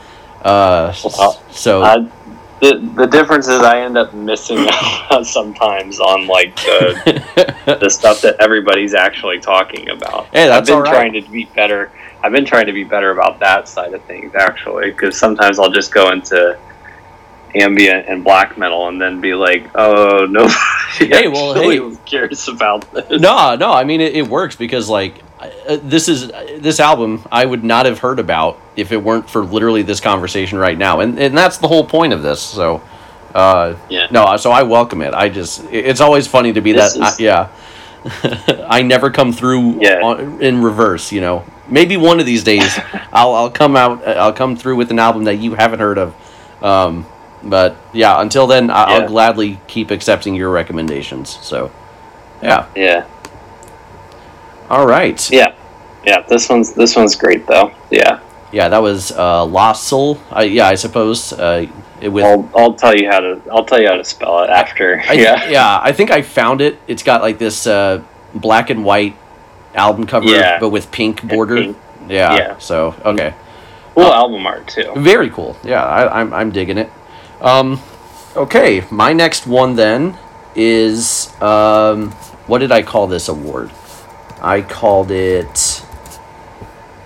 Uh, 0.43 0.95
well, 1.05 1.33
so 1.51 1.83
uh, 1.83 2.11
the 2.61 2.79
the 2.95 3.07
difference 3.07 3.49
is 3.49 3.61
I 3.61 3.81
end 3.81 3.99
up 3.99 4.15
missing 4.15 4.67
out 4.69 5.27
sometimes 5.27 6.01
on 6.01 6.27
like 6.27 6.55
the 6.57 7.77
the 7.81 7.91
stuff 7.91 8.21
that 8.23 8.37
everybody's 8.41 8.95
actually 8.95 9.41
talking 9.41 9.91
about. 9.91 10.27
Hey, 10.33 10.51
I've 10.51 10.67
been 10.67 10.81
right. 10.81 10.93
trying 10.93 11.13
to 11.15 11.23
be 11.23 11.47
better. 11.47 11.91
I've 12.23 12.33
been 12.33 12.45
trying 12.45 12.67
to 12.67 12.73
be 12.73 12.85
better 12.85 13.11
about 13.11 13.39
that 13.41 13.69
side 13.69 13.95
of 13.95 14.03
things 14.05 14.35
actually, 14.35 14.91
because 14.91 15.19
sometimes 15.19 15.59
I'll 15.59 15.71
just 15.71 15.93
go 15.93 16.11
into 16.11 16.59
ambient 17.55 18.07
and 18.09 18.25
black 18.25 18.59
metal 18.59 18.89
and 18.89 19.01
then 19.01 19.21
be 19.21 19.35
like, 19.35 19.71
oh 19.75 20.27
no, 20.31 20.49
hey, 20.99 21.29
well, 21.29 21.55
hey, 21.55 21.97
cares 22.05 22.49
about 22.49 22.91
this. 22.93 23.21
No, 23.21 23.57
no, 23.57 23.73
I 23.73 23.85
mean 23.85 24.01
it, 24.01 24.15
it 24.15 24.27
works 24.29 24.57
because 24.57 24.89
like 24.89 25.23
uh, 25.39 25.79
this 25.83 26.09
is 26.09 26.31
uh, 26.31 26.59
this 26.61 26.81
album 26.81 27.23
I 27.31 27.45
would 27.45 27.63
not 27.63 27.87
have 27.87 27.99
heard 27.99 28.19
about 28.19 28.59
if 28.75 28.93
it 28.93 28.97
weren't 28.97 29.29
for 29.29 29.45
literally 29.45 29.83
this 29.83 30.01
conversation 30.01 30.59
right 30.59 30.77
now, 30.77 31.01
and 31.01 31.19
and 31.19 31.37
that's 31.37 31.59
the 31.59 31.69
whole 31.69 31.85
point 31.85 32.13
of 32.13 32.23
this. 32.23 32.41
So, 32.41 32.83
uh, 33.35 33.77
yeah, 33.91 34.07
no, 34.11 34.37
so 34.39 34.51
I 34.51 34.63
welcome 34.63 35.03
it. 35.03 35.13
I 35.13 35.29
just 35.29 35.65
it's 35.71 36.01
always 36.01 36.27
funny 36.27 36.53
to 36.55 36.61
be 36.61 36.73
this 36.73 36.95
that 36.95 37.13
is... 37.15 37.21
yeah. 37.21 37.51
I 38.69 38.83
never 38.83 39.11
come 39.11 39.33
through 39.33 39.83
yeah. 39.83 40.01
on, 40.01 40.41
in 40.41 40.63
reverse, 40.63 41.11
you 41.11 41.21
know. 41.21 41.45
Maybe 41.69 41.97
one 41.97 42.21
of 42.21 42.27
these 42.27 42.45
days 42.45 42.79
I'll 43.13 43.35
I'll 43.35 43.51
come 43.51 43.77
out 43.77 44.07
I'll 44.07 44.33
come 44.33 44.57
through 44.57 44.77
with 44.77 44.91
an 44.91 44.99
album 44.99 45.25
that 45.25 45.37
you 45.37 45.55
haven't 45.55 45.81
heard 45.81 45.99
of. 45.99 46.15
Um, 46.63 47.05
but 47.49 47.77
yeah, 47.93 48.21
until 48.21 48.47
then, 48.47 48.71
I- 48.71 48.75
yeah. 48.75 48.95
I'll 49.03 49.09
gladly 49.09 49.59
keep 49.67 49.91
accepting 49.91 50.35
your 50.35 50.51
recommendations. 50.51 51.39
So, 51.43 51.71
yeah. 52.43 52.67
Yeah. 52.75 53.07
All 54.69 54.87
right. 54.87 55.31
Yeah. 55.31 55.55
Yeah. 56.05 56.21
This 56.23 56.49
one's 56.49 56.73
this 56.73 56.97
one's 56.97 57.15
great 57.15 57.47
though. 57.47 57.73
Yeah. 57.91 58.21
yeah, 58.53 58.69
that 58.69 58.79
was 58.79 59.13
uh, 59.13 59.45
Loscil. 59.47 60.19
I, 60.31 60.45
yeah, 60.45 60.69
I 60.69 60.75
suppose. 60.75 61.33
Uh, 61.33 61.67
it 62.01 62.09
with 62.09 62.25
I'll, 62.25 62.51
I'll 62.55 62.75
tell 62.75 62.95
you 62.95 63.09
how 63.11 63.21
to 63.21 63.41
I'll 63.51 63.65
tell 63.65 63.81
you 63.81 63.89
how 63.89 63.97
to 63.97 64.05
spell 64.05 64.43
it 64.43 64.51
after. 64.51 65.01
I, 65.09 65.13
yeah. 65.15 65.49
yeah, 65.49 65.81
I 65.83 65.93
think 65.93 66.11
I 66.11 66.23
found 66.23 66.61
it. 66.61 66.79
It's 66.89 67.03
got 67.03 67.23
like 67.23 67.39
this 67.39 67.67
uh, 67.67 68.03
black 68.35 68.71
and 68.71 68.85
white 68.85 69.17
album 69.75 70.07
cover, 70.07 70.27
Yeah. 70.29 70.59
but 70.59 70.71
with 70.71 70.91
pink 70.91 71.23
border. 71.27 71.57
pink. 71.57 71.77
Yeah. 72.09 72.35
Yeah. 72.37 72.59
So 72.59 72.95
okay, 73.05 73.35
Cool 73.95 74.05
album 74.13 74.47
art 74.47 74.69
too. 74.69 74.93
very 74.97 75.31
cool. 75.31 75.57
Yeah, 75.65 75.83
I, 75.85 76.21
I'm 76.21 76.33
I'm 76.35 76.51
digging 76.51 76.79
it. 76.79 76.91
Um, 77.41 77.81
okay, 78.35 78.85
my 78.91 79.13
next 79.13 79.47
one 79.47 79.77
then 79.77 80.19
is 80.55 81.31
um, 81.43 82.11
what 82.47 82.59
did 82.59 82.73
I 82.73 82.83
call 82.83 83.07
this 83.07 83.29
award? 83.29 83.71
I 84.41 84.63
called 84.63 85.11
it. 85.11 85.83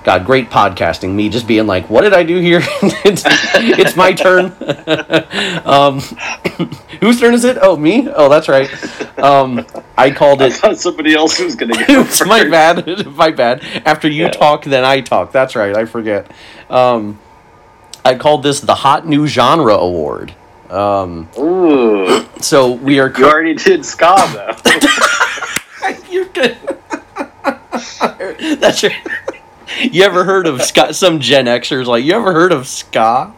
God, 0.03 0.24
great 0.24 0.49
podcasting. 0.49 1.11
Me 1.14 1.28
just 1.28 1.47
being 1.47 1.66
like, 1.66 1.91
"What 1.91 2.03
did 2.03 2.14
I 2.14 2.22
do 2.22 2.39
here?" 2.41 2.61
it's, 3.05 3.22
it's 3.26 3.97
my 3.97 4.12
turn. 4.12 4.47
um, 5.66 6.01
whose 7.01 7.20
turn 7.20 7.35
is 7.35 7.45
it? 7.45 7.59
Oh, 7.61 7.76
me. 7.76 8.09
Oh, 8.09 8.28
that's 8.31 8.49
right. 8.49 8.70
Um, 9.18 9.64
I 9.99 10.11
called 10.11 10.41
I 10.43 10.47
it. 10.47 10.55
thought 10.55 10.78
somebody 10.78 11.14
else 11.14 11.39
was 11.39 11.55
gonna 11.55 11.74
get 11.74 11.91
Oops, 11.91 12.24
my 12.24 12.45
bad. 12.49 13.07
my 13.14 13.31
bad. 13.31 13.62
After 13.85 14.09
you 14.09 14.24
Yeah. 14.24 14.31
talk, 14.31 14.64
then 14.64 14.85
I 14.87 15.03
talk. 15.03 15.33
That's 15.33 15.55
right. 15.55 15.76
I 15.76 15.85
forget. 15.85 16.31
Um, 16.70 17.18
I 18.05 18.14
called 18.14 18.42
this 18.42 18.61
the 18.61 18.74
Hot 18.74 19.07
New 19.07 19.26
Genre 19.26 19.74
Award. 19.74 20.34
Um, 20.70 21.28
Ooh, 21.38 22.24
so 22.40 22.72
we 22.72 23.01
are. 23.01 23.12
you 23.16 23.24
already 23.26 23.55
did 23.55 23.84
ska 23.84 24.14
though. 24.32 24.57
You're 26.11 26.26
good. 26.26 26.57
That's 28.61 28.82
right. 28.82 28.92
You 29.80 30.03
ever 30.05 30.24
heard 30.24 30.46
of 30.46 30.62
ska? 30.62 30.92
Some 30.94 31.20
Gen 31.20 31.46
Xers 31.46 31.86
like 31.86 32.05
you 32.05 32.12
ever 32.14 32.32
heard 32.32 32.53
of 32.53 32.66
ska? 32.66 33.32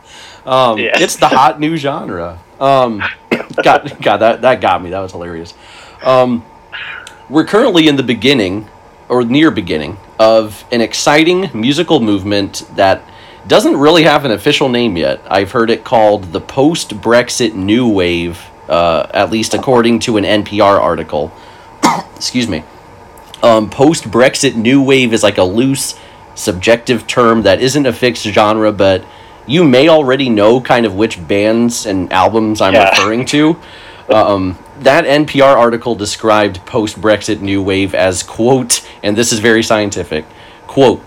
Um, 0.45 0.79
Yeah. 0.79 0.93
It's 0.95 1.17
the 1.17 1.29
hot 1.29 1.61
new 1.61 1.77
genre. 1.77 2.39
Um, 2.61 3.03
God, 3.63 3.97
God, 4.03 4.17
that 4.19 4.43
that 4.43 4.61
got 4.61 4.83
me. 4.83 4.91
That 4.91 5.01
was 5.01 5.13
hilarious. 5.13 5.55
Um, 6.03 6.45
we're 7.29 7.45
currently 7.47 7.89
in 7.89 7.97
the 7.97 8.03
beginning, 8.03 8.69
or 9.09 9.25
near 9.25 9.51
beginning, 9.51 9.97
of 10.19 10.65
an 10.73 10.81
exciting 10.81 11.51
musical 11.55 12.01
movement 12.01 12.65
that 12.77 13.03
doesn't 13.47 13.77
really 13.77 14.05
have 14.05 14.25
an 14.25 14.31
official 14.31 14.69
name 14.69 14.97
yet. 14.97 15.21
I've 15.29 15.53
heard 15.53 15.71
it 15.71 15.85
called 15.85 16.33
the 16.33 16.41
post-Brexit 16.41 17.55
New 17.55 17.89
Wave, 17.89 18.41
uh, 18.69 19.07
at 19.13 19.31
least 19.31 19.55
according 19.55 19.99
to 20.01 20.17
an 20.17 20.25
NPR 20.25 20.79
article. 20.81 21.33
Excuse 22.17 22.49
me 22.49 22.63
um, 23.43 23.69
post 23.69 24.05
Brexit 24.05 24.55
new 24.55 24.83
wave 24.83 25.13
is 25.13 25.23
like 25.23 25.39
a 25.39 25.43
loose, 25.45 25.99
subjective 26.35 27.07
term 27.07 27.43
that 27.43 27.61
isn't 27.61 27.87
a 27.87 27.93
fixed 27.93 28.25
genre, 28.25 28.73
but 28.73 29.05
you 29.47 29.65
may 29.65 29.89
already 29.89 30.29
know 30.29 30.61
kind 30.61 30.87
of 30.87 30.95
which 30.95 31.27
bands 31.27 31.85
and 31.85 32.13
albums 32.13 32.61
I'm 32.61 32.75
Yeah. 32.75 32.91
referring 32.91 33.27
to. 33.27 33.59
Um, 34.09 34.59
that 34.81 35.05
NPR 35.05 35.57
article 35.57 35.95
described 35.95 36.67
post 36.67 37.01
Brexit 37.01 37.41
new 37.41 37.63
wave 37.63 37.95
as, 37.95 38.23
quote, 38.23 38.87
and 39.03 39.17
this 39.17 39.33
is 39.33 39.39
very 39.39 39.63
scientific, 39.63 40.27
quote, 40.67 41.03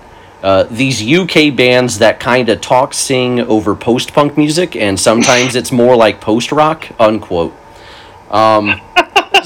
uh, 0.45 0.63
these 0.69 1.01
UK 1.01 1.55
bands 1.55 1.97
that 1.97 2.19
kind 2.19 2.49
of 2.49 2.61
talk 2.61 2.93
sing 2.93 3.39
over 3.39 3.75
post 3.75 4.13
punk 4.13 4.37
music, 4.37 4.75
and 4.75 4.99
sometimes 4.99 5.55
it's 5.55 5.71
more 5.71 5.95
like 5.95 6.21
post 6.21 6.51
rock, 6.51 6.87
unquote. 6.99 7.51
Um, 8.29 8.79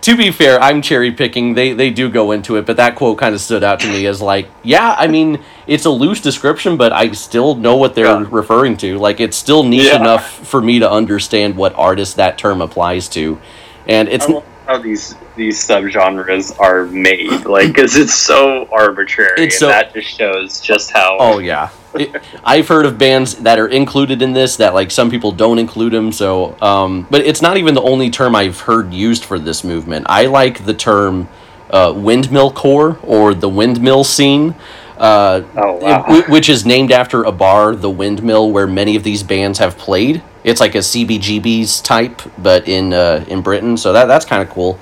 to 0.00 0.16
be 0.16 0.30
fair, 0.30 0.58
I'm 0.60 0.80
cherry 0.80 1.12
picking. 1.12 1.52
They 1.54 1.74
they 1.74 1.90
do 1.90 2.08
go 2.08 2.32
into 2.32 2.56
it, 2.56 2.64
but 2.64 2.76
that 2.78 2.94
quote 2.96 3.18
kind 3.18 3.34
of 3.34 3.42
stood 3.42 3.62
out 3.62 3.80
to 3.80 3.88
me 3.88 4.06
as 4.06 4.22
like, 4.22 4.48
yeah, 4.62 4.94
I 4.98 5.06
mean, 5.06 5.42
it's 5.66 5.84
a 5.84 5.90
loose 5.90 6.20
description, 6.22 6.78
but 6.78 6.92
I 6.92 7.10
still 7.12 7.54
know 7.54 7.76
what 7.76 7.94
they're 7.94 8.06
Yeah. 8.06 8.26
referring 8.30 8.78
to. 8.78 8.98
Like, 8.98 9.20
it's 9.20 9.36
still 9.36 9.62
niche 9.62 9.84
Yeah. 9.86 9.96
enough 9.96 10.30
for 10.46 10.62
me 10.62 10.78
to 10.78 10.90
understand 10.90 11.56
what 11.56 11.74
artist 11.76 12.16
that 12.16 12.38
term 12.38 12.60
applies 12.62 13.08
to, 13.10 13.38
and 13.86 14.08
it's 14.08 14.26
I 14.28 14.42
how 14.70 14.78
these 14.78 15.16
these 15.36 15.58
subgenres 15.66 16.58
are 16.60 16.84
made, 16.86 17.44
like 17.44 17.68
because 17.68 17.96
it's 17.96 18.14
so 18.14 18.68
arbitrary, 18.70 19.32
It's 19.46 19.56
and 19.56 19.60
so- 19.60 19.68
that 19.68 19.92
just 19.92 20.16
shows 20.16 20.60
just 20.60 20.90
how. 20.92 21.16
Oh 21.18 21.38
yeah, 21.40 21.70
It- 21.94 22.22
I've 22.44 22.68
heard 22.68 22.86
of 22.86 22.96
bands 22.96 23.34
that 23.36 23.58
are 23.58 23.66
included 23.66 24.22
in 24.22 24.32
this 24.32 24.56
that 24.56 24.74
like 24.74 24.90
some 24.92 25.10
people 25.10 25.32
don't 25.32 25.58
include 25.58 25.92
them. 25.92 26.12
So, 26.12 26.56
um, 26.62 27.06
but 27.10 27.22
it's 27.26 27.42
not 27.42 27.56
even 27.56 27.74
the 27.74 27.82
only 27.82 28.10
term 28.10 28.36
I've 28.36 28.60
heard 28.60 28.94
used 28.94 29.24
for 29.24 29.38
this 29.40 29.64
movement. 29.64 30.06
I 30.08 30.26
like 30.26 30.64
the 30.64 30.74
term 30.74 31.28
uh, 31.70 31.92
windmill 31.96 32.52
core 32.52 32.98
or 33.02 33.34
the 33.34 33.48
windmill 33.48 34.04
scene. 34.04 34.54
Uh, 35.00 35.42
Oh, 35.56 35.72
wow. 35.76 36.02
wh- 36.02 36.28
which 36.30 36.48
is 36.50 36.66
named 36.66 36.92
after 36.92 37.22
a 37.24 37.32
bar, 37.32 37.74
the 37.74 37.88
Windmill, 37.90 38.50
where 38.52 38.66
many 38.66 38.96
of 38.96 39.02
these 39.02 39.22
bands 39.22 39.58
have 39.58 39.78
played. 39.78 40.22
It's 40.44 40.60
like 40.60 40.74
a 40.74 40.78
CBGB's 40.82 41.80
type, 41.80 42.20
but 42.38 42.68
in 42.68 42.92
uh, 42.92 43.24
in 43.26 43.40
Britain. 43.42 43.76
So 43.76 43.92
that 43.94 44.06
that's 44.06 44.24
kind 44.26 44.42
of 44.42 44.50
cool. 44.50 44.78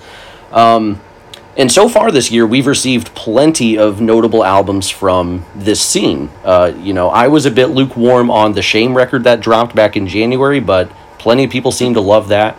Um, 0.52 1.00
and 1.56 1.70
so 1.72 1.88
far 1.88 2.10
this 2.12 2.30
year, 2.30 2.46
we've 2.46 2.66
received 2.68 3.14
plenty 3.14 3.76
of 3.78 4.00
notable 4.00 4.44
albums 4.44 4.88
from 4.90 5.44
this 5.56 5.80
scene. 5.80 6.30
Uh, 6.44 6.72
you 6.78 6.92
know, 6.94 7.08
I 7.10 7.26
was 7.28 7.46
a 7.46 7.50
bit 7.50 7.66
lukewarm 7.70 8.30
on 8.30 8.52
the 8.52 8.62
Shame 8.62 8.96
record 8.96 9.24
that 9.24 9.40
dropped 9.40 9.74
back 9.74 9.96
in 9.96 10.06
January, 10.06 10.60
but 10.60 10.88
plenty 11.18 11.44
of 11.44 11.50
people 11.50 11.72
seem 11.72 11.94
to 11.94 12.00
love 12.00 12.28
that. 12.28 12.56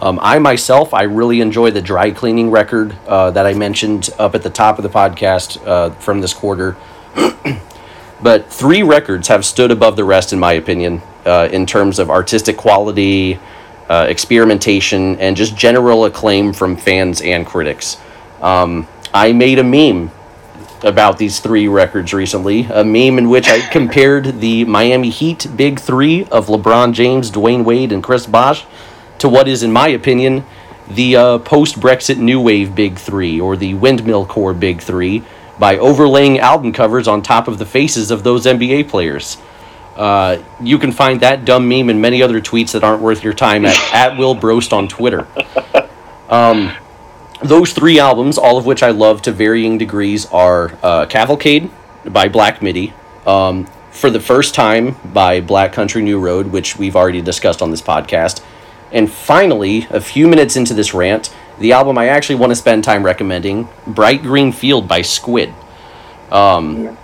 Um, 0.00 0.18
I 0.22 0.38
myself, 0.38 0.92
I 0.94 1.02
really 1.04 1.40
enjoy 1.40 1.70
the 1.72 1.82
dry 1.82 2.10
cleaning 2.12 2.50
record 2.52 2.96
uh, 3.08 3.30
that 3.32 3.46
I 3.46 3.54
mentioned 3.54 4.10
up 4.18 4.34
at 4.36 4.42
the 4.44 4.50
top 4.50 4.78
of 4.78 4.82
the 4.84 4.90
podcast 4.90 5.64
uh, 5.66 5.90
from 5.94 6.20
this 6.20 6.32
quarter. 6.34 6.76
but 8.22 8.50
three 8.52 8.82
records 8.82 9.28
have 9.28 9.44
stood 9.44 9.70
above 9.70 9.96
the 9.96 10.04
rest, 10.04 10.32
in 10.32 10.38
my 10.38 10.52
opinion, 10.52 11.02
uh, 11.24 11.48
in 11.50 11.66
terms 11.66 11.98
of 11.98 12.10
artistic 12.10 12.56
quality, 12.56 13.38
uh, 13.88 14.06
experimentation, 14.08 15.18
and 15.18 15.36
just 15.36 15.56
general 15.56 16.04
acclaim 16.04 16.52
from 16.52 16.76
fans 16.76 17.20
and 17.20 17.46
critics. 17.46 17.98
Um, 18.40 18.86
I 19.12 19.32
made 19.32 19.58
a 19.58 19.64
meme 19.64 20.10
about 20.82 21.18
these 21.18 21.40
three 21.40 21.68
records 21.68 22.12
recently, 22.12 22.64
a 22.64 22.84
meme 22.84 23.18
in 23.18 23.28
which 23.28 23.48
I 23.48 23.60
compared 23.72 24.40
the 24.40 24.64
Miami 24.64 25.10
Heat 25.10 25.46
Big 25.56 25.80
Three 25.80 26.24
of 26.24 26.46
LeBron 26.46 26.92
James, 26.92 27.30
Dwyane 27.30 27.64
Wade, 27.64 27.92
and 27.92 28.02
Chris 28.02 28.26
Bosh 28.26 28.64
to 29.18 29.28
what 29.28 29.48
is, 29.48 29.62
in 29.62 29.72
my 29.72 29.88
opinion, 29.88 30.44
the 30.88 31.16
uh, 31.16 31.38
post 31.38 31.80
Brexit 31.80 32.18
New 32.18 32.40
Wave 32.40 32.74
Big 32.74 32.96
Three 32.96 33.40
or 33.40 33.56
the 33.56 33.74
Windmill 33.74 34.26
Core 34.26 34.54
Big 34.54 34.80
Three 34.80 35.24
by 35.58 35.78
overlaying 35.78 36.38
album 36.38 36.72
covers 36.72 37.08
on 37.08 37.22
top 37.22 37.48
of 37.48 37.58
the 37.58 37.66
faces 37.66 38.10
of 38.10 38.22
those 38.22 38.46
NBA 38.46 38.88
players. 38.88 39.38
Uh, 39.96 40.42
you 40.60 40.78
can 40.78 40.92
find 40.92 41.20
that 41.20 41.44
dumb 41.44 41.68
meme 41.68 41.88
and 41.88 42.02
many 42.02 42.22
other 42.22 42.40
tweets 42.40 42.72
that 42.72 42.84
aren't 42.84 43.00
worth 43.00 43.24
your 43.24 43.32
time 43.32 43.64
at, 43.64 43.76
at 43.94 44.18
Will 44.18 44.34
Brost 44.34 44.72
on 44.72 44.88
Twitter. 44.88 45.26
Um, 46.28 46.72
those 47.42 47.72
three 47.72 47.98
albums, 47.98 48.38
all 48.38 48.58
of 48.58 48.66
which 48.66 48.82
I 48.82 48.90
love 48.90 49.22
to 49.22 49.32
varying 49.32 49.78
degrees, 49.78 50.26
are 50.26 50.76
uh, 50.82 51.06
Cavalcade 51.06 51.70
by 52.04 52.28
Black 52.28 52.62
Midi, 52.62 52.92
um, 53.26 53.66
For 53.90 54.10
the 54.10 54.20
First 54.20 54.54
Time 54.54 54.96
by 55.12 55.40
Black 55.40 55.72
Country 55.72 56.02
New 56.02 56.18
Road, 56.18 56.48
which 56.48 56.76
we've 56.76 56.96
already 56.96 57.22
discussed 57.22 57.62
on 57.62 57.70
this 57.70 57.82
podcast. 57.82 58.42
And 58.92 59.10
finally, 59.10 59.86
a 59.90 60.00
few 60.00 60.28
minutes 60.28 60.56
into 60.56 60.72
this 60.72 60.94
rant, 60.94 61.34
the 61.58 61.72
album 61.72 61.98
I 61.98 62.08
actually 62.08 62.36
want 62.36 62.50
to 62.50 62.56
spend 62.56 62.84
time 62.84 63.02
recommending, 63.02 63.68
Bright 63.86 64.22
Green 64.22 64.52
Field 64.52 64.88
by 64.88 65.02
Squid. 65.02 65.54
Um, 66.30 66.96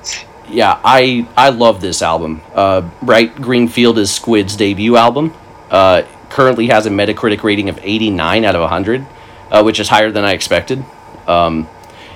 yeah, 0.49 0.81
I 0.85 1.27
I 1.37 1.51
love 1.51 1.81
this 1.81 2.03
album. 2.03 2.43
Uh, 2.55 2.83
Bright 3.03 3.37
Green 3.37 3.69
Field 3.69 3.99
is 3.99 4.11
Squid's 4.11 4.57
debut 4.57 4.97
album. 4.97 5.35
Uh, 5.71 6.03
currently 6.29 6.69
has 6.69 6.87
a 6.87 6.91
Metacritic 6.91 7.43
rating 7.43 7.69
of 7.69 7.79
89 7.83 8.45
out 8.45 8.55
of 8.55 8.61
100, 8.63 9.07
uh, 9.51 9.63
which 9.63 9.81
is 9.81 9.89
higher 9.89 10.11
than 10.11 10.25
I 10.25 10.33
expected. 10.33 10.85
Um, 11.27 11.69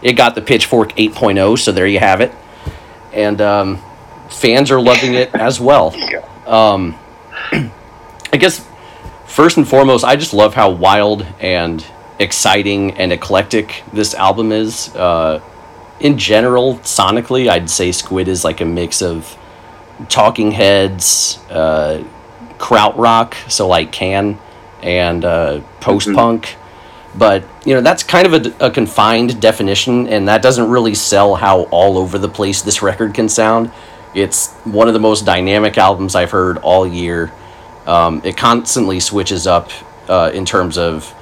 it 0.03 0.15
got 0.15 0.35
the 0.35 0.43
Pitchfork 0.43 0.93
8.0, 0.97 1.59
so 1.59 1.73
there 1.73 1.87
you 1.87 1.99
have 1.99 2.21
it. 2.21 2.33
And 3.13 3.41
um, 3.41 3.83
fans 4.29 4.71
are 4.71 4.81
loving 4.81 5.15
it 5.15 5.35
as 5.35 5.61
well. 5.61 5.95
Um, 6.47 6.99
I 7.53 8.37
guess 8.39 8.67
first 9.27 9.57
and 9.57 9.67
foremost, 9.67 10.05
I 10.05 10.17
just 10.17 10.35
love 10.35 10.55
how 10.55 10.71
wild 10.71 11.27
and 11.41 11.85
exciting 12.19 12.93
and 12.93 13.13
eclectic 13.13 13.83
this 13.93 14.15
album 14.15 14.53
is. 14.53 14.95
Uh, 14.95 15.43
in 16.01 16.19
general, 16.19 16.77
sonically, 16.77 17.49
I'd 17.49 17.71
say 17.71 17.93
Squid 17.93 18.29
is 18.29 18.45
like 18.45 18.61
a 18.61 18.65
mix 18.65 19.01
of 19.01 19.37
Talking 20.09 20.51
Heads, 20.51 21.39
uh, 21.51 22.05
krautrock, 22.59 23.35
so 23.51 23.67
like 23.67 23.93
Can, 23.93 24.39
and 24.83 25.25
uh, 25.25 25.61
post 25.81 26.13
punk. 26.13 26.57
But 27.15 27.45
you 27.65 27.75
know 27.75 27.81
that's 27.81 28.03
kind 28.03 28.27
of 28.27 28.47
a, 28.47 28.67
a 28.67 28.71
confined 28.71 29.41
definition, 29.41 30.07
and 30.09 30.29
that 30.29 30.43
doesn't 30.43 30.69
really 30.69 30.95
sell 30.95 31.35
how 31.35 31.63
all 31.65 31.97
over 31.97 32.19
the 32.19 32.29
place 32.29 32.61
this 32.61 32.83
record 32.83 33.15
can 33.15 33.29
sound. 33.31 33.73
It's 34.15 34.53
one 34.65 34.89
of 34.89 34.95
the 34.95 35.01
most 35.01 35.25
dynamic 35.25 35.79
albums 35.79 36.15
I've 36.15 36.31
heard 36.31 36.59
all 36.59 36.87
year. 36.87 37.33
Um, 37.87 38.21
it 38.25 38.37
constantly 38.37 39.01
switches 39.01 39.47
up 39.47 39.71
uh, 40.09 40.31
in 40.35 40.45
terms 40.45 40.77
of 40.77 41.15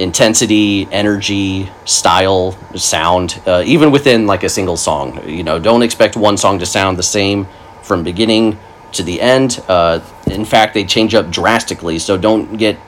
intensity, 0.00 0.88
energy, 0.90 1.70
style, 1.84 2.52
sound, 2.74 3.40
uh, 3.46 3.62
even 3.66 3.90
within 3.90 4.26
like 4.26 4.42
a 4.42 4.48
single 4.48 4.78
song. 4.78 5.28
You 5.28 5.44
know, 5.44 5.58
don't 5.58 5.82
expect 5.82 6.16
one 6.16 6.38
song 6.38 6.58
to 6.60 6.66
sound 6.66 6.98
the 6.98 7.02
same 7.02 7.46
from 7.82 8.02
beginning 8.02 8.58
to 8.92 9.02
the 9.02 9.20
end. 9.20 9.62
Uh, 9.68 10.00
in 10.26 10.46
fact, 10.46 10.72
they 10.72 10.84
change 10.84 11.14
up 11.14 11.30
drastically, 11.30 11.98
so 11.98 12.16
don't 12.16 12.56
get 12.56 12.78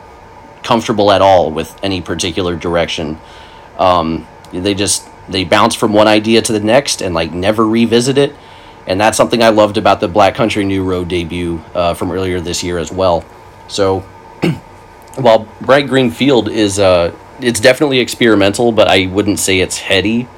comfortable 0.63 1.13
at 1.13 1.21
all 1.21 1.51
with 1.51 1.79
any 1.83 2.01
particular 2.01 2.57
direction. 2.57 3.21
Um, 3.79 4.27
they 4.51 4.75
just 4.75 5.07
they 5.29 5.45
bounce 5.45 5.75
from 5.75 5.93
one 5.93 6.09
idea 6.09 6.41
to 6.41 6.53
the 6.53 6.61
next 6.61 7.03
and 7.03 7.15
like 7.15 7.31
never 7.31 7.67
revisit 7.67 8.17
it, 8.17 8.35
and 8.87 8.99
that's 8.99 9.19
something 9.19 9.43
I 9.43 9.51
loved 9.51 9.77
about 9.77 10.01
the 10.01 10.09
Black 10.09 10.35
Country 10.35 10.65
New 10.65 10.83
Road 10.83 11.09
debut 11.09 11.63
uh, 11.75 11.93
from 11.93 12.11
earlier 12.11 12.41
this 12.41 12.63
year 12.65 12.79
as 12.79 12.91
well. 12.91 13.23
So 13.69 14.03
while 15.17 15.47
Bright 15.61 15.89
Green 15.89 16.11
Field 16.11 16.49
is 16.49 16.79
uh, 16.79 17.15
it's 17.41 17.61
definitely 17.61 17.99
experimental, 17.99 18.73
but 18.73 18.89
I 18.89 19.07
wouldn't 19.07 19.39
say 19.39 19.61
it's 19.61 19.79
heady. 19.79 20.29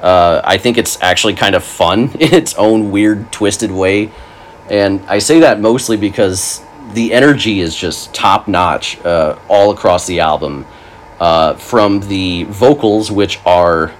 Uh, 0.00 0.40
I 0.44 0.58
think 0.58 0.78
it's 0.78 1.00
actually 1.00 1.34
kind 1.34 1.54
of 1.54 1.62
fun 1.64 2.10
in 2.20 2.34
its 2.34 2.54
own 2.54 2.90
weird, 2.90 3.30
twisted 3.32 3.70
way. 3.70 4.10
And 4.68 5.00
I 5.06 5.18
say 5.18 5.40
that 5.40 5.60
mostly 5.60 5.96
because 5.96 6.62
the 6.92 7.12
energy 7.12 7.60
is 7.60 7.74
just 7.74 8.12
top 8.14 8.48
notch 8.48 9.00
uh, 9.04 9.38
all 9.48 9.70
across 9.70 10.06
the 10.06 10.20
album. 10.20 10.66
Uh, 11.20 11.54
from 11.54 12.00
the 12.00 12.42
vocals, 12.44 13.12
which 13.12 13.38
are 13.46 13.92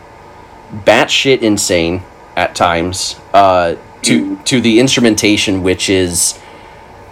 batshit 0.73 1.41
insane 1.41 2.03
at 2.35 2.53
times, 2.57 3.15
uh, 3.33 3.77
to 4.03 4.37
to 4.39 4.61
the 4.61 4.81
instrumentation, 4.81 5.63
which 5.63 5.89
is 5.89 6.37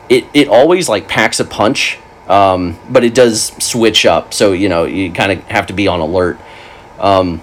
it, 0.08 0.24
it 0.34 0.48
always 0.48 0.88
like 0.88 1.06
packs 1.06 1.38
a 1.38 1.44
punch, 1.44 1.99
um, 2.31 2.78
but 2.91 3.05
it 3.05 3.14
does 3.14 3.53
switch 3.62 4.07
up. 4.07 4.35
So 4.35 4.53
you 4.53 4.68
know 4.70 4.85
you 4.85 5.12
kind 5.12 5.33
of 5.33 5.45
have 5.49 5.66
to 5.68 5.74
be 5.74 5.89
on 5.89 6.01
alert. 6.01 6.39
Um, 6.99 7.43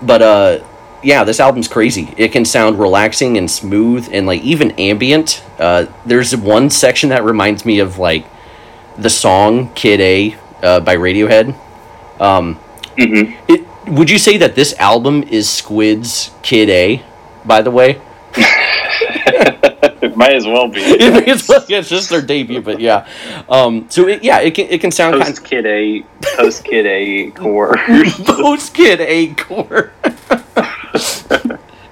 but 0.00 0.22
uh, 0.22 0.64
yeah, 1.02 1.24
this 1.24 1.40
album's 1.40 1.68
crazy. 1.68 2.12
It 2.16 2.28
can 2.32 2.44
sound 2.44 2.78
relaxing 2.78 3.36
and 3.38 3.50
smooth 3.50 4.08
and 4.12 4.26
like 4.26 4.42
even 4.42 4.72
ambient. 4.72 5.44
Uh, 5.58 5.86
there's 6.06 6.36
one 6.36 6.70
section 6.70 7.10
that 7.10 7.24
reminds 7.24 7.64
me 7.64 7.78
of 7.80 7.98
like 7.98 8.26
the 8.98 9.10
song 9.10 9.72
Kid 9.74 10.00
A 10.00 10.36
uh, 10.62 10.80
by 10.80 10.96
Radiohead. 10.96 11.56
Um, 12.20 12.56
hmm 12.98 13.32
it, 13.48 13.66
would 13.88 14.10
you 14.10 14.18
say 14.18 14.36
that 14.38 14.54
this 14.54 14.74
album 14.78 15.24
is 15.24 15.48
Squid's 15.48 16.30
Kid 16.42 16.70
A, 16.70 17.02
by 17.44 17.62
the 17.62 17.70
way? 17.70 18.00
it 20.12 20.16
might 20.18 20.34
as 20.34 20.46
well 20.46 20.68
be. 20.68 20.80
it's, 20.82 21.48
it's 21.70 21.88
just 21.88 22.10
their 22.10 22.22
debut, 22.22 22.60
but 22.60 22.80
yeah. 22.80 23.06
Um, 23.48 23.86
so 23.90 24.06
it, 24.08 24.22
yeah, 24.22 24.40
it 24.40 24.54
can 24.54 24.68
it 24.68 24.80
can 24.80 24.90
sound 24.90 25.14
kind 25.20 25.26
Post 25.26 25.44
Kid 25.44 25.66
A, 25.66 26.02
Post 26.36 26.64
Kid 26.64 26.86
A 26.86 27.30
core. 27.32 27.76
post 28.24 28.74
Kid 28.74 29.00
A 29.00 29.34
core. 29.34 29.92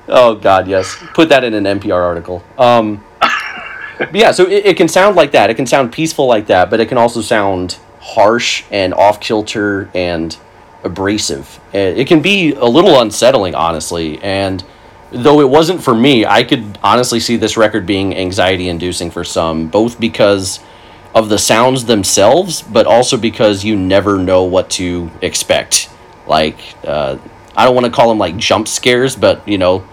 oh 0.09 0.35
God, 0.41 0.69
yes. 0.69 0.97
Put 1.15 1.29
that 1.31 1.45
in 1.45 1.55
an 1.55 1.65
NPR 1.81 2.03
article. 2.03 2.43
Um, 2.59 3.05
yeah, 4.13 4.31
so 4.33 4.47
it, 4.47 4.67
it 4.67 4.77
can 4.77 4.89
sound 4.89 5.17
like 5.17 5.33
that. 5.33 5.51
It 5.51 5.55
can 5.55 5.67
sound 5.67 5.93
peaceful 5.93 6.27
like 6.27 6.47
that, 6.47 6.71
but 6.71 6.81
it 6.81 6.89
can 6.89 6.99
also 6.99 7.21
sound 7.21 7.79
harsh 8.01 8.65
and 8.71 8.95
off 8.95 9.21
kilter 9.21 9.91
and 9.95 10.37
abrasive. 10.85 11.61
Uh, 11.75 11.79
It 11.79 12.07
can 12.09 12.23
be 12.23 12.53
a 12.55 12.65
little 12.65 13.01
unsettling, 13.01 13.55
honestly. 13.55 14.19
And 14.23 14.65
though 15.13 15.41
it 15.41 15.49
wasn't 15.49 15.83
for 15.83 15.95
me, 15.95 16.25
I 16.25 16.45
could 16.45 16.79
honestly 16.83 17.21
see 17.21 17.37
this 17.37 17.57
record 17.57 17.87
being 17.87 18.17
anxiety 18.17 18.69
inducing 18.69 19.11
for 19.11 19.25
some, 19.25 19.69
both 19.69 19.99
because 19.99 20.61
of 21.15 21.29
the 21.29 21.39
sounds 21.39 21.87
themselves, 21.87 22.63
but 22.63 22.87
also 22.87 23.17
because 23.17 23.65
you 23.65 23.77
never 23.77 24.19
know 24.19 24.45
what 24.45 24.71
to 24.71 25.11
expect. 25.21 25.91
Like, 26.27 26.59
uh, 26.85 27.19
I 27.57 27.65
don't 27.65 27.75
want 27.75 27.87
to 27.87 27.93
call 27.93 28.09
them 28.09 28.19
like 28.19 28.37
jump 28.37 28.69
scares, 28.69 29.17
but 29.17 29.47
you 29.47 29.59
know, 29.59 29.87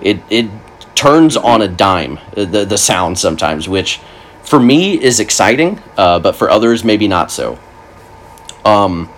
it 0.00 0.20
it 0.28 0.50
turns 0.94 1.36
on 1.36 1.62
a 1.62 1.68
dime 1.68 2.18
uh, 2.36 2.44
the 2.44 2.64
the 2.64 2.78
sound 2.78 3.18
sometimes, 3.18 3.68
which 3.68 4.00
for 4.42 4.60
me 4.60 5.02
is 5.02 5.20
exciting, 5.20 5.80
uh, 5.96 6.18
but 6.18 6.36
for 6.36 6.50
others 6.50 6.84
maybe 6.84 7.08
not 7.08 7.30
so. 7.30 7.58
Um, 8.64 9.08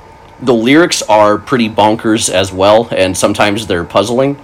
the 0.40 0.54
lyrics 0.54 1.02
are 1.02 1.38
pretty 1.38 1.68
bonkers 1.68 2.30
as 2.30 2.52
well, 2.52 2.88
and 2.92 3.16
sometimes 3.16 3.66
they're 3.66 3.84
puzzling. 3.84 4.40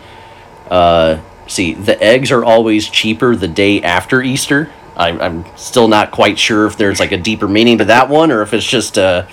Uh, 0.71 1.21
see, 1.47 1.75
the 1.75 2.01
eggs 2.03 2.31
are 2.33 2.45
always 2.45 2.89
cheaper 2.89 3.37
the 3.37 3.49
day 3.49 3.83
after 3.83 4.23
Easter. 4.23 4.71
I, 4.97 5.11
I'm 5.11 5.45
still 5.57 5.89
not 5.89 6.11
quite 6.11 6.39
sure 6.39 6.67
if 6.67 6.77
there's 6.77 7.01
like 7.01 7.13
a 7.13 7.19
deeper 7.19 7.47
meaning 7.49 7.79
to 7.79 7.85
that 7.87 8.09
one, 8.09 8.31
or 8.31 8.43
if 8.43 8.55
it's 8.55 8.67
just 8.67 8.97
uh, 8.99 9.27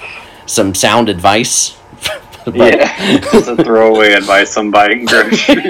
some 0.45 0.73
sound 0.75 1.09
advice. 1.09 1.77
But- 2.45 2.55
yeah, 2.57 3.19
just 3.19 3.47
a 3.47 3.55
throwaway 3.55 4.11
advice 4.11 4.57
on 4.57 4.69
buying 4.69 5.05
groceries. 5.05 5.63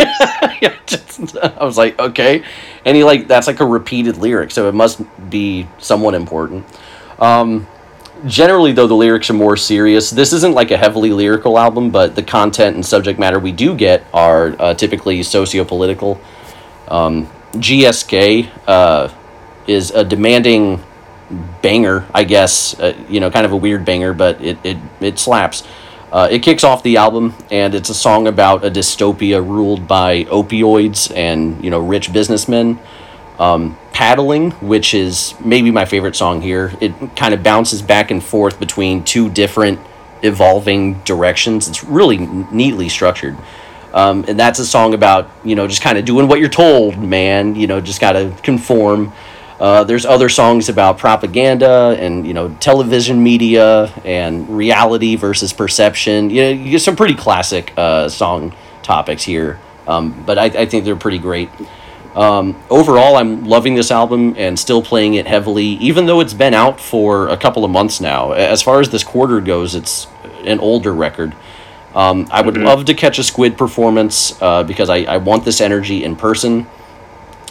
yeah, 0.59 0.73
just, 0.87 1.37
I 1.43 1.63
was 1.63 1.77
like, 1.77 1.99
okay, 1.99 2.43
and 2.83 2.97
he 2.97 3.03
like 3.03 3.27
that's 3.27 3.45
like 3.45 3.59
a 3.59 3.65
repeated 3.65 4.17
lyric, 4.17 4.49
so 4.49 4.67
it 4.67 4.73
must 4.73 4.99
be 5.29 5.67
somewhat 5.77 6.15
important. 6.15 6.65
Um, 7.19 7.67
generally, 8.25 8.71
though, 8.71 8.87
the 8.87 8.95
lyrics 8.95 9.29
are 9.29 9.33
more 9.33 9.57
serious. 9.57 10.09
This 10.09 10.33
isn't 10.33 10.53
like 10.53 10.71
a 10.71 10.77
heavily 10.77 11.11
lyrical 11.11 11.57
album, 11.59 11.89
but 11.89 12.15
the 12.15 12.23
content 12.23 12.75
and 12.75 12.85
subject 12.85 13.19
matter 13.19 13.39
we 13.39 13.51
do 13.51 13.75
get 13.75 14.05
are 14.13 14.55
uh, 14.59 14.73
typically 14.73 15.23
socio-political. 15.23 16.19
Um, 16.87 17.27
GSK 17.53 18.49
uh, 18.67 19.13
is 19.67 19.91
a 19.91 20.03
demanding 20.03 20.83
banger, 21.61 22.05
I 22.13 22.23
guess. 22.23 22.79
Uh, 22.79 22.95
you 23.09 23.19
know, 23.19 23.29
kind 23.29 23.45
of 23.45 23.51
a 23.51 23.57
weird 23.57 23.85
banger, 23.85 24.13
but 24.13 24.41
it 24.41 24.57
it, 24.63 24.77
it 24.99 25.19
slaps. 25.19 25.63
Uh, 26.11 26.27
it 26.29 26.39
kicks 26.39 26.63
off 26.63 26.83
the 26.83 26.97
album, 26.97 27.33
and 27.49 27.73
it's 27.73 27.89
a 27.89 27.93
song 27.93 28.27
about 28.27 28.63
a 28.63 28.69
dystopia 28.69 29.41
ruled 29.41 29.87
by 29.87 30.25
opioids 30.25 31.11
and 31.15 31.63
you 31.63 31.69
know 31.69 31.79
rich 31.79 32.13
businessmen. 32.13 32.79
Um, 33.39 33.77
Paddling, 33.93 34.51
which 34.51 34.93
is 34.93 35.33
maybe 35.43 35.71
my 35.71 35.85
favorite 35.85 36.15
song 36.15 36.41
here, 36.41 36.73
it 36.81 36.93
kind 37.15 37.33
of 37.33 37.43
bounces 37.43 37.81
back 37.81 38.11
and 38.11 38.23
forth 38.23 38.59
between 38.59 39.03
two 39.03 39.29
different 39.29 39.79
evolving 40.23 40.99
directions. 41.03 41.67
It's 41.67 41.83
really 41.83 42.17
neatly 42.17 42.89
structured. 42.89 43.37
Um, 43.93 44.25
and 44.27 44.39
that's 44.39 44.57
a 44.57 44.65
song 44.65 44.95
about, 44.95 45.29
you 45.43 45.55
know, 45.55 45.67
just 45.67 45.83
kind 45.83 45.97
of 45.97 46.05
doing 46.05 46.27
what 46.27 46.39
you're 46.39 46.49
told, 46.49 46.97
man. 46.97 47.55
You 47.55 47.67
know, 47.67 47.79
just 47.79 48.01
got 48.01 48.13
to 48.13 48.35
conform. 48.41 49.13
Uh, 49.59 49.83
there's 49.83 50.05
other 50.05 50.29
songs 50.29 50.67
about 50.67 50.97
propaganda 50.97 51.95
and, 51.99 52.25
you 52.25 52.33
know, 52.33 52.49
television 52.59 53.21
media 53.21 53.85
and 54.03 54.49
reality 54.49 55.15
versus 55.15 55.53
perception. 55.53 56.31
You 56.31 56.41
know, 56.41 56.49
you 56.49 56.71
get 56.71 56.81
some 56.81 56.95
pretty 56.95 57.13
classic 57.13 57.71
uh, 57.77 58.09
song 58.09 58.55
topics 58.81 59.23
here. 59.23 59.59
Um, 59.87 60.23
but 60.25 60.37
I, 60.37 60.45
I 60.45 60.65
think 60.65 60.85
they're 60.85 60.95
pretty 60.95 61.19
great. 61.19 61.49
Um, 62.15 62.55
overall, 62.69 63.15
I'm 63.15 63.45
loving 63.45 63.75
this 63.75 63.89
album 63.89 64.35
and 64.37 64.57
still 64.57 64.83
playing 64.83 65.15
it 65.15 65.25
heavily, 65.25 65.65
even 65.65 66.05
though 66.05 66.19
it's 66.19 66.33
been 66.33 66.53
out 66.53 66.79
for 66.79 67.27
a 67.27 67.37
couple 67.37 67.65
of 67.65 67.71
months 67.71 67.99
now. 67.99 68.33
As 68.33 68.61
far 68.61 68.79
as 68.79 68.89
this 68.89 69.03
quarter 69.03 69.41
goes, 69.41 69.73
it's 69.73 70.07
an 70.45 70.59
older 70.59 70.93
record. 70.93 71.35
Um, 71.95 72.27
I 72.31 72.41
would 72.41 72.57
love 72.57 72.85
to 72.85 72.93
catch 72.93 73.19
a 73.19 73.23
Squid 73.23 73.57
performance 73.57 74.39
uh, 74.41 74.63
because 74.63 74.89
I, 74.89 74.97
I 75.03 75.17
want 75.17 75.45
this 75.45 75.61
energy 75.61 76.03
in 76.03 76.15
person. 76.15 76.67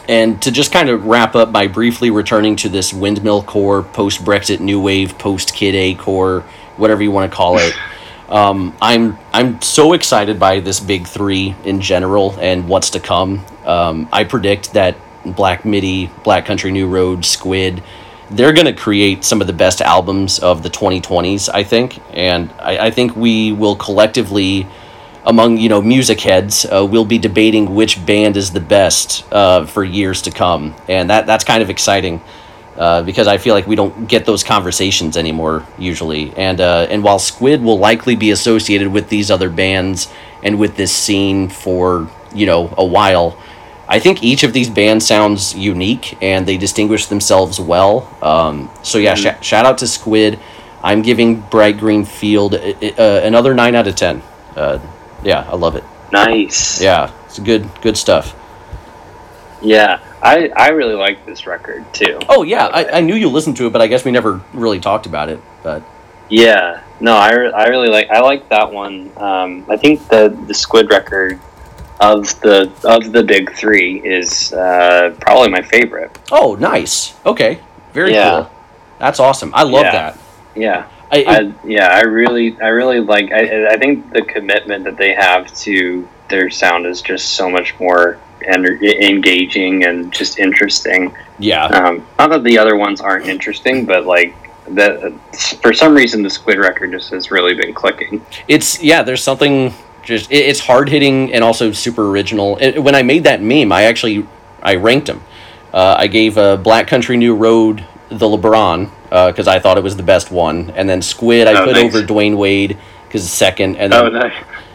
And 0.09 0.43
to 0.43 0.51
just 0.51 0.73
kind 0.73 0.89
of 0.89 1.07
wrap 1.07 1.37
up 1.37 1.53
by 1.53 1.69
briefly 1.69 2.11
returning 2.11 2.57
to 2.57 2.69
this 2.69 2.93
windmill 2.93 3.45
core, 3.45 3.85
post 3.85 4.25
Brexit 4.25 4.59
new 4.59 4.81
wave, 4.81 5.17
post 5.17 5.55
Kid 5.55 5.77
A 5.77 5.95
core, 5.95 6.41
whatever 6.77 7.03
you 7.03 7.13
want 7.13 7.31
to 7.31 7.37
call 7.37 7.59
it. 7.59 7.73
Um, 8.33 8.74
I'm 8.80 9.18
I'm 9.35 9.61
so 9.61 9.93
excited 9.93 10.41
by 10.41 10.61
this 10.61 10.80
big 10.80 11.07
three 11.07 11.55
in 11.64 11.83
general 11.83 12.35
and 12.41 12.66
what's 12.66 12.91
to 12.91 13.01
come. 13.01 13.45
Um, 13.66 14.09
I 14.11 14.24
predict 14.24 14.72
that 14.72 14.97
Black 15.24 15.66
Midi, 15.66 16.11
Black 16.24 16.47
Country 16.47 16.72
New 16.72 16.89
Road, 16.89 17.26
Squid, 17.26 17.83
they're 18.30 18.55
going 18.55 18.66
to 18.66 18.72
create 18.72 19.22
some 19.22 19.43
of 19.43 19.47
the 19.47 19.53
best 19.53 19.83
albums 19.83 20.39
of 20.39 20.62
the 20.62 20.70
2020s, 20.70 21.51
I 21.53 21.62
think. 21.62 22.01
And 22.16 22.51
I, 22.59 22.87
I 22.87 22.91
think 22.91 23.14
we 23.14 23.53
will 23.53 23.76
collectively, 23.76 24.66
among, 25.24 25.59
you 25.59 25.68
know, 25.68 25.83
music 25.83 26.20
heads, 26.20 26.64
uh, 26.64 26.87
we'll 26.91 27.05
be 27.05 27.18
debating 27.18 27.74
which 27.74 28.05
band 28.05 28.37
is 28.37 28.51
the 28.51 28.61
best 28.61 29.30
uh, 29.33 29.66
for 29.66 29.85
years 29.85 30.22
to 30.22 30.30
come. 30.30 30.74
And 30.89 31.11
that, 31.11 31.26
that's 31.26 31.45
kind 31.45 31.62
of 31.62 31.70
exciting. 31.70 32.22
Uh, 32.77 33.03
because 33.03 33.29
I 33.29 33.37
feel 33.37 33.55
like 33.55 33.66
we 33.66 33.77
don't 33.77 34.09
get 34.09 34.25
those 34.25 34.43
conversations 34.43 35.16
anymore 35.18 35.66
usually, 35.79 36.33
and 36.37 36.59
uh, 36.59 36.87
and 36.89 37.05
while 37.05 37.18
Squid 37.18 37.61
will 37.62 37.79
likely 37.79 38.16
be 38.16 38.31
associated 38.31 38.89
with 38.89 39.11
these 39.11 39.31
other 39.31 39.51
bands 39.51 40.09
and 40.43 40.59
with 40.59 40.77
this 40.77 40.91
scene 40.91 41.51
for 41.51 42.09
you 42.35 42.47
know 42.47 42.73
a 42.79 42.85
while, 42.85 43.37
I 43.89 43.99
think 43.99 44.23
each 44.25 44.43
of 44.43 44.55
these 44.55 44.70
bands 44.70 45.07
sounds 45.07 45.55
unique 45.55 46.16
and 46.23 46.47
they 46.49 46.57
distinguish 46.57 47.07
themselves 47.07 47.61
well. 47.61 48.09
Um, 48.23 48.70
so 48.83 48.97
yeah, 48.97 49.14
sh- 49.16 49.37
shout 49.45 49.66
out 49.66 49.77
to 49.79 49.87
Squid. 49.87 50.39
I'm 50.83 51.03
giving 51.03 51.41
Bright 51.43 51.79
Green 51.79 52.07
Field 52.07 52.55
uh, 52.55 52.59
uh, 52.59 53.20
another 53.23 53.53
nine 53.55 53.75
out 53.75 53.87
of 53.87 53.97
ten. 53.97 54.23
Uh, 54.57 54.79
yeah, 55.23 55.47
I 55.47 55.57
love 55.57 55.77
it. 55.77 55.85
nice. 56.11 56.81
Yeah, 56.81 57.12
it's 57.27 57.39
good 57.39 57.68
good 57.83 57.99
stuff. 57.99 58.35
Yeah. 59.61 59.99
I, 60.23 60.49
I 60.57 60.68
really 60.68 60.95
like 60.95 61.27
this 61.27 61.47
record 61.47 61.85
too. 61.93 62.20
Oh 62.29 62.43
yeah, 62.45 62.66
I, 62.66 62.99
I 62.99 63.01
knew 63.01 63.14
you 63.14 63.29
listened 63.29 63.57
to 63.59 63.66
it, 63.66 63.73
but 63.73 63.83
I 63.83 63.87
guess 63.89 64.05
we 64.05 64.11
never 64.12 64.41
really 64.53 64.79
talked 64.81 65.07
about 65.07 65.29
it. 65.29 65.41
But 65.62 65.83
Yeah, 66.29 66.83
no, 67.01 67.16
I, 67.16 67.31
I 67.31 67.66
really 67.66 67.89
like 67.89 68.09
I 68.11 68.20
like 68.20 68.49
that 68.51 68.73
one. 68.73 69.11
Um, 69.16 69.66
I 69.68 69.77
think 69.77 70.09
the 70.09 70.29
the 70.47 70.55
Squid 70.55 70.91
record 70.91 71.41
of 72.01 72.41
the 72.41 72.70
of 72.85 73.12
the 73.12 73.23
big 73.23 73.53
three 73.55 73.99
is 74.01 74.53
uh, 74.53 75.14
probably 75.20 75.49
my 75.51 75.62
favorite. 75.62 76.16
Oh, 76.31 76.55
nice. 76.55 77.14
Okay, 77.27 77.61
very 77.93 78.12
Yeah. 78.12 78.31
cool. 78.31 78.51
That's 78.99 79.18
awesome. 79.18 79.53
I 79.55 79.64
love 79.64 79.85
Yeah. 79.87 79.93
that. 79.93 80.18
Yeah, 80.55 80.89
I, 81.11 81.25
I, 81.25 81.53
yeah, 81.66 81.89
I 81.89 82.03
really 82.03 82.57
I 82.61 82.68
really 82.68 83.01
like. 83.01 83.33
I, 83.33 83.73
I 83.73 83.77
think 83.77 84.12
the 84.12 84.23
commitment 84.23 84.85
that 84.85 84.97
they 84.97 85.14
have 85.14 85.53
to 85.62 86.09
their 86.29 86.49
sound 86.51 86.87
is 86.87 87.03
just 87.03 87.31
so 87.31 87.51
much 87.51 87.79
more 87.81 88.18
ener- 88.47 89.01
engaging 89.01 89.84
and 89.84 90.12
just 90.12 90.38
interesting. 90.38 91.14
yeah, 91.38 91.66
Um, 91.66 92.07
not 92.18 92.30
that 92.30 92.45
the 92.45 92.59
other 92.59 92.76
ones 92.76 93.01
aren't 93.01 93.26
interesting, 93.26 93.84
but 93.86 94.07
like 94.07 94.34
that 94.68 95.12
for 95.61 95.72
some 95.72 95.95
reason 95.95 96.22
the 96.22 96.30
Squid 96.30 96.59
record 96.59 96.93
just 96.93 97.11
has 97.11 97.30
really 97.30 97.55
been 97.55 97.74
clicking. 97.74 98.24
it's 98.49 98.80
yeah. 98.82 99.03
There's 99.03 99.22
something 99.22 99.74
just 100.05 100.30
it, 100.30 100.36
it's 100.47 100.61
hard 100.61 100.88
hitting 100.88 101.32
and 101.32 101.43
also 101.45 101.72
super 101.72 102.09
original. 102.11 102.57
And 102.61 102.84
when 102.84 102.95
I 102.95 103.03
made 103.03 103.24
that 103.24 103.40
meme, 103.43 103.72
I 103.72 103.84
actually 103.84 104.26
I 104.62 104.76
ranked 104.76 105.07
them. 105.09 105.22
Uh, 105.72 105.97
I 105.99 106.07
gave 106.07 106.36
uh, 106.38 106.57
Black 106.59 106.86
Country 106.86 107.16
New 107.16 107.34
Road 107.34 107.84
the 108.09 108.26
LeBron 108.26 108.90
because 109.09 109.49
I 109.49 109.59
thought 109.59 109.78
it 109.78 109.82
was 109.84 109.97
the 109.97 110.03
best 110.03 110.30
one, 110.30 110.70
and 110.76 110.88
then 110.88 111.03
Squid 111.03 111.47
I 111.49 111.61
Oh, 111.61 111.64
put 111.64 111.72
nice. 111.72 111.84
over 111.95 112.03
Dwyane 112.07 112.36
Wade 112.36 112.78
because 113.07 113.28
second, 113.30 113.76
and 113.76 113.93
then 113.93 114.07
Oh, 114.07 114.09
no. 114.09 114.30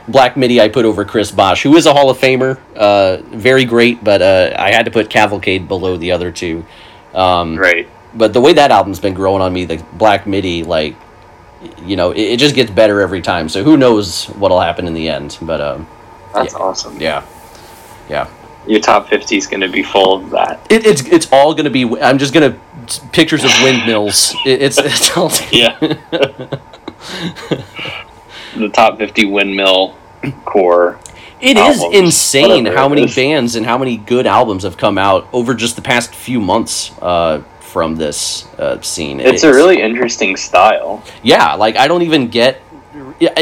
Black 0.08 0.38
Midi 0.38 0.62
I 0.62 0.70
put 0.70 0.86
over 0.86 1.03
Chris 1.05 1.32
Bosh, 1.32 1.64
who 1.64 1.76
is 1.76 1.86
a 1.86 1.93
Hall 1.93 2.10
of 2.10 2.18
Famer, 2.18 2.58
uh, 2.76 3.18
very 3.36 3.66
great, 3.66 4.03
but 4.03 4.22
uh, 4.22 4.53
I 4.58 4.72
had 4.72 4.86
to 4.86 4.91
put 4.91 5.10
Cavalcade 5.10 5.68
below 5.68 5.97
the 5.97 6.12
other 6.14 6.32
two. 6.32 6.66
Um, 7.14 7.58
right. 7.58 7.89
but 8.14 8.32
the 8.34 8.39
way 8.41 8.53
that 8.53 8.72
album's 8.72 8.99
been 8.99 9.14
growing 9.14 9.41
on 9.41 9.51
me, 9.51 9.66
the 9.66 9.84
Black 9.93 10.26
Midi, 10.28 10.64
like, 10.64 10.95
you 11.84 11.95
know, 11.95 12.12
it, 12.12 12.22
it 12.22 12.39
just 12.39 12.53
gets 12.55 12.70
better 12.72 13.01
every 13.01 13.22
time. 13.22 13.49
So 13.49 13.64
who 13.64 13.76
knows 13.78 14.26
what'll 14.28 14.62
happen 14.62 14.88
in 14.88 14.93
the 14.93 15.10
end? 15.10 15.38
But 15.41 15.60
um, 15.60 15.88
That's 16.34 16.53
awesome. 16.53 16.99
yeah, 17.01 17.26
yeah, 18.10 18.30
Your 18.68 18.80
top 18.80 19.10
fifty 19.10 19.38
is 19.38 19.47
going 19.47 19.62
to 19.62 19.70
be 19.70 19.82
full 19.84 20.14
of 20.24 20.30
that. 20.30 20.66
it, 20.70 20.86
it's 20.86 21.01
it's 21.08 21.28
all 21.34 21.53
gonna 21.55 21.70
be. 21.72 21.84
I'm 21.99 22.18
just 22.20 22.34
gonna 22.34 22.55
pictures 23.12 23.43
of 23.43 23.51
windmills. 23.64 24.36
It, 24.45 24.62
it's 24.62 24.78
it's 24.78 25.18
all. 25.18 25.32
Yeah. 25.51 25.76
the 28.60 28.70
top 28.70 28.97
fifty 28.97 29.26
windmill 29.26 29.95
core. 30.45 30.99
It 31.39 31.55
is 31.58 31.80
albums, 31.80 31.95
insane 31.95 32.64
whatever 32.64 32.76
how 32.78 32.89
many 32.89 33.03
is. 33.03 33.16
bands 33.16 33.55
and 33.55 33.66
how 33.66 33.78
many 33.78 33.97
good 33.97 34.26
albums 34.26 34.64
have 34.64 34.76
come 34.78 34.97
out 34.97 35.28
over 35.32 35.53
just 35.53 35.76
the 35.76 35.84
past 35.84 36.16
few 36.16 36.41
months 36.41 36.91
uh, 36.99 37.43
from 37.60 37.95
this 37.95 38.47
uh, 38.58 38.82
scene. 38.82 39.20
It's 39.20 39.43
a 39.43 39.53
really 39.53 39.80
interesting 39.82 40.36
style. 40.36 41.03
yeah. 41.22 41.53
Like 41.53 41.76
I 41.78 41.88
don't 41.88 42.01
even 42.01 42.30
get. 42.30 42.62
Yeah, 43.20 43.34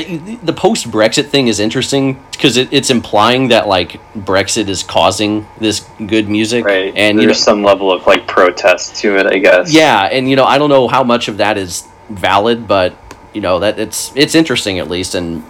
the 0.43 0.53
post 0.53 0.89
Brexit 0.91 1.27
thing 1.27 1.47
is 1.47 1.59
interesting 1.59 2.21
because 2.31 2.55
it, 2.57 2.71
it's 2.71 2.89
implying 2.89 3.49
that 3.49 3.67
like 3.67 3.99
Brexit 4.13 4.67
is 4.69 4.83
causing 4.83 5.45
this 5.59 5.85
good 6.07 6.29
music, 6.29 6.63
Right. 6.65 6.93
And 6.95 7.17
There's 7.17 7.21
you 7.23 7.27
know, 7.27 7.33
some 7.33 7.63
level 7.63 7.91
of 7.91 8.05
like 8.05 8.25
protest 8.27 8.95
to 8.97 9.17
it, 9.17 9.25
I 9.27 9.37
guess. 9.37 9.71
yeah, 9.73 10.03
and 10.03 10.29
you 10.29 10.35
know, 10.37 10.45
I 10.45 10.57
don't 10.57 10.69
know 10.69 10.87
how 10.89 11.03
much 11.03 11.27
of 11.29 11.37
that 11.37 11.57
is 11.57 11.85
valid, 12.09 12.67
but 12.67 12.95
you 13.35 13.41
know 13.41 13.59
that 13.59 13.77
it's 13.77 14.11
it's 14.15 14.33
interesting 14.33 14.79
at 14.79 14.89
least. 14.89 15.13
And 15.13 15.43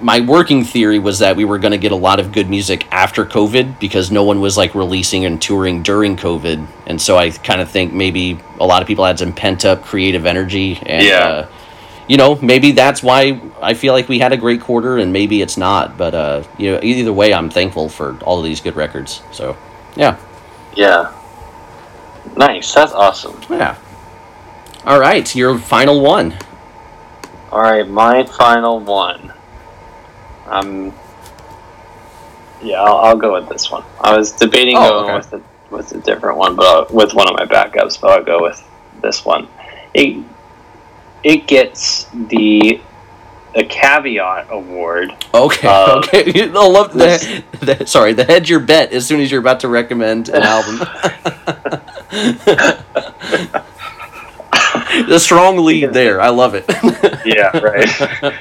my 0.00 0.20
working 0.20 0.64
theory 0.64 0.98
was 0.98 1.18
that 1.18 1.36
we 1.36 1.44
were 1.44 1.58
going 1.58 1.72
to 1.72 1.78
get 1.78 1.92
a 1.92 1.96
lot 1.96 2.20
of 2.20 2.32
good 2.32 2.48
music 2.48 2.86
after 2.90 3.26
COVID 3.26 3.78
because 3.80 4.10
no 4.10 4.22
one 4.22 4.40
was 4.40 4.56
like 4.56 4.74
releasing 4.74 5.24
and 5.26 5.40
touring 5.42 5.82
during 5.82 6.16
COVID, 6.16 6.66
and 6.86 7.00
so 7.00 7.16
I 7.18 7.30
kind 7.30 7.60
of 7.60 7.68
think 7.70 7.92
maybe 7.92 8.38
a 8.58 8.64
lot 8.66 8.80
of 8.82 8.88
people 8.88 9.04
had 9.04 9.18
some 9.18 9.32
pent 9.32 9.64
up 9.64 9.82
creative 9.82 10.24
energy, 10.26 10.78
and 10.86 11.04
Yeah. 11.04 11.18
uh, 11.28 11.46
you 12.08 12.16
know 12.16 12.38
maybe 12.40 12.72
that's 12.72 13.02
why 13.02 13.40
I 13.60 13.74
feel 13.74 13.92
like 13.92 14.08
we 14.08 14.18
had 14.18 14.32
a 14.32 14.36
great 14.38 14.60
quarter, 14.60 14.96
and 14.98 15.12
maybe 15.12 15.42
it's 15.42 15.56
not, 15.56 15.96
but 15.98 16.14
uh, 16.14 16.42
you 16.58 16.72
know 16.72 16.80
either 16.82 17.12
way, 17.12 17.34
I'm 17.34 17.50
thankful 17.50 17.88
for 17.88 18.16
all 18.22 18.38
of 18.38 18.44
these 18.44 18.60
good 18.60 18.76
records. 18.76 19.22
So 19.32 19.56
yeah, 19.96 20.16
Yeah. 20.76 21.12
Nice. 22.36 22.72
That's 22.74 22.92
awesome. 22.92 23.38
yeah. 23.50 23.76
All 24.86 24.98
right, 25.00 25.34
your 25.34 25.58
final 25.58 26.00
one. 26.00 26.36
All 27.52 27.60
right, 27.60 27.86
my 27.88 28.24
final 28.24 28.80
one. 28.80 29.32
Um. 30.46 30.92
Yeah, 32.62 32.82
I'll, 32.82 32.96
I'll 32.98 33.16
go 33.16 33.32
with 33.32 33.48
this 33.48 33.70
one. 33.70 33.82
I 34.00 34.16
was 34.16 34.32
debating 34.32 34.76
Oh, 34.76 34.90
going 34.90 35.04
okay. 35.04 35.16
with 35.16 35.32
a, 35.32 35.74
with 35.74 35.92
a 35.92 35.98
different 35.98 36.36
one, 36.36 36.56
but 36.56 36.66
I'll, 36.66 36.86
with 36.94 37.14
one 37.14 37.26
of 37.26 37.34
my 37.34 37.46
backups, 37.46 37.98
but 37.98 38.10
I'll 38.10 38.24
go 38.24 38.42
with 38.42 38.62
this 39.00 39.24
one. 39.24 39.48
It 39.94 40.22
it 41.24 41.46
gets 41.46 42.04
the 42.28 42.80
a 43.54 43.64
caveat 43.64 44.46
award. 44.50 45.12
Okay, 45.34 45.66
Uh, 45.66 45.96
okay. 46.04 46.42
I 46.42 46.46
love 46.48 46.92
the, 46.92 47.42
the. 47.60 47.86
Sorry, 47.86 48.12
the 48.12 48.24
hedge 48.24 48.48
your 48.50 48.60
bet 48.60 48.92
as 48.92 49.06
soon 49.06 49.20
as 49.20 49.30
you're 49.30 49.40
about 49.40 49.60
to 49.60 49.68
recommend 49.68 50.28
an 50.28 50.42
album. 50.44 50.86
the 55.08 55.18
strong 55.20 55.58
lead 55.58 55.92
there. 55.92 56.20
I 56.20 56.28
love 56.28 56.54
it. 56.54 56.64
Yeah, 57.24 57.56
right. 57.58 57.88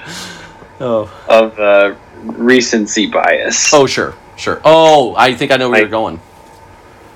oh. 0.80 1.12
of 1.28 1.60
uh, 1.60 1.96
recency 2.24 3.08
bias. 3.08 3.74
Oh, 3.74 3.86
sure, 3.86 4.16
sure. 4.38 4.62
Oh, 4.64 5.14
I 5.18 5.34
think 5.34 5.52
I 5.52 5.58
know 5.58 5.70
where 5.70 5.78
I- 5.78 5.82
you're 5.82 5.90
going. 5.90 6.20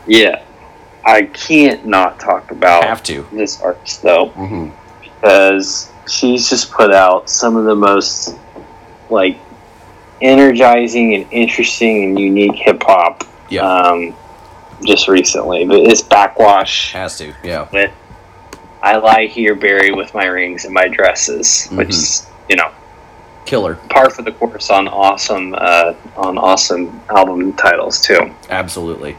yeah. 0.08 0.44
I 1.06 1.24
can't 1.24 1.86
not 1.86 2.18
talk 2.20 2.52
about 2.52 2.86
Have 2.86 3.04
to. 3.04 3.28
this 3.34 3.60
artist 3.62 4.02
though. 4.02 4.28
hmm 4.28 4.70
because 5.02 5.90
she's 6.08 6.50
just 6.50 6.72
put 6.72 6.94
out 6.94 7.30
some 7.30 7.56
of 7.58 7.64
the 7.66 7.76
most 7.76 8.36
like 9.10 9.38
energizing 10.22 11.14
and 11.16 11.26
interesting 11.32 12.04
and 12.06 12.20
unique 12.20 12.56
hip 12.56 12.82
hop 12.84 13.24
Yeah, 13.50 13.64
um, 13.66 14.16
just 14.86 15.08
recently. 15.08 15.66
But 15.66 15.78
it's 15.82 16.02
Backxwash 16.02 16.92
has 16.92 17.18
to. 17.20 17.34
Yeah. 17.44 17.68
with 17.72 17.92
"I 18.84 18.98
lie 18.98 19.26
here 19.26 19.56
buried 19.56 19.96
with 19.96 20.14
my 20.14 20.26
rings 20.26 20.66
and 20.66 20.74
my 20.74 20.88
dresses," 20.88 21.68
which 21.72 21.90
is 21.90 22.28
you 22.50 22.56
know 22.56 22.70
Killer. 23.46 23.76
par 23.90 24.10
for 24.10 24.22
the 24.22 24.32
course 24.34 24.70
on 24.70 24.88
awesome 24.88 25.56
uh, 25.58 25.94
on 26.16 26.38
awesome 26.38 27.02
album 27.10 27.54
titles 27.54 28.00
too. 28.02 28.32
Absolutely. 28.50 29.18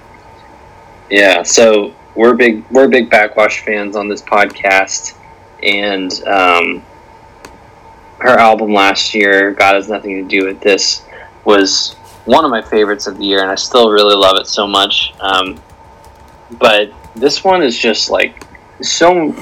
Yeah, 1.11 1.43
so 1.43 1.93
we're 2.15 2.35
big 2.35 2.65
we're 2.71 2.89
big 2.89 3.11
Backxwash 3.11 3.65
fans 3.65 3.97
on 3.97 4.09
this 4.09 4.23
podcast, 4.23 5.15
and 5.63 6.13
um, 6.27 6.85
her 8.19 8.31
album 8.39 8.73
last 8.73 9.15
year, 9.15 9.53
"God 9.53 9.75
Has 9.75 9.89
Nothing 9.89 10.23
to 10.23 10.29
Do 10.29 10.47
with 10.47 10.61
This," 10.61 11.03
was 11.45 11.95
one 12.25 12.45
of 12.45 12.51
my 12.51 12.63
favorites 12.63 13.07
of 13.07 13.19
the 13.19 13.25
year, 13.25 13.41
and 13.43 13.51
I 13.51 13.55
still 13.55 13.91
really 13.91 14.15
love 14.15 14.37
it 14.39 14.47
so 14.47 14.67
much. 14.67 15.13
Um, 15.21 15.61
but 16.59 16.93
this 17.15 17.45
one 17.45 17.63
is 17.63 17.79
just 17.79 18.11
like 18.11 18.45
so. 18.81 19.35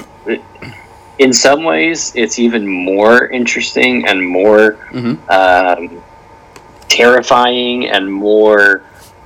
In 1.19 1.33
some 1.33 1.63
ways, 1.65 2.13
it's 2.15 2.39
even 2.39 2.67
more 2.67 3.27
interesting 3.29 4.07
and 4.09 4.25
more 4.27 4.73
hmm 4.91 5.15
um, 5.31 6.03
terrifying 6.89 7.89
and 7.89 8.13
more 8.13 8.83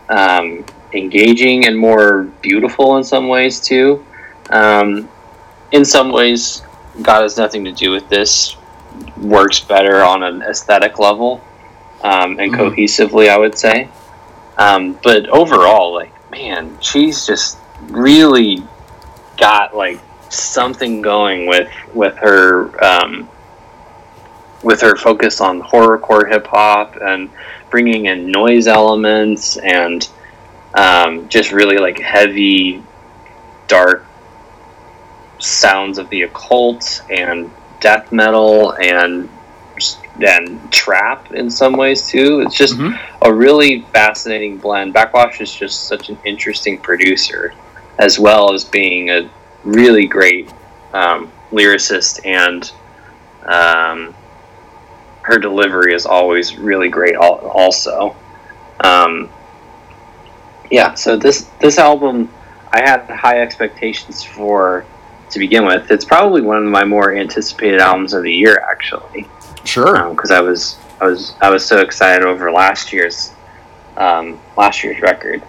um, 0.09 0.64
engaging 0.92 1.66
and 1.66 1.76
more 1.76 2.24
beautiful 2.42 2.97
in 2.97 3.05
some 3.05 3.28
ways 3.28 3.61
too. 3.61 4.05
Um, 4.51 5.09
in 5.72 5.84
some 5.84 6.12
ways, 6.12 6.62
God 7.03 7.22
has 7.22 7.36
nothing 7.36 7.64
to 7.64 7.72
do 7.72 7.90
with 7.90 8.09
this. 8.09 8.57
Works 9.20 9.61
better 9.61 10.03
on 10.03 10.22
an 10.22 10.42
aesthetic 10.42 10.99
level 10.99 11.40
um, 12.03 12.38
and 12.38 12.53
Mhm. 12.53 12.57
cohesively, 12.74 13.28
I 13.28 13.36
would 13.36 13.59
say. 13.59 13.88
Um, 14.59 14.99
but 15.03 15.28
overall, 15.28 15.92
like 15.94 16.12
man, 16.30 16.76
she's 16.80 17.26
just 17.26 17.59
really 17.88 18.62
got 19.38 19.76
like 19.76 20.01
something 20.29 21.03
going 21.03 21.47
with 21.47 21.70
with 21.95 22.16
her 22.16 22.85
um, 22.85 23.29
with 24.62 24.81
her 24.81 24.97
focus 24.97 25.41
on 25.41 25.61
horrorcore 25.62 26.29
hip 26.29 26.47
hop 26.47 26.97
and 27.01 27.31
bringing 27.70 28.07
in 28.07 28.31
noise 28.31 28.66
elements 28.66 29.57
and 29.59 30.09
um, 30.74 31.29
just 31.29 31.53
really 31.53 31.79
like 31.79 31.99
heavy, 31.99 32.83
dark 33.68 34.05
sounds 35.39 35.99
of 35.99 36.09
the 36.11 36.22
occult 36.22 37.03
and 37.11 37.51
death 37.81 38.11
metal 38.12 38.72
and 38.74 39.29
and 40.27 40.72
trap 40.72 41.33
in 41.35 41.51
some 41.51 41.74
ways 41.74 42.09
too. 42.09 42.41
It's 42.41 42.55
just 42.57 42.74
Mhm. 42.79 42.99
a 43.20 43.33
really 43.33 43.83
fascinating 43.93 44.57
blend. 44.57 44.95
Backxwash 44.95 45.41
is 45.43 45.53
just 45.53 45.87
such 45.87 46.09
an 46.09 46.18
interesting 46.24 46.79
producer, 46.79 47.53
as 47.99 48.18
well 48.18 48.55
as 48.55 48.64
being 48.64 49.11
a 49.11 49.29
really 49.67 50.07
great 50.07 50.53
um, 50.93 51.31
lyricist 51.53 52.25
and 52.25 52.73
um, 53.45 54.14
her 55.23 55.39
delivery 55.39 55.95
is 55.95 56.07
always 56.07 56.57
really 56.57 56.89
great 56.89 57.17
also 57.17 58.17
um, 58.81 59.29
yeah 60.71 60.95
so 60.95 61.17
this 61.17 61.43
this 61.61 61.79
album 61.79 62.29
i 62.73 62.81
had 62.81 63.03
high 63.11 63.41
expectations 63.41 64.23
for 64.23 64.85
to 65.31 65.39
begin 65.39 65.67
with. 65.67 65.91
It's 65.91 66.05
probably 66.05 66.43
one 66.43 66.59
of 66.59 66.64
my 66.64 66.85
more 66.85 67.14
anticipated 67.14 67.81
albums 67.81 68.12
of 68.12 68.23
the 68.23 68.33
year, 68.33 68.59
actually. 68.71 69.29
Sure. 69.64 70.11
Because 70.11 70.31
um, 70.31 70.37
I 70.37 70.41
was 70.41 70.79
I 71.01 71.07
was 71.07 71.35
I 71.41 71.51
was 71.51 71.64
so 71.64 71.81
excited 71.81 72.25
over 72.25 72.51
last 72.53 72.93
year's 72.93 73.33
um, 73.97 74.39
last 74.57 74.85
year's 74.85 75.01
record, 75.01 75.43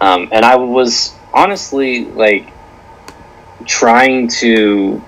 um, 0.00 0.28
and 0.32 0.44
I 0.44 0.56
was 0.56 1.14
honestly 1.32 2.04
like 2.04 2.48
trying 3.66 4.28
to 4.28 5.02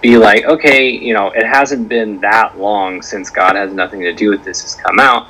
be 0.00 0.16
like, 0.16 0.44
okay, 0.44 0.90
you 0.90 1.14
know, 1.14 1.28
it 1.28 1.44
hasn't 1.44 1.88
been 1.88 2.20
that 2.20 2.58
long 2.58 3.02
since 3.02 3.30
God 3.30 3.56
has 3.56 3.72
nothing 3.72 4.00
to 4.00 4.12
do 4.12 4.30
with 4.30 4.44
this 4.44 4.62
has 4.62 4.74
come 4.74 4.98
out. 4.98 5.28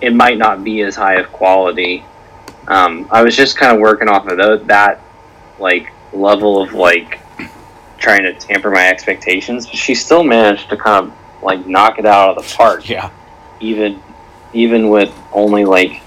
It 0.00 0.14
might 0.14 0.38
not 0.38 0.64
be 0.64 0.82
as 0.82 0.96
high 0.96 1.14
of 1.14 1.30
quality. 1.32 2.04
Um, 2.68 3.08
I 3.10 3.22
was 3.22 3.36
just 3.36 3.56
kind 3.56 3.74
of 3.74 3.80
working 3.80 4.08
off 4.08 4.26
of 4.28 4.66
that 4.66 5.00
like 5.58 5.92
level 6.12 6.62
of 6.62 6.72
like 6.72 7.20
trying 7.98 8.22
to 8.22 8.32
tamper 8.34 8.70
my 8.70 8.88
expectations, 8.88 9.66
but 9.66 9.76
she 9.76 9.94
still 9.94 10.22
managed 10.22 10.70
to 10.70 10.76
kind 10.76 11.06
of 11.06 11.42
like 11.42 11.66
knock 11.66 11.98
it 11.98 12.06
out 12.06 12.36
of 12.36 12.44
the 12.44 12.54
park. 12.54 12.88
Yeah. 12.88 13.10
Even 13.60 14.02
even 14.52 14.88
with 14.88 15.14
only 15.32 15.64
like 15.64 16.02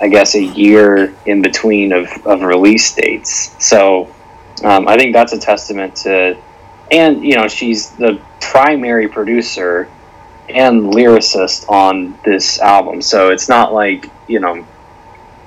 I 0.00 0.08
guess 0.08 0.34
a 0.34 0.42
year 0.42 1.14
in 1.26 1.42
between 1.42 1.92
of, 1.92 2.08
of 2.26 2.42
release 2.42 2.92
dates. 2.94 3.54
So 3.64 4.12
um, 4.64 4.88
I 4.88 4.96
think 4.96 5.12
that's 5.12 5.32
a 5.32 5.38
testament 5.38 5.96
to 5.96 6.36
and 6.90 7.24
you 7.24 7.36
know 7.36 7.48
she's 7.48 7.90
the 7.90 8.20
primary 8.40 9.08
producer 9.08 9.88
and 10.48 10.82
lyricist 10.82 11.68
on 11.68 12.18
this 12.24 12.60
album. 12.60 13.00
So 13.00 13.30
it's 13.30 13.48
not 13.48 13.72
like 13.72 14.10
you 14.28 14.40
know 14.40 14.64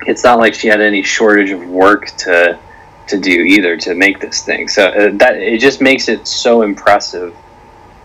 it's 0.06 0.24
not 0.24 0.38
like 0.38 0.54
she 0.54 0.68
had 0.68 0.80
any 0.80 1.02
shortage 1.02 1.50
of 1.50 1.66
work 1.68 2.06
to 2.18 2.58
to 3.06 3.18
do 3.18 3.30
either 3.30 3.76
to 3.76 3.94
make 3.94 4.20
this 4.20 4.42
thing. 4.42 4.68
So 4.68 4.88
uh, 4.88 5.10
that 5.18 5.36
it 5.36 5.60
just 5.60 5.80
makes 5.80 6.08
it 6.08 6.26
so 6.26 6.62
impressive 6.62 7.34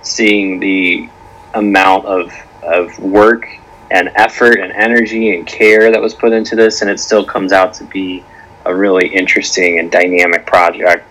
seeing 0.04 0.60
the 0.60 1.10
amount 1.54 2.06
of 2.06 2.32
of 2.62 2.98
work 3.00 3.48
and 3.90 4.10
effort 4.16 4.60
and 4.60 4.72
energy 4.72 5.36
and 5.36 5.46
care 5.46 5.92
that 5.92 6.02
was 6.02 6.14
put 6.14 6.32
into 6.32 6.56
this 6.56 6.82
and 6.82 6.90
it 6.90 7.00
still 7.00 7.26
comes 7.26 7.52
out 7.52 7.74
to 7.74 7.84
be 7.86 8.24
a 8.72 8.76
really 8.76 9.08
interesting 9.08 9.80
and 9.80 9.92
dynamic 9.92 10.46
project 10.46 11.08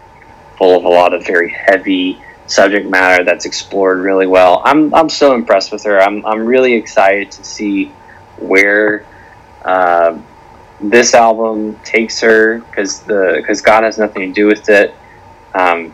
full 0.56 0.76
of 0.76 0.84
a 0.84 0.88
lot 0.88 1.14
of 1.14 1.24
very 1.26 1.50
heavy 1.50 2.20
subject 2.46 2.88
matter 2.88 3.22
that's 3.24 3.44
explored 3.44 4.00
really 4.00 4.26
well. 4.26 4.60
I'm, 4.64 4.92
I'm 4.94 5.08
so 5.08 5.34
impressed 5.34 5.70
with 5.72 5.84
her. 5.84 6.00
I'm, 6.00 6.24
I'm 6.26 6.44
really 6.44 6.74
excited 6.74 7.30
to 7.32 7.44
see 7.44 7.86
where 8.38 9.06
uh, 9.64 10.18
this 10.80 11.14
album 11.14 11.78
takes 11.84 12.20
her 12.20 12.60
because 12.60 13.00
the 13.02 13.34
because 13.36 13.60
God 13.60 13.84
has 13.84 13.98
nothing 13.98 14.28
to 14.28 14.32
do 14.32 14.46
with 14.46 14.68
it. 14.68 14.94
Um, 15.54 15.92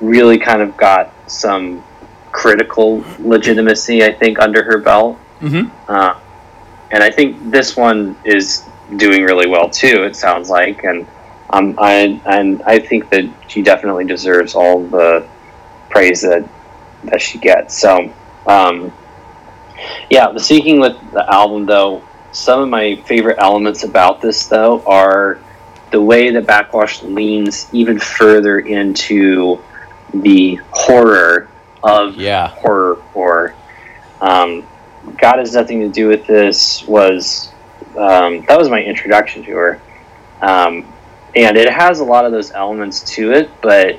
really 0.00 0.38
kind 0.38 0.62
of 0.62 0.76
got 0.76 1.12
some 1.30 1.84
critical 2.32 3.04
legitimacy, 3.18 4.02
I 4.02 4.12
think, 4.12 4.38
under 4.38 4.62
her 4.64 4.78
belt. 4.78 5.18
Mm-hmm. 5.40 5.70
Uh, 5.90 6.18
and 6.90 7.02
I 7.02 7.10
think 7.10 7.50
this 7.50 7.76
one 7.76 8.16
is 8.24 8.64
doing 8.96 9.22
really 9.22 9.46
well 9.46 9.68
too. 9.68 10.04
It 10.04 10.16
sounds 10.16 10.50
like, 10.50 10.84
and 10.84 11.06
um, 11.50 11.74
I 11.78 12.20
and 12.26 12.62
I 12.62 12.78
think 12.78 13.10
that 13.10 13.30
she 13.48 13.62
definitely 13.62 14.04
deserves 14.04 14.54
all 14.54 14.82
the 14.84 15.26
praise 15.90 16.22
that 16.22 16.48
that 17.04 17.20
she 17.20 17.38
gets. 17.38 17.78
So, 17.78 18.12
um, 18.46 18.92
yeah, 20.10 20.30
the 20.32 20.40
Seeking 20.40 20.80
with 20.80 20.96
the 21.12 21.30
album 21.32 21.66
though. 21.66 22.02
Some 22.32 22.62
of 22.62 22.68
my 22.68 22.96
favorite 23.06 23.36
elements 23.38 23.84
about 23.84 24.20
this 24.20 24.48
though 24.48 24.82
are 24.86 25.38
the 25.92 26.00
way 26.00 26.30
that 26.30 26.44
Backxwash 26.46 27.02
leans 27.02 27.68
even 27.72 28.00
further 28.00 28.58
into 28.58 29.62
the 30.12 30.56
horror 30.72 31.48
of 31.84 32.16
yeah. 32.16 32.48
horror 32.48 32.96
horror. 33.12 33.54
Um, 34.20 34.66
God 35.18 35.38
has 35.38 35.54
nothing 35.54 35.80
to 35.80 35.88
do 35.88 36.08
with 36.08 36.26
this 36.26 36.84
was 36.88 37.53
um, 37.96 38.44
that 38.46 38.58
was 38.58 38.68
my 38.68 38.82
introduction 38.82 39.42
to 39.44 39.52
her. 39.52 39.80
Um, 40.40 40.92
and 41.36 41.56
it 41.56 41.70
has 41.70 42.00
a 42.00 42.04
lot 42.04 42.24
of 42.24 42.32
those 42.32 42.52
elements 42.52 43.02
to 43.14 43.32
it, 43.32 43.50
but 43.60 43.98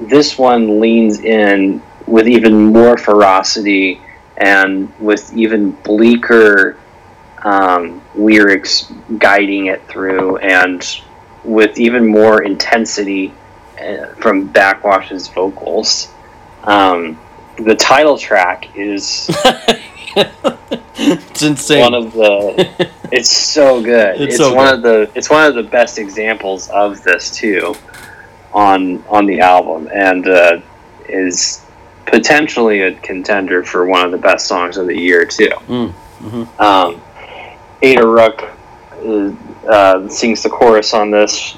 this 0.00 0.38
one 0.38 0.80
leans 0.80 1.20
in 1.20 1.82
with 2.06 2.28
even 2.28 2.66
more 2.66 2.96
ferocity 2.96 4.00
and 4.36 4.92
with 5.00 5.32
even 5.34 5.70
bleaker 5.70 6.76
um, 7.42 8.02
lyrics 8.14 8.92
guiding 9.18 9.66
it 9.66 9.86
through, 9.88 10.38
and 10.38 11.00
with 11.44 11.78
even 11.78 12.06
more 12.06 12.42
intensity 12.42 13.32
uh, 13.80 14.06
from 14.14 14.48
Backxwash's 14.48 15.28
vocals. 15.28 16.08
Um, 16.62 17.20
the 17.56 17.74
title 17.74 18.16
track 18.16 18.76
is 18.76 19.30
it's 20.96 21.42
insane. 21.42 21.80
One 21.80 21.94
of 21.94 22.12
the 22.12 22.88
it's 23.10 23.30
so 23.30 23.82
good. 23.82 24.20
It's 24.20 24.34
It's, 24.34 24.36
so 24.36 24.54
one 24.54 24.66
good. 24.66 24.74
of 24.74 24.82
the 25.12 25.18
it's 25.18 25.30
one 25.30 25.46
of 25.46 25.54
the 25.54 25.62
best 25.62 25.98
examples 25.98 26.68
of 26.70 27.02
this 27.02 27.30
too 27.30 27.74
on 28.52 29.02
on 29.08 29.26
the 29.26 29.40
album 29.40 29.88
and 29.92 30.26
uh, 30.28 30.60
is 31.08 31.64
potentially 32.06 32.82
a 32.82 32.94
contender 33.00 33.64
for 33.64 33.86
one 33.86 34.04
of 34.04 34.12
the 34.12 34.18
best 34.18 34.46
songs 34.46 34.76
of 34.76 34.86
the 34.86 34.96
year 34.96 35.24
too. 35.24 35.50
Mm, 35.68 35.92
mhm. 36.20 36.60
Um, 36.60 37.00
Ada 37.82 38.06
Rook 38.06 38.44
is, 39.02 39.32
uh, 39.68 40.08
sings 40.08 40.42
the 40.42 40.50
chorus 40.50 40.94
on 40.94 41.10
this 41.10 41.56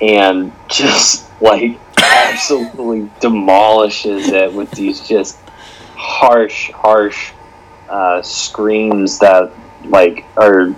and 0.00 0.52
just 0.68 1.28
like 1.42 1.78
absolutely 2.02 3.10
demolishes 3.20 4.28
it 4.28 4.52
with 4.52 4.70
these 4.72 5.06
just 5.06 5.38
harsh, 5.96 6.70
harsh 6.70 7.32
uh, 7.90 8.22
screams 8.22 9.18
that 9.18 9.52
like 9.84 10.24
are 10.36 10.74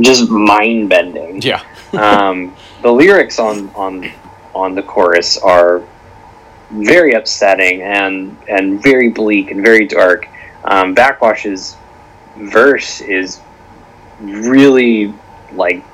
just 0.00 0.30
mind 0.30 0.88
bending. 0.88 1.40
Yeah. 1.42 1.62
um, 1.92 2.54
the 2.82 2.90
lyrics 2.90 3.38
on 3.38 3.70
on 3.74 4.10
on 4.54 4.74
the 4.74 4.82
chorus 4.82 5.38
are 5.38 5.82
very 6.70 7.12
upsetting 7.12 7.82
and 7.82 8.36
and 8.48 8.82
very 8.82 9.10
bleak 9.10 9.50
and 9.50 9.62
very 9.62 9.86
dark. 9.86 10.28
Um, 10.64 10.94
Backxwash's 10.94 11.76
verse 12.36 13.00
is 13.00 13.40
really 14.20 15.12
like 15.52 15.84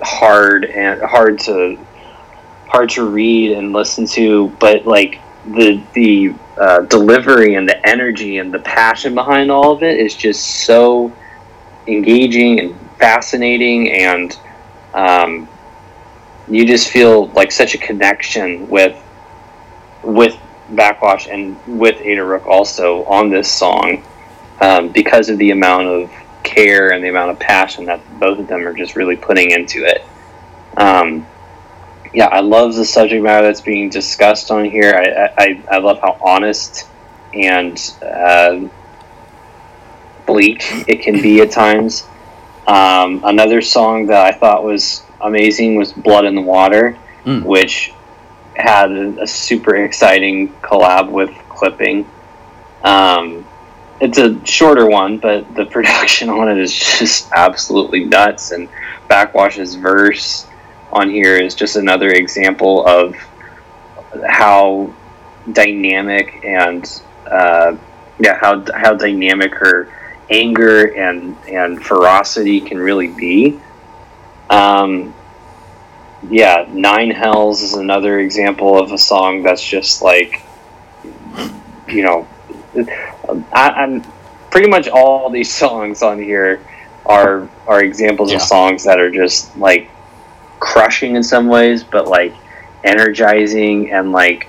hard 0.00 0.64
and 0.64 1.00
hard 1.02 1.38
to 1.40 1.78
hard 2.66 2.90
to 2.90 3.04
read 3.04 3.52
and 3.52 3.72
listen 3.72 4.06
to, 4.06 4.48
but 4.58 4.86
like 4.86 5.20
the 5.46 5.82
the 5.94 6.34
uh, 6.58 6.80
delivery 6.82 7.54
and 7.54 7.68
the 7.68 7.88
energy 7.88 8.38
and 8.38 8.52
the 8.52 8.58
passion 8.60 9.14
behind 9.14 9.50
all 9.50 9.72
of 9.72 9.82
it 9.82 9.98
is 9.98 10.14
just 10.14 10.64
so 10.64 11.12
engaging 11.86 12.60
and 12.60 12.80
fascinating 12.98 13.90
and 13.90 14.38
um, 14.94 15.48
you 16.48 16.66
just 16.66 16.88
feel 16.88 17.26
like 17.28 17.50
such 17.50 17.74
a 17.74 17.78
connection 17.78 18.68
with 18.68 18.96
with 20.02 20.38
Backxwash 20.72 21.32
and 21.32 21.56
with 21.66 22.00
Ada 22.00 22.24
Rook 22.24 22.46
also 22.46 23.04
on 23.04 23.30
this 23.30 23.50
song 23.50 24.04
um, 24.60 24.88
because 24.88 25.28
of 25.28 25.38
the 25.38 25.50
amount 25.50 25.86
of 25.88 26.10
care 26.42 26.90
and 26.90 27.02
the 27.04 27.08
amount 27.08 27.30
of 27.30 27.38
passion 27.38 27.84
that 27.86 28.00
both 28.18 28.38
of 28.38 28.46
them 28.46 28.66
are 28.66 28.72
just 28.72 28.96
really 28.96 29.16
putting 29.16 29.50
into 29.50 29.84
it. 29.84 30.04
Um, 30.76 31.26
yeah, 32.14 32.26
I 32.26 32.40
love 32.40 32.74
the 32.74 32.84
subject 32.84 33.22
matter 33.22 33.46
that's 33.46 33.60
being 33.60 33.88
discussed 33.90 34.50
on 34.50 34.64
here. 34.64 34.94
I, 34.94 35.42
I, 35.42 35.62
I 35.70 35.78
love 35.78 36.00
how 36.00 36.18
honest 36.20 36.86
and 37.34 37.78
uh, 38.02 38.60
bleak 40.26 40.62
it 40.88 41.02
can 41.02 41.20
be 41.22 41.40
at 41.40 41.50
times. 41.50 42.06
Um, 42.66 43.22
another 43.24 43.60
song 43.60 44.06
that 44.06 44.24
I 44.26 44.32
thought 44.32 44.62
was 44.62 45.02
amazing 45.20 45.76
was 45.76 45.92
Blood 45.92 46.24
in 46.24 46.34
the 46.34 46.42
Water, 46.42 46.96
Mm. 47.24 47.44
which 47.44 47.92
had 48.56 48.90
a, 48.90 49.22
a 49.22 49.26
super 49.28 49.76
exciting 49.76 50.52
collab 50.54 51.08
with 51.08 51.30
Clipping. 51.48 52.04
Um, 52.82 53.46
it's 54.00 54.18
a 54.18 54.44
shorter 54.44 54.86
one, 54.88 55.18
but 55.18 55.54
the 55.54 55.64
production 55.70 56.28
on 56.28 56.48
it 56.48 56.58
is 56.58 56.74
just 56.76 57.30
absolutely 57.30 58.04
nuts. 58.04 58.50
And 58.50 58.68
Backxwash's 59.08 59.76
verse 59.76 60.48
on 60.92 61.10
here 61.10 61.36
is 61.36 61.54
just 61.54 61.76
another 61.76 62.10
example 62.10 62.86
of 62.86 63.16
how 64.26 64.92
dynamic 65.52 66.44
and 66.44 67.02
uh, 67.30 67.76
yeah, 68.18 68.38
how 68.38 68.64
how 68.74 68.94
dynamic 68.94 69.54
her 69.54 69.88
anger 70.30 70.94
and 70.94 71.36
and 71.48 71.82
ferocity 71.84 72.60
can 72.60 72.78
really 72.78 73.08
be. 73.08 73.58
Um, 74.50 75.14
yeah, 76.30 76.66
Nine 76.70 77.10
Hells 77.10 77.62
is 77.62 77.74
another 77.74 78.20
example 78.20 78.78
of 78.78 78.92
a 78.92 78.98
song 78.98 79.42
that's 79.42 79.64
just 79.64 80.02
like, 80.02 80.42
you 81.88 82.04
know, 82.04 82.28
I, 83.52 83.70
I'm 83.70 84.02
pretty 84.50 84.68
much 84.68 84.88
all 84.88 85.30
these 85.30 85.52
songs 85.62 86.02
on 86.02 86.18
here 86.22 86.60
are 87.06 87.48
are 87.66 87.82
examples 87.82 88.30
Yeah. 88.30 88.36
of 88.36 88.42
songs 88.42 88.84
that 88.84 89.00
are 89.00 89.10
just 89.10 89.56
like 89.56 89.90
crushing 90.62 91.16
in 91.16 91.24
some 91.24 91.48
ways, 91.48 91.82
but 91.82 92.06
like 92.06 92.32
energizing 92.84 93.90
and 93.90 94.12
like 94.12 94.48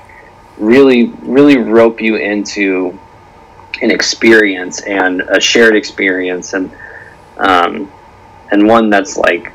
really 0.57 1.07
really 1.23 1.57
rope 1.57 1.99
you 1.99 2.17
into 2.17 2.97
an 3.81 3.89
experience 3.89 4.79
and 4.81 5.21
a 5.21 5.39
shared 5.39 5.75
experience 5.75 6.53
and 6.53 6.71
um, 7.37 7.91
and 8.51 8.67
one 8.67 8.91
that's 8.91 9.17
like 9.17 9.51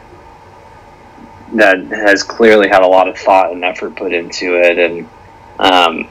that 1.53 1.79
has 1.87 2.25
clearly 2.25 2.69
had 2.69 2.83
a 2.83 2.87
lot 2.87 3.07
of 3.07 3.17
thought 3.17 3.53
and 3.53 3.65
effort 3.65 3.95
put 3.95 4.13
into 4.13 4.57
it 4.61 4.79
and 4.79 5.09
um, 5.61 6.09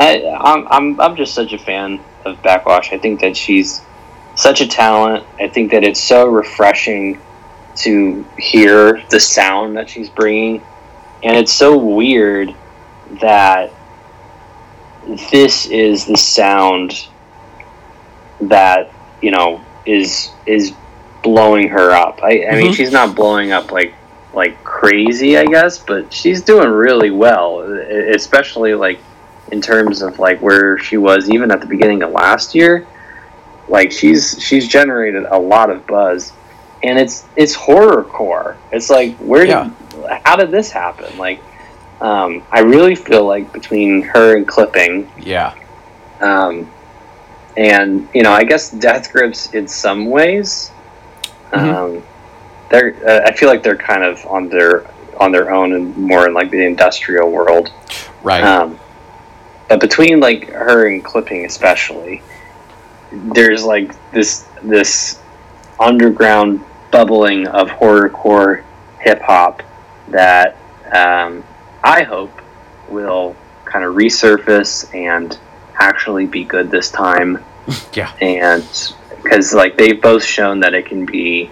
I, 0.00 0.22
I'm, 0.40 0.66
I'm, 0.68 1.00
I'm 1.00 1.16
just 1.16 1.32
such 1.32 1.52
a 1.52 1.58
fan 1.58 2.00
of 2.24 2.42
Backxwash. 2.42 2.92
I 2.92 2.98
think 2.98 3.20
that 3.20 3.36
she's 3.36 3.80
such 4.34 4.60
a 4.60 4.66
talent. 4.66 5.24
I 5.40 5.48
think 5.48 5.70
that 5.70 5.82
it's 5.84 6.02
so 6.02 6.26
refreshing 6.26 7.20
to 7.76 8.24
hear 8.38 9.02
the 9.10 9.20
sound 9.20 9.76
that 9.76 9.88
she's 9.88 10.08
bringing. 10.08 10.62
And 11.22 11.36
it's 11.36 11.52
so 11.52 11.76
weird 11.76 12.54
that 13.20 13.72
this 15.30 15.66
is 15.66 16.06
the 16.06 16.16
sound 16.16 17.08
that, 18.40 18.92
you 19.22 19.30
know, 19.30 19.64
is 19.86 20.30
is 20.46 20.72
blowing 21.22 21.68
her 21.68 21.90
up. 21.92 22.22
I, 22.22 22.28
I 22.28 22.32
mm-hmm. 22.32 22.58
mean, 22.58 22.72
she's 22.72 22.92
not 22.92 23.14
blowing 23.14 23.52
up 23.52 23.72
like 23.72 23.94
like 24.34 24.62
crazy, 24.64 25.38
I 25.38 25.46
guess, 25.46 25.78
but 25.78 26.12
she's 26.12 26.42
doing 26.42 26.68
really 26.68 27.10
well, 27.10 27.60
especially 27.60 28.74
like 28.74 29.00
in 29.50 29.60
terms 29.60 30.02
of 30.02 30.18
like 30.18 30.40
where 30.40 30.78
she 30.78 30.98
was 30.98 31.30
even 31.30 31.50
at 31.50 31.60
the 31.60 31.66
beginning 31.66 32.02
of 32.02 32.12
last 32.12 32.54
year. 32.54 32.86
Like 33.68 33.90
she's 33.90 34.40
she's 34.40 34.68
generated 34.68 35.24
a 35.24 35.38
lot 35.38 35.70
of 35.70 35.86
buzz, 35.86 36.32
and 36.82 36.98
it's 36.98 37.24
it's 37.36 37.54
horror 37.54 38.04
core. 38.04 38.56
It's 38.72 38.90
like 38.90 39.16
where 39.16 39.46
did 39.46 39.50
yeah. 39.50 40.20
how 40.24 40.36
did 40.36 40.50
this 40.50 40.70
happen? 40.70 41.16
Like, 41.18 41.40
um, 42.00 42.42
I 42.50 42.60
really 42.60 42.94
feel 42.94 43.26
like 43.26 43.52
between 43.52 44.02
her 44.02 44.36
and 44.36 44.46
clipping, 44.46 45.10
yeah, 45.18 45.54
um, 46.20 46.70
and 47.56 48.08
you 48.14 48.22
know, 48.22 48.32
I 48.32 48.44
guess 48.44 48.70
Death 48.70 49.12
Grips 49.12 49.54
in 49.54 49.66
some 49.68 50.06
ways, 50.06 50.70
mm-hmm. 51.50 51.56
um, 51.56 52.02
they're 52.70 52.96
uh, 53.08 53.26
I 53.26 53.32
feel 53.32 53.48
like 53.48 53.62
they're 53.62 53.76
kind 53.76 54.04
of 54.04 54.24
on 54.26 54.48
their 54.48 54.86
on 55.18 55.32
their 55.32 55.50
own 55.50 55.72
and 55.72 55.96
more 55.96 56.26
in 56.26 56.34
like 56.34 56.50
the 56.50 56.64
industrial 56.64 57.30
world, 57.30 57.72
right? 58.22 58.44
Um, 58.44 58.78
but 59.68 59.80
between 59.80 60.20
like 60.20 60.50
her 60.50 60.86
and 60.86 61.04
clipping 61.04 61.44
especially 61.44 62.22
there's 63.12 63.64
like 63.64 63.94
this 64.12 64.46
this 64.62 65.20
underground 65.78 66.64
bubbling 66.90 67.46
of 67.46 67.68
horrorcore 67.68 68.62
hip 69.00 69.20
hop 69.22 69.62
that 70.08 70.56
um, 70.92 71.44
I 71.82 72.02
hope 72.02 72.40
will 72.88 73.36
kind 73.64 73.84
of 73.84 73.94
resurface 73.94 74.94
and 74.94 75.36
actually 75.78 76.26
be 76.26 76.44
good 76.44 76.70
this 76.70 76.90
time. 76.90 77.44
Yeah, 77.94 78.12
and 78.20 78.62
because 79.22 79.52
like 79.52 79.76
they've 79.76 80.00
both 80.00 80.22
shown 80.22 80.60
that 80.60 80.72
it 80.72 80.86
can 80.86 81.04
be 81.04 81.50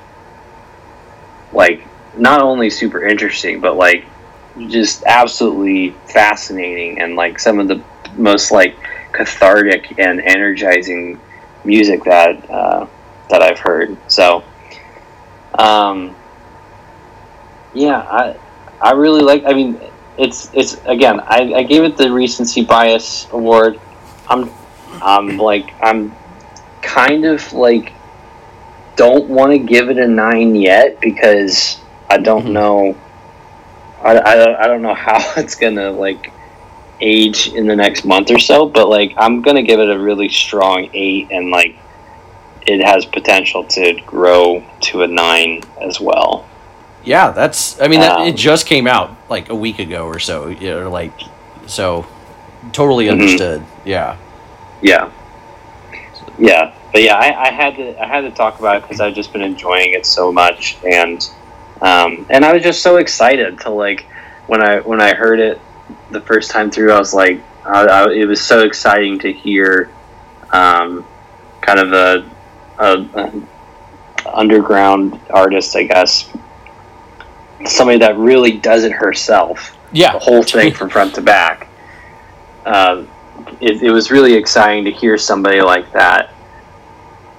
like 1.53 1.85
not 2.17 2.41
only 2.41 2.71
super 2.71 3.05
interesting 3.05 3.61
but 3.61 3.77
like 3.77 4.05
just 4.69 5.03
absolutely 5.05 5.91
fascinating 6.07 7.01
and 7.01 7.17
like 7.17 7.41
some 7.41 7.59
of 7.59 7.67
the 7.67 7.83
most 8.17 8.53
like 8.53 8.77
cathartic 9.13 9.99
and 9.99 10.21
energizing 10.21 11.19
music 11.65 12.05
that 12.05 12.49
uh, 12.51 12.87
that 13.31 13.43
I've 13.43 13.59
heard. 13.59 13.97
So, 14.11 14.45
um, 15.59 16.15
yeah, 17.73 17.99
I 18.01 18.37
I 18.81 18.93
really 18.93 19.23
like. 19.23 19.45
I 19.45 19.53
mean, 19.53 19.81
it's 20.19 20.51
it's 20.55 20.75
again. 20.85 21.21
I, 21.21 21.55
I 21.55 21.63
gave 21.63 21.85
it 21.85 21.97
the 21.97 22.11
recency 22.13 22.65
bias 22.65 23.27
award. 23.33 23.81
I'm 24.29 24.51
I'm 25.03 25.39
like 25.39 25.73
I'm 25.83 26.15
kind 26.83 27.25
of 27.25 27.53
like 27.53 27.93
don't 28.97 29.29
want 29.29 29.53
to 29.53 29.59
give 29.59 29.91
it 29.91 29.99
a 29.99 30.07
nine 30.07 30.55
yet 30.55 31.01
because 31.01 31.79
I 32.09 32.19
don't 32.19 32.45
mm-hmm. 32.45 32.53
know. 32.53 32.97
I, 34.03 34.17
I, 34.19 34.65
I 34.65 34.67
don't 34.67 34.83
know 34.83 34.95
how 35.09 35.19
it's 35.37 35.55
gonna 35.55 35.91
like 35.91 36.33
age 37.01 37.49
in 37.49 37.67
the 37.67 37.77
next 37.77 38.05
month 38.05 38.31
or 38.31 38.39
so, 38.39 38.67
but 38.67 38.89
like 38.89 39.15
I'm 39.17 39.43
gonna 39.43 39.63
give 39.63 39.81
it 39.81 39.91
a 39.91 39.99
really 39.99 40.29
strong 40.29 40.89
eight, 40.93 41.29
and 41.31 41.51
like 41.51 41.77
it 42.67 42.85
has 42.85 43.05
potential 43.05 43.65
to 43.65 43.95
grow 44.07 44.65
to 44.83 45.03
a 45.03 45.07
nine 45.07 45.63
as 45.81 46.01
well. 46.01 46.49
Yeah, 47.05 47.31
that's. 47.31 47.81
I 47.81 47.89
mean, 47.89 48.01
um, 48.01 48.23
it 48.23 48.37
just 48.37 48.67
came 48.67 48.87
out 48.87 49.17
like 49.29 49.51
a 49.51 49.55
week 49.55 49.79
ago 49.79 50.07
or 50.07 50.19
so. 50.19 50.49
You 50.49 50.71
know, 50.71 50.91
like 50.91 51.13
so, 51.67 52.07
totally 52.73 53.07
mm-hmm. 53.07 53.21
understood. 53.21 53.61
Mm-hmm. 53.61 53.89
Yeah. 53.89 54.17
Yeah. 54.83 55.13
Yeah, 56.37 56.75
but 56.93 57.03
yeah, 57.03 57.15
I, 57.15 57.49
I, 57.49 57.51
had 57.53 57.77
to 57.77 58.03
I 58.03 58.07
had 58.07 58.23
to 58.23 58.31
talk 58.33 58.59
about 58.59 58.79
it 58.79 58.83
because 58.83 59.01
I've 59.01 59.15
just 59.15 59.33
been 59.33 59.43
enjoying 59.43 59.93
it 59.93 60.05
so 60.05 60.33
much, 60.33 60.77
and 60.85 61.23
um, 61.81 62.27
and 62.29 62.45
I 62.45 62.53
was 62.53 62.63
just 62.63 62.83
so 62.83 62.97
excited 62.97 63.61
to 63.61 63.71
like 63.71 64.07
when 64.49 64.63
I 64.63 64.81
when 64.81 65.01
I 65.01 65.15
heard 65.15 65.39
it 65.39 65.61
the 66.11 66.21
first 66.21 66.51
time 66.51 66.71
through, 66.71 66.93
I 66.93 66.99
was 66.99 67.15
like, 67.15 67.41
I, 67.65 67.85
I, 67.85 68.13
it 68.13 68.27
was 68.27 68.41
so 68.41 68.65
exciting 68.65 69.19
to 69.21 69.33
hear 69.33 69.91
um, 70.51 71.07
kind 71.61 71.79
of 71.79 71.93
a, 71.93 72.31
a, 72.79 72.99
a, 73.15 73.33
underground 74.33 75.21
artist, 75.31 75.77
I 75.77 75.85
guess, 75.85 76.31
somebody 77.67 77.99
that 77.99 78.17
really 78.17 78.53
does 78.53 78.85
it 78.85 78.93
herself. 78.93 79.77
Yeah, 79.93 80.13
the 80.13 80.19
whole 80.19 80.43
thing 80.43 80.73
from 80.73 80.89
front 80.91 81.15
to 81.17 81.21
back. 81.21 81.69
Uh, 82.65 83.05
it, 83.61 83.83
it 83.83 83.91
was 83.91 84.11
really 84.11 84.35
exciting 84.35 84.85
to 84.85 84.91
hear 84.91 85.19
somebody 85.19 85.61
like 85.61 85.93
that 85.93 86.35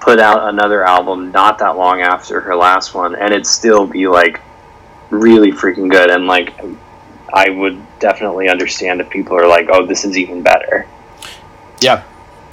put 0.05 0.19
out 0.19 0.53
another 0.53 0.83
album 0.83 1.31
not 1.31 1.57
that 1.57 1.75
long 1.75 2.01
after 2.01 2.39
her 2.39 2.55
last 2.55 2.93
one, 2.93 3.15
and 3.15 3.33
it'd 3.33 3.47
still 3.47 3.87
be 3.87 4.07
like 4.07 4.39
really 5.09 5.51
freaking 5.51 5.89
good 5.89 6.09
and 6.09 6.27
like 6.27 6.53
I 7.33 7.49
would 7.49 7.81
definitely 7.99 8.47
understand 8.47 9.01
if 9.01 9.09
people 9.09 9.35
are 9.35 9.47
like, 9.47 9.67
"Oh, 9.71 9.85
this 9.85 10.05
is 10.05 10.17
even 10.17 10.41
better." 10.41 10.85
Yeah, 11.81 12.03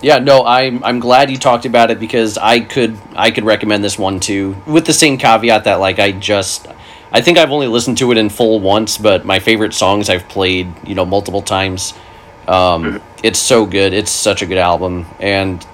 yeah. 0.03 0.19
No, 0.19 0.45
I'm 0.45 0.83
I'm 0.85 1.01
glad 1.01 1.31
you 1.31 1.39
talked 1.39 1.65
about 1.65 1.91
it 1.91 1.99
because 1.99 2.37
I 2.37 2.61
could 2.61 2.99
I 3.15 3.31
could 3.31 3.45
recommend 3.45 3.83
this 3.83 3.99
one 3.99 4.21
too, 4.21 4.57
with 4.67 4.87
the 4.87 4.93
same 4.93 5.17
caveat 5.17 5.65
that 5.65 5.77
like 5.77 5.99
I 5.99 6.13
just 6.13 6.67
I 7.13 7.21
think 7.21 7.39
I've 7.39 7.51
only 7.51 7.67
listened 7.69 7.99
to 7.99 8.11
it 8.13 8.19
in 8.19 8.29
full 8.29 8.61
once, 8.61 8.99
but 8.99 9.25
my 9.25 9.39
favorite 9.39 9.75
songs 9.75 10.11
I've 10.11 10.29
played 10.29 10.69
you 10.87 10.95
know 10.95 11.05
multiple 11.05 11.43
times. 11.43 11.95
Um, 12.49 12.85
mm-hmm. 12.85 13.21
It's 13.23 13.39
so 13.39 13.67
good. 13.67 13.93
It's 13.93 14.11
such 14.11 14.43
a 14.43 14.47
good 14.47 14.59
album, 14.59 15.07
and 15.21 15.65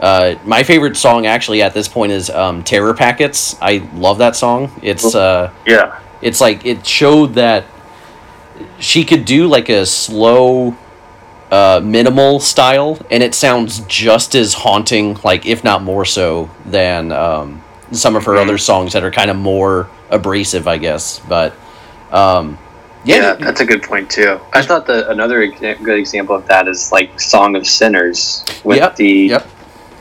uh, 0.00 0.34
my 0.44 0.62
favorite 0.62 0.96
song 0.96 1.26
actually 1.26 1.62
at 1.62 1.74
this 1.74 1.86
point 1.86 2.12
is 2.12 2.30
um, 2.30 2.64
"Terror 2.64 2.94
Pockets." 2.94 3.56
I 3.60 3.88
love 3.94 4.18
that 4.18 4.36
song. 4.36 4.72
It's 4.82 5.14
uh, 5.14 5.52
yeah. 5.66 6.00
It's 6.20 6.40
like 6.40 6.64
it 6.64 6.86
showed 6.86 7.34
that 7.34 7.64
she 8.78 9.04
could 9.04 9.24
do 9.24 9.46
like 9.46 9.68
a 9.68 9.86
slow 9.86 10.76
uh, 11.54 11.80
minimal 11.84 12.40
style 12.40 12.98
and 13.12 13.22
it 13.22 13.32
sounds 13.32 13.78
just 13.86 14.34
as 14.34 14.54
haunting 14.54 15.16
like 15.22 15.46
if 15.46 15.62
not 15.62 15.82
more 15.82 16.04
so 16.04 16.50
than 16.66 17.12
um, 17.12 17.62
some 17.92 18.16
of 18.16 18.24
her 18.24 18.32
mm-hmm. 18.32 18.48
other 18.48 18.58
songs 18.58 18.92
that 18.92 19.04
are 19.04 19.10
kind 19.10 19.30
of 19.30 19.36
more 19.36 19.88
abrasive 20.10 20.66
i 20.66 20.76
guess 20.76 21.20
but 21.28 21.54
um, 22.10 22.58
yeah, 23.04 23.16
yeah, 23.16 23.34
that's 23.34 23.60
a 23.60 23.66
good 23.66 23.82
point 23.82 24.10
too. 24.10 24.40
I 24.52 24.62
thought 24.62 24.86
that 24.86 25.10
another 25.10 25.46
good 25.48 25.98
example 25.98 26.36
of 26.36 26.46
that 26.46 26.68
is 26.68 26.90
like 26.90 27.20
"Song 27.20 27.54
of 27.54 27.66
Sinners" 27.66 28.44
with 28.64 28.78
yep, 28.78 28.96
the 28.96 29.10
yep. 29.10 29.46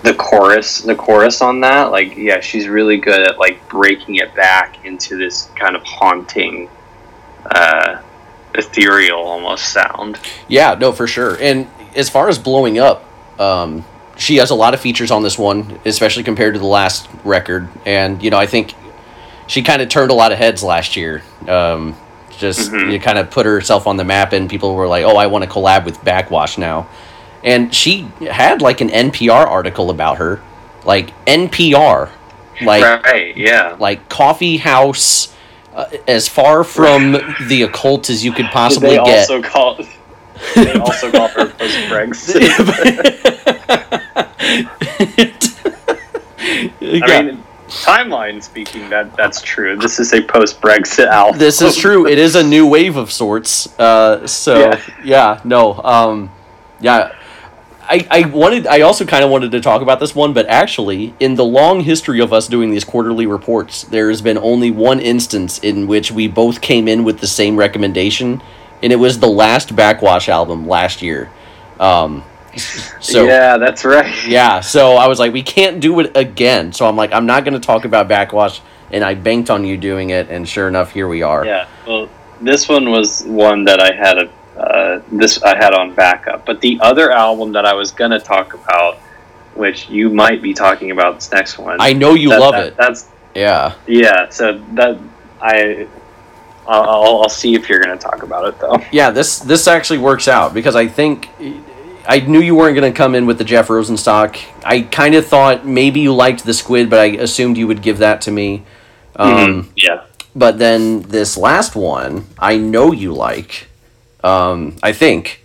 the 0.04 0.14
chorus, 0.14 0.80
the 0.80 0.96
chorus 0.96 1.42
on 1.42 1.60
that. 1.62 1.92
Like, 1.92 2.16
yeah, 2.16 2.40
she's 2.40 2.68
really 2.70 2.98
good 2.98 3.20
at 3.28 3.40
like 3.40 3.68
breaking 3.68 4.16
it 4.16 4.34
back 4.36 4.86
into 4.86 5.18
this 5.18 5.50
kind 5.56 5.76
of 5.76 5.84
haunting 5.84 6.70
uh, 7.54 8.02
ethereal 8.56 9.20
almost 9.20 9.70
sound. 9.70 10.20
Yeah, 10.48 10.76
no, 10.76 10.92
for 10.92 11.08
sure. 11.08 11.38
And 11.42 11.68
as 11.96 12.10
far 12.10 12.30
as 12.30 12.38
blowing 12.38 12.80
up, 12.80 13.04
um, 13.40 13.86
she 14.18 14.38
has 14.38 14.50
a 14.50 14.56
lot 14.56 14.74
of 14.74 14.80
features 14.80 15.12
on 15.12 15.24
this 15.24 15.38
one, 15.38 15.80
especially 15.86 16.24
compared 16.24 16.54
to 16.54 16.60
the 16.60 16.66
last 16.66 17.10
record. 17.24 17.68
And 17.86 18.22
you 18.24 18.30
know, 18.30 18.38
I 18.38 18.46
think 18.46 18.74
she 19.48 19.62
kind 19.62 19.82
of 19.82 19.90
turned 19.90 20.12
a 20.12 20.14
lot 20.14 20.32
of 20.32 20.38
heads 20.38 20.64
last 20.64 20.96
year. 20.96 21.24
Um, 21.48 21.96
just 22.38 22.72
mm-hmm. 22.72 22.92
you 22.92 23.00
kind 23.00 23.18
of 23.18 23.30
put 23.30 23.46
herself 23.46 23.88
on 23.88 23.98
the 23.98 24.04
map, 24.04 24.34
and 24.34 24.50
people 24.50 24.76
were 24.76 24.88
like, 24.88 25.04
"Oh, 25.06 25.18
I 25.18 25.28
want 25.28 25.44
to 25.44 25.50
collab 25.50 25.86
with 25.86 26.00
Backxwash 26.02 26.58
now." 26.58 26.88
And 27.44 27.74
she 27.74 28.04
had 28.22 28.62
like 28.62 28.82
an 28.82 28.90
NPR 28.90 29.46
article 29.46 29.90
about 29.90 30.18
her, 30.18 30.42
like 30.86 31.14
NPR, 31.26 32.10
like 32.62 33.04
right, 33.04 33.36
yeah, 33.36 33.76
like 33.80 34.10
coffee 34.10 34.58
house 34.58 35.33
uh, 35.74 35.90
as 36.08 36.28
far 36.28 36.64
from 36.64 37.14
the 37.48 37.64
occult 37.64 38.10
as 38.10 38.24
you 38.24 38.32
could 38.32 38.46
possibly 38.52 38.90
they 38.90 39.04
get. 39.04 39.30
Also 39.30 39.42
call, 39.42 39.78
they 40.56 40.74
also 40.74 41.12
call 41.12 41.28
her 41.30 41.46
post 41.50 41.76
I 46.86 47.24
mean, 47.24 47.44
timeline 47.68 48.44
speaking, 48.44 48.90
that 48.90 49.16
that's 49.16 49.42
true. 49.42 49.78
This 49.78 50.00
is 50.00 50.14
a 50.14 50.22
post 50.22 50.62
Brexit 50.62 51.08
album. 51.08 51.40
This 51.40 51.62
is 51.62 51.76
true. 51.76 52.08
It 52.08 52.20
is 52.20 52.36
a 52.36 52.44
new 52.44 52.68
wave 52.68 52.98
of 52.98 53.12
sorts. 53.12 53.78
Uh, 53.80 54.28
so 54.28 54.60
yeah, 54.60 54.82
Yeah. 55.04 55.42
no, 55.44 55.82
um, 55.84 56.30
yeah. 56.80 57.14
I, 57.86 58.08
I 58.10 58.26
wanted 58.28 58.66
I 58.68 58.82
also 58.82 59.06
kind 59.06 59.24
of 59.24 59.30
wanted 59.30 59.52
to 59.52 59.62
talk 59.62 59.82
about 59.82 60.00
this 60.00 60.16
one, 60.16 60.34
but 60.34 60.48
actually, 60.48 61.14
in 61.20 61.36
the 61.36 61.44
long 61.44 61.82
history 61.82 62.22
of 62.22 62.32
us 62.32 62.48
doing 62.48 62.72
these 62.72 62.84
quarterly 62.84 63.26
reports, 63.26 63.84
there 63.84 64.10
has 64.10 64.22
been 64.22 64.38
only 64.38 64.72
one 64.72 65.00
instance 65.00 65.60
in 65.60 65.88
which 65.88 66.12
we 66.12 66.28
both 66.28 66.62
came 66.62 66.88
in 66.88 67.04
with 67.04 67.20
the 67.20 67.28
same 67.28 67.58
recommendation, 67.58 68.42
and 68.82 68.94
it 68.94 68.96
was 68.96 69.20
the 69.20 69.28
last 69.28 69.76
Backxwash 69.76 70.30
album 70.30 70.68
last 70.68 71.02
year. 71.02 71.30
Um, 71.80 72.24
so 73.02 73.26
yeah, 73.26 73.58
that's 73.58 73.84
right. 73.84 74.26
yeah, 74.28 74.62
so 74.62 74.94
I 74.94 75.08
was 75.08 75.20
like, 75.20 75.34
we 75.34 75.44
can't 75.44 75.82
do 75.82 76.00
it 76.00 76.16
again. 76.16 76.72
So 76.72 76.88
I'm 76.88 76.96
like, 76.96 77.12
I'm 77.12 77.26
not 77.26 77.44
going 77.44 77.54
to 77.54 77.66
talk 77.66 77.86
about 77.86 78.08
Backxwash, 78.08 78.62
and 78.92 79.04
I 79.04 79.16
banked 79.16 79.50
on 79.50 79.66
you 79.66 79.78
doing 79.78 80.12
it, 80.12 80.30
and 80.30 80.48
sure 80.48 80.68
enough, 80.68 80.92
here 80.92 81.08
we 81.08 81.22
are. 81.22 81.46
Yeah. 81.46 81.68
Well, 81.86 82.10
this 82.42 82.70
one 82.70 82.92
was 82.92 83.24
one 83.26 83.66
that 83.66 83.82
I 83.82 83.94
had 83.94 84.18
a 84.18 84.32
uh, 84.58 85.00
this 85.12 85.42
I 85.44 85.56
had 85.56 85.74
on 85.74 85.94
backup, 85.96 86.46
but 86.46 86.62
the 86.62 86.80
other 86.82 87.12
album 87.12 87.52
that 87.54 87.66
I 87.66 87.74
was 87.74 87.92
gonna 87.92 88.20
talk 88.20 88.54
about, 88.54 88.98
which 89.56 89.90
you 89.90 90.10
might 90.10 90.42
be 90.42 90.54
talking 90.54 90.92
about 90.92 91.16
this 91.16 91.32
next 91.32 91.58
one. 91.58 91.78
I 91.80 91.94
know 91.94 92.14
you 92.14 92.30
that- 92.30 92.40
love 92.40 92.54
that- 92.54 92.68
it. 92.68 92.78
That's 92.78 93.08
Yeah. 93.36 93.74
yeah. 93.88 94.30
So 94.30 94.60
that 94.74 94.98
I. 95.42 95.88
I'll, 96.66 96.84
I'll, 96.90 97.22
I'll 97.24 97.30
see 97.30 97.56
if 97.56 97.68
you're 97.68 97.82
going 97.84 97.98
to 97.98 98.02
talk 98.02 98.24
about 98.24 98.46
it 98.48 98.58
though. 98.58 98.80
Yeah, 98.90 99.12
this 99.12 99.40
this 99.40 99.68
actually 99.68 100.00
works 100.00 100.30
out 100.30 100.54
because 100.54 100.78
I 100.78 100.88
think 100.88 101.28
I 102.08 102.22
knew 102.22 102.40
you 102.40 102.56
weren't 102.56 102.78
going 102.78 102.90
to 102.90 102.96
come 102.98 103.16
in 103.16 103.26
with 103.26 103.38
the 103.38 103.44
Jeff 103.44 103.68
Rosenstock. 103.68 104.40
I 104.64 104.82
kind 104.84 105.14
of 105.16 105.28
thought 105.28 105.66
maybe 105.66 106.00
you 106.00 106.14
liked 106.16 106.46
the 106.46 106.54
Squid, 106.54 106.90
but 106.90 107.00
I 107.00 107.06
assumed 107.22 107.58
you 107.58 107.68
would 107.68 107.82
give 107.82 107.98
that 107.98 108.22
to 108.22 108.32
me. 108.32 108.64
Um, 109.18 109.74
Yeah. 109.76 110.04
But 110.36 110.58
then 110.58 111.02
this 111.02 111.36
last 111.36 111.76
one, 111.76 112.28
I 112.40 112.56
know 112.58 112.94
you 112.94 113.12
like. 113.14 113.68
Um, 114.24 114.76
I 114.82 114.94
think 114.94 115.44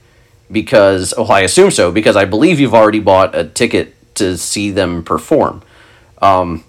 because 0.51 1.15
oh, 1.17 1.27
I 1.27 1.41
assume 1.41 1.71
so 1.71 1.91
because 1.93 2.17
I 2.17 2.25
believe 2.25 2.61
you've 2.61 2.75
already 2.75 3.01
bought 3.01 3.35
a 3.35 3.45
ticket 3.45 3.95
to 4.17 4.37
see 4.39 4.71
them 4.71 5.03
perform. 5.03 5.63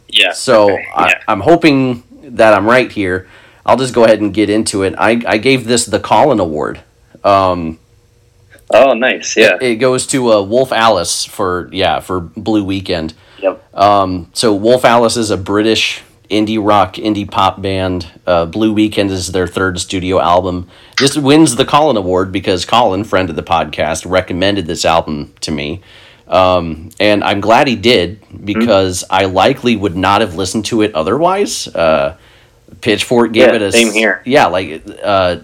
Yeah. 0.07 0.31
So 0.33 0.71
okay, 0.73 0.87
I, 0.95 1.07
yeah. 1.09 1.23
I'm 1.27 1.41
hoping 1.41 2.03
that 2.35 2.53
I'm 2.53 2.65
right 2.65 2.91
here. 2.91 3.27
I'll 3.65 3.77
just 3.77 3.93
go 3.93 4.03
ahead 4.03 4.21
and 4.21 4.33
get 4.33 4.49
into 4.49 4.83
it. 4.83 4.95
I, 4.97 5.21
I 5.25 5.37
gave 5.37 5.65
this 5.65 5.85
the 5.85 5.99
Colin 5.99 6.39
Award. 6.39 6.81
Um, 7.23 7.79
oh, 8.71 8.93
nice. 8.93 9.37
Yeah. 9.37 9.57
it 9.61 9.75
goes 9.75 10.07
to 10.07 10.31
uh, 10.33 10.41
Wolf 10.41 10.71
Alice 10.71 11.25
for 11.25 11.69
yeah 11.71 11.99
for 11.99 12.19
Blue 12.19 12.63
Weekend. 12.63 13.13
yep. 13.39 13.63
Um, 13.75 14.29
so 14.33 14.53
Wolf 14.55 14.85
Alice 14.85 15.17
is 15.17 15.31
a 15.31 15.37
British 15.37 16.01
indie 16.29 16.63
rock, 16.63 16.95
indie 16.95 17.29
pop 17.29 17.61
band. 17.61 18.07
Uh, 18.25 18.45
Blue 18.45 18.73
Weekend 18.73 19.11
is 19.11 19.27
their 19.31 19.47
third 19.47 19.79
studio 19.79 20.19
album. 20.19 20.69
This 20.99 21.17
wins 21.17 21.55
the 21.55 21.65
Colin 21.65 21.97
Award 21.97 22.31
because 22.31 22.65
Colin, 22.65 23.03
friend 23.03 23.29
of 23.29 23.35
the 23.35 23.43
podcast, 23.43 24.09
recommended 24.09 24.65
this 24.67 24.83
album 24.83 25.33
to 25.41 25.51
me. 25.51 25.81
Um, 26.27 26.89
and 26.99 27.23
I'm 27.23 27.41
glad 27.41 27.67
he 27.67 27.75
did 27.75 28.19
because 28.45 29.03
I 29.09 29.25
likely 29.25 29.75
would 29.75 29.95
not 29.95 30.21
have 30.21 30.35
listened 30.35 30.65
to 30.65 30.81
it 30.81 30.93
otherwise. 30.93 31.67
Uh, 31.67 32.17
Pitchfork 32.81 33.31
gave 33.31 33.47
Yeah, 33.47 33.55
it 33.55 33.61
a 33.61 33.71
same 33.71 33.91
here. 33.91 34.21
Yeah, 34.25 34.45
like 34.47 34.83
uh, 35.01 35.37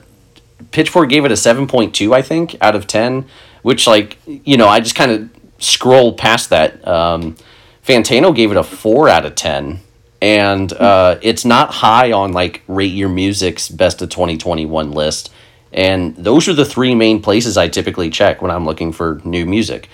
Pitchfork 0.72 1.10
gave 1.10 1.26
it 1.26 1.32
a 1.32 1.38
seven 1.38 1.68
point 1.68 1.96
two, 1.96 2.14
I 2.14 2.22
think, 2.22 2.56
out 2.62 2.76
of 2.76 2.86
ten. 2.86 3.26
Which, 3.62 3.88
like, 3.88 4.20
you 4.28 4.58
know, 4.58 4.68
I 4.68 4.80
just 4.80 4.94
kind 4.94 5.12
of 5.12 5.30
scrolled 5.58 6.18
past 6.18 6.52
that. 6.52 6.88
Um, 6.88 7.36
Fantano 7.84 8.36
gave 8.36 8.52
it 8.52 8.58
a 8.58 8.64
four 8.64 9.10
out 9.10 9.26
of 9.26 9.34
ten, 9.34 9.80
and 10.22 10.72
uh, 10.74 11.18
it's 11.24 11.46
not 11.46 11.74
high 11.76 12.12
on 12.12 12.32
like 12.32 12.62
Rate 12.68 12.94
Your 12.94 13.10
Music's 13.10 13.70
Best 13.70 14.04
of 14.04 14.10
Twenty 14.10 14.38
Twenty 14.38 14.68
One 14.68 14.92
list. 14.92 15.32
And 15.76 16.16
those 16.16 16.48
are 16.48 16.54
the 16.54 16.66
three 16.66 16.96
main 16.96 17.22
places 17.22 17.58
I 17.58 17.68
typically 17.68 18.10
check 18.10 18.42
when 18.42 18.50
I'm 18.50 18.66
looking 18.66 18.92
for 18.94 19.22
new 19.26 19.46
music. 19.46 19.90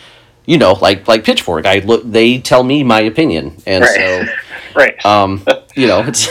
You 0.45 0.57
know, 0.57 0.73
like 0.73 1.07
like 1.07 1.23
Pitchfork, 1.23 1.65
I 1.65 1.79
look. 1.79 2.03
They 2.05 2.37
tell 2.39 2.63
me 2.63 2.83
my 2.83 3.01
opinion, 3.01 3.57
and 3.65 3.83
Right. 3.83 3.95
so 3.95 4.33
right. 4.75 5.05
um, 5.05 5.43
you 5.75 5.87
know, 5.87 6.03
it's 6.07 6.27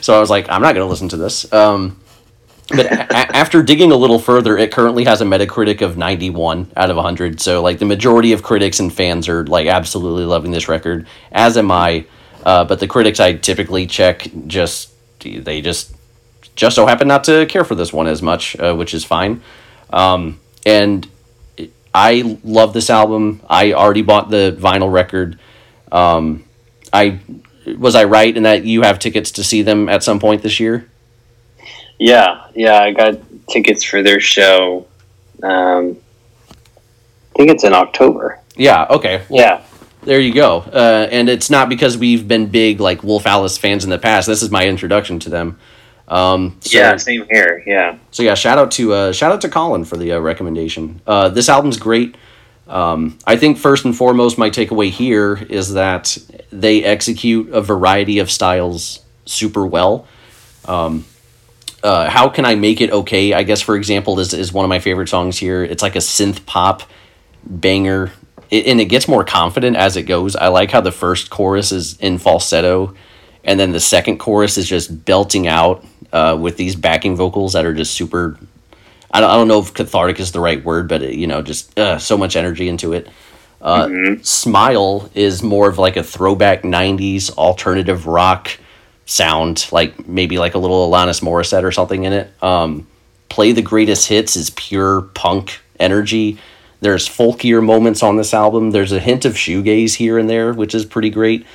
so 0.04 0.16
I 0.16 0.20
was 0.20 0.30
like, 0.30 0.48
I'm 0.50 0.62
not 0.62 0.74
going 0.74 0.84
to 0.86 0.90
listen 0.90 1.08
to 1.10 1.16
this. 1.18 1.50
Um, 1.52 2.00
but 2.68 2.86
a- 2.86 3.36
after 3.36 3.62
digging 3.62 3.92
a 3.92 3.96
little 3.96 4.18
further, 4.18 4.56
it 4.56 4.70
currently 4.72 5.04
has 5.04 5.20
a 5.20 5.24
Metacritic 5.24 5.82
of 5.82 5.96
91 5.96 6.70
out 6.76 6.88
of 6.90 6.96
100. 6.96 7.40
So 7.40 7.62
like 7.62 7.78
the 7.80 7.84
majority 7.84 8.32
of 8.32 8.42
critics 8.42 8.78
and 8.80 8.92
fans 8.92 9.28
are 9.28 9.44
like 9.46 9.66
absolutely 9.66 10.24
loving 10.24 10.52
this 10.52 10.68
record, 10.68 11.06
as 11.32 11.56
am 11.58 11.70
I. 11.70 12.06
Uh, 12.44 12.64
but 12.64 12.78
the 12.80 12.86
critics 12.86 13.20
I 13.20 13.34
typically 13.34 13.86
check 13.86 14.26
just 14.46 14.90
they 15.18 15.60
just 15.60 15.94
just 16.56 16.76
so 16.76 16.86
happen 16.86 17.08
not 17.08 17.24
to 17.24 17.46
care 17.46 17.64
for 17.64 17.74
this 17.74 17.92
one 17.92 18.06
as 18.06 18.22
much, 18.22 18.58
uh, 18.58 18.74
which 18.74 18.94
is 18.94 19.04
fine. 19.04 19.42
Um, 19.92 20.40
and 20.66 21.08
I 21.94 22.38
love 22.44 22.72
this 22.72 22.90
album. 22.90 23.40
I 23.48 23.72
already 23.72 24.02
bought 24.02 24.30
the 24.30 24.56
vinyl 24.58 24.92
record. 24.92 25.38
Um, 25.90 26.44
I 26.92 27.20
was 27.78 27.94
I 27.94 28.04
right 28.04 28.34
in 28.36 28.44
that 28.44 28.64
you 28.64 28.82
have 28.82 28.98
tickets 28.98 29.32
to 29.32 29.44
see 29.44 29.62
them 29.62 29.88
at 29.88 30.02
some 30.02 30.18
point 30.18 30.42
this 30.42 30.60
year? 30.60 30.86
yeah. 31.98 32.46
Yeah. 32.54 32.80
I 32.80 32.92
got 32.92 33.18
tickets 33.48 33.84
for 33.84 34.02
their 34.02 34.20
show. 34.20 34.86
Um, 35.42 35.98
I 36.50 37.36
think 37.36 37.50
it's 37.50 37.64
in 37.64 37.74
October. 37.74 38.40
Yeah. 38.56 38.86
Okay. 38.90 39.22
Well, 39.28 39.40
Yeah. 39.40 39.62
There 40.02 40.18
you 40.18 40.32
go. 40.32 40.60
Uh, 40.60 41.08
and 41.10 41.28
it's 41.28 41.50
not 41.50 41.68
because 41.68 41.98
we've 41.98 42.26
been 42.26 42.46
big 42.46 42.80
like 42.80 43.02
Wolf 43.02 43.26
Alice 43.26 43.58
fans 43.58 43.84
in 43.84 43.90
the 43.90 43.98
past. 43.98 44.26
This 44.26 44.42
is 44.42 44.50
my 44.50 44.66
introduction 44.66 45.18
to 45.20 45.28
them. 45.28 45.58
Um, 46.10 46.58
so, 46.60 46.76
yeah. 46.76 46.96
Same 46.96 47.24
here. 47.30 47.62
Yeah. 47.64 47.96
So 48.10 48.22
yeah, 48.24 48.34
shout 48.34 48.58
out 48.58 48.72
to 48.72 48.92
uh, 48.92 49.12
shout 49.12 49.32
out 49.32 49.40
to 49.42 49.48
Colin 49.48 49.84
for 49.84 49.96
the 49.96 50.12
uh, 50.12 50.18
recommendation. 50.18 51.00
Uh, 51.06 51.28
this 51.28 51.48
album's 51.48 51.78
great. 51.78 52.16
Um, 52.66 53.18
I 53.26 53.36
think 53.36 53.58
first 53.58 53.84
and 53.84 53.96
foremost, 53.96 54.36
my 54.36 54.50
takeaway 54.50 54.90
here 54.90 55.36
is 55.36 55.74
that 55.74 56.18
they 56.50 56.84
execute 56.84 57.48
a 57.50 57.60
variety 57.60 58.18
of 58.18 58.30
styles 58.30 59.00
super 59.24 59.64
well. 59.64 60.06
Um, 60.66 61.04
uh, 61.82 62.10
how 62.10 62.28
can 62.28 62.44
I 62.44 62.56
make 62.56 62.80
it 62.80 62.90
okay? 62.90 63.32
I 63.32 63.44
guess 63.44 63.60
for 63.60 63.76
example, 63.76 64.18
is 64.18 64.34
is 64.34 64.52
one 64.52 64.64
of 64.64 64.68
my 64.68 64.80
favorite 64.80 65.08
songs 65.08 65.38
here. 65.38 65.62
It's 65.62 65.82
like 65.82 65.94
a 65.94 66.00
synth 66.00 66.44
pop 66.44 66.82
banger, 67.44 68.12
it, 68.50 68.66
and 68.66 68.80
it 68.80 68.86
gets 68.86 69.06
more 69.06 69.24
confident 69.24 69.76
as 69.76 69.96
it 69.96 70.02
goes. 70.02 70.34
I 70.34 70.48
like 70.48 70.72
how 70.72 70.80
the 70.80 70.92
first 70.92 71.30
chorus 71.30 71.70
is 71.72 71.96
in 71.98 72.18
falsetto, 72.18 72.94
and 73.44 73.58
then 73.58 73.72
the 73.72 73.80
second 73.80 74.18
chorus 74.18 74.58
is 74.58 74.68
just 74.68 75.04
belting 75.04 75.46
out 75.46 75.84
uh, 76.12 76.36
with 76.40 76.56
these 76.56 76.76
backing 76.76 77.16
vocals 77.16 77.52
that 77.52 77.64
are 77.64 77.74
just 77.74 77.94
super. 77.94 78.38
I 79.12 79.20
don't, 79.20 79.30
I 79.30 79.34
don't 79.34 79.48
know 79.48 79.60
if 79.60 79.74
cathartic 79.74 80.20
is 80.20 80.32
the 80.32 80.40
right 80.40 80.62
word, 80.64 80.88
but 80.88 81.02
it, 81.02 81.14
you 81.14 81.26
know, 81.26 81.42
just 81.42 81.78
uh, 81.78 81.98
so 81.98 82.16
much 82.16 82.36
energy 82.36 82.68
into 82.68 82.92
it. 82.92 83.08
Uh, 83.60 83.88
Smile 84.22 85.10
is 85.14 85.42
more 85.42 85.68
of 85.68 85.78
like 85.78 85.96
a 85.96 86.02
throwback 86.02 86.62
'90s 86.62 87.30
alternative 87.36 88.06
rock 88.06 88.58
sound, 89.04 89.66
like 89.72 90.06
maybe 90.06 90.38
like 90.38 90.54
a 90.54 90.58
little 90.58 90.88
Alanis 90.88 91.22
Morissette 91.22 91.64
or 91.64 91.72
something 91.72 92.04
in 92.04 92.12
it. 92.12 92.42
Um, 92.42 92.86
Play 93.28 93.52
the 93.52 93.62
Greatest 93.62 94.08
Hits 94.08 94.36
is 94.36 94.50
pure 94.50 95.02
punk 95.02 95.60
energy. 95.78 96.38
There's 96.80 97.08
folkier 97.08 97.62
moments 97.64 98.02
on 98.02 98.16
this 98.16 98.32
album. 98.32 98.70
There's 98.70 98.92
a 98.92 99.00
hint 99.00 99.24
of 99.24 99.34
shoegaze 99.34 99.94
here 99.94 100.18
and 100.18 100.30
there, 100.30 100.52
which 100.52 100.74
is 100.74 100.84
pretty 100.84 101.10
great. 101.10 101.46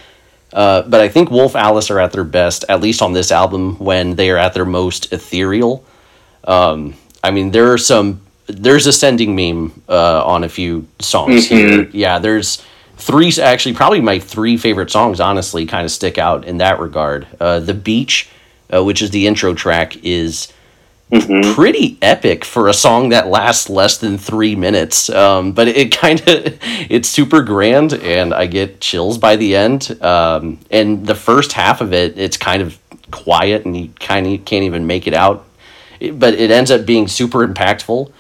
Uh, 0.54 0.84
but 0.84 1.02
I 1.02 1.10
think 1.10 1.32
Wolf 1.32 1.56
Alice 1.56 1.92
are 1.92 2.00
at 2.00 2.12
their 2.12 2.24
best, 2.24 2.64
at 2.70 2.82
least 2.82 3.02
on 3.02 3.14
this 3.14 3.32
album, 3.32 3.78
when 3.78 4.16
they 4.16 4.30
are 4.30 4.38
at 4.38 4.54
their 4.54 4.66
most 4.66 5.12
ethereal. 5.12 5.84
Um, 6.46 6.94
I 7.24 7.32
mean, 7.32 7.52
there 7.52 7.72
are 7.74 7.78
some. 7.78 8.22
There's 8.48 8.86
a 8.86 8.94
sending 8.94 9.36
meme 9.36 9.82
uh, 9.90 10.24
on 10.24 10.44
a 10.44 10.50
few 10.50 10.88
songs 11.00 11.48
here. 11.48 11.90
Yeah, 11.92 12.20
there's 12.20 12.64
three. 12.98 13.34
Actually, 13.42 13.74
probably 13.76 14.02
my 14.02 14.20
three 14.20 14.56
favorite 14.56 14.92
songs, 14.92 15.20
honestly, 15.20 15.66
kind 15.66 15.84
of 15.84 15.92
stick 15.92 16.18
out 16.18 16.46
in 16.46 16.58
that 16.58 16.80
regard. 16.80 17.28
Uh, 17.40 17.60
the 17.60 17.74
Beach, 17.74 18.30
uh, 18.72 18.84
which 18.84 19.02
is 19.02 19.10
the 19.10 19.26
intro 19.28 19.54
track, 19.56 19.98
is 20.04 20.54
pretty 21.54 21.98
epic 22.02 22.44
for 22.46 22.68
a 22.68 22.74
song 22.74 23.10
that 23.10 23.28
lasts 23.28 23.70
less 23.70 23.98
than 23.98 24.18
three 24.18 24.56
minutes. 24.56 25.10
Um, 25.10 25.52
but 25.54 25.68
it 25.68 25.92
kind 25.98 26.20
of 26.22 26.58
it's 26.90 27.10
super 27.10 27.42
grand, 27.44 27.94
and 27.94 28.34
I 28.34 28.46
get 28.46 28.82
chills 28.82 29.18
by 29.18 29.36
the 29.36 29.56
end. 29.56 30.02
Um, 30.02 30.60
and 30.72 31.06
the 31.06 31.16
first 31.16 31.54
half 31.54 31.82
of 31.82 31.94
it, 31.94 32.18
it's 32.18 32.38
kind 32.38 32.62
of 32.62 32.78
quiet, 33.12 33.66
and 33.66 33.76
you 33.78 33.90
kind 34.00 34.28
of 34.28 34.46
can't 34.46 34.64
even 34.64 34.88
make 34.88 35.08
it 35.08 35.14
out. 35.14 35.46
It- 36.00 36.20
but 36.20 36.34
it 36.34 36.52
ends 36.52 36.72
up 36.72 36.86
being 36.86 37.08
super 37.08 37.48
impactful. 37.48 38.12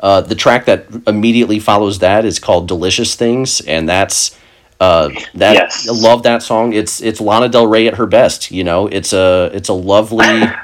Uh, 0.00 0.20
the 0.20 0.34
track 0.34 0.66
that 0.66 0.86
immediately 1.06 1.58
follows 1.58 2.00
that 2.00 2.24
is 2.26 2.38
called 2.38 2.68
"Delicious 2.68 3.14
Things," 3.14 3.60
and 3.62 3.88
that's 3.88 4.38
uh, 4.80 5.08
that. 5.34 5.54
Yes. 5.54 5.88
I 5.88 5.92
love 5.92 6.24
that 6.24 6.42
song. 6.42 6.74
It's 6.74 7.00
it's 7.00 7.20
Lana 7.22 7.48
Del 7.48 7.66
Rey 7.66 7.86
at 7.88 7.94
her 7.94 8.04
best. 8.04 8.50
You 8.50 8.64
know, 8.64 8.86
it's 8.86 9.14
a 9.14 9.50
it's 9.54 9.70
a 9.70 9.72
lovely 9.72 10.26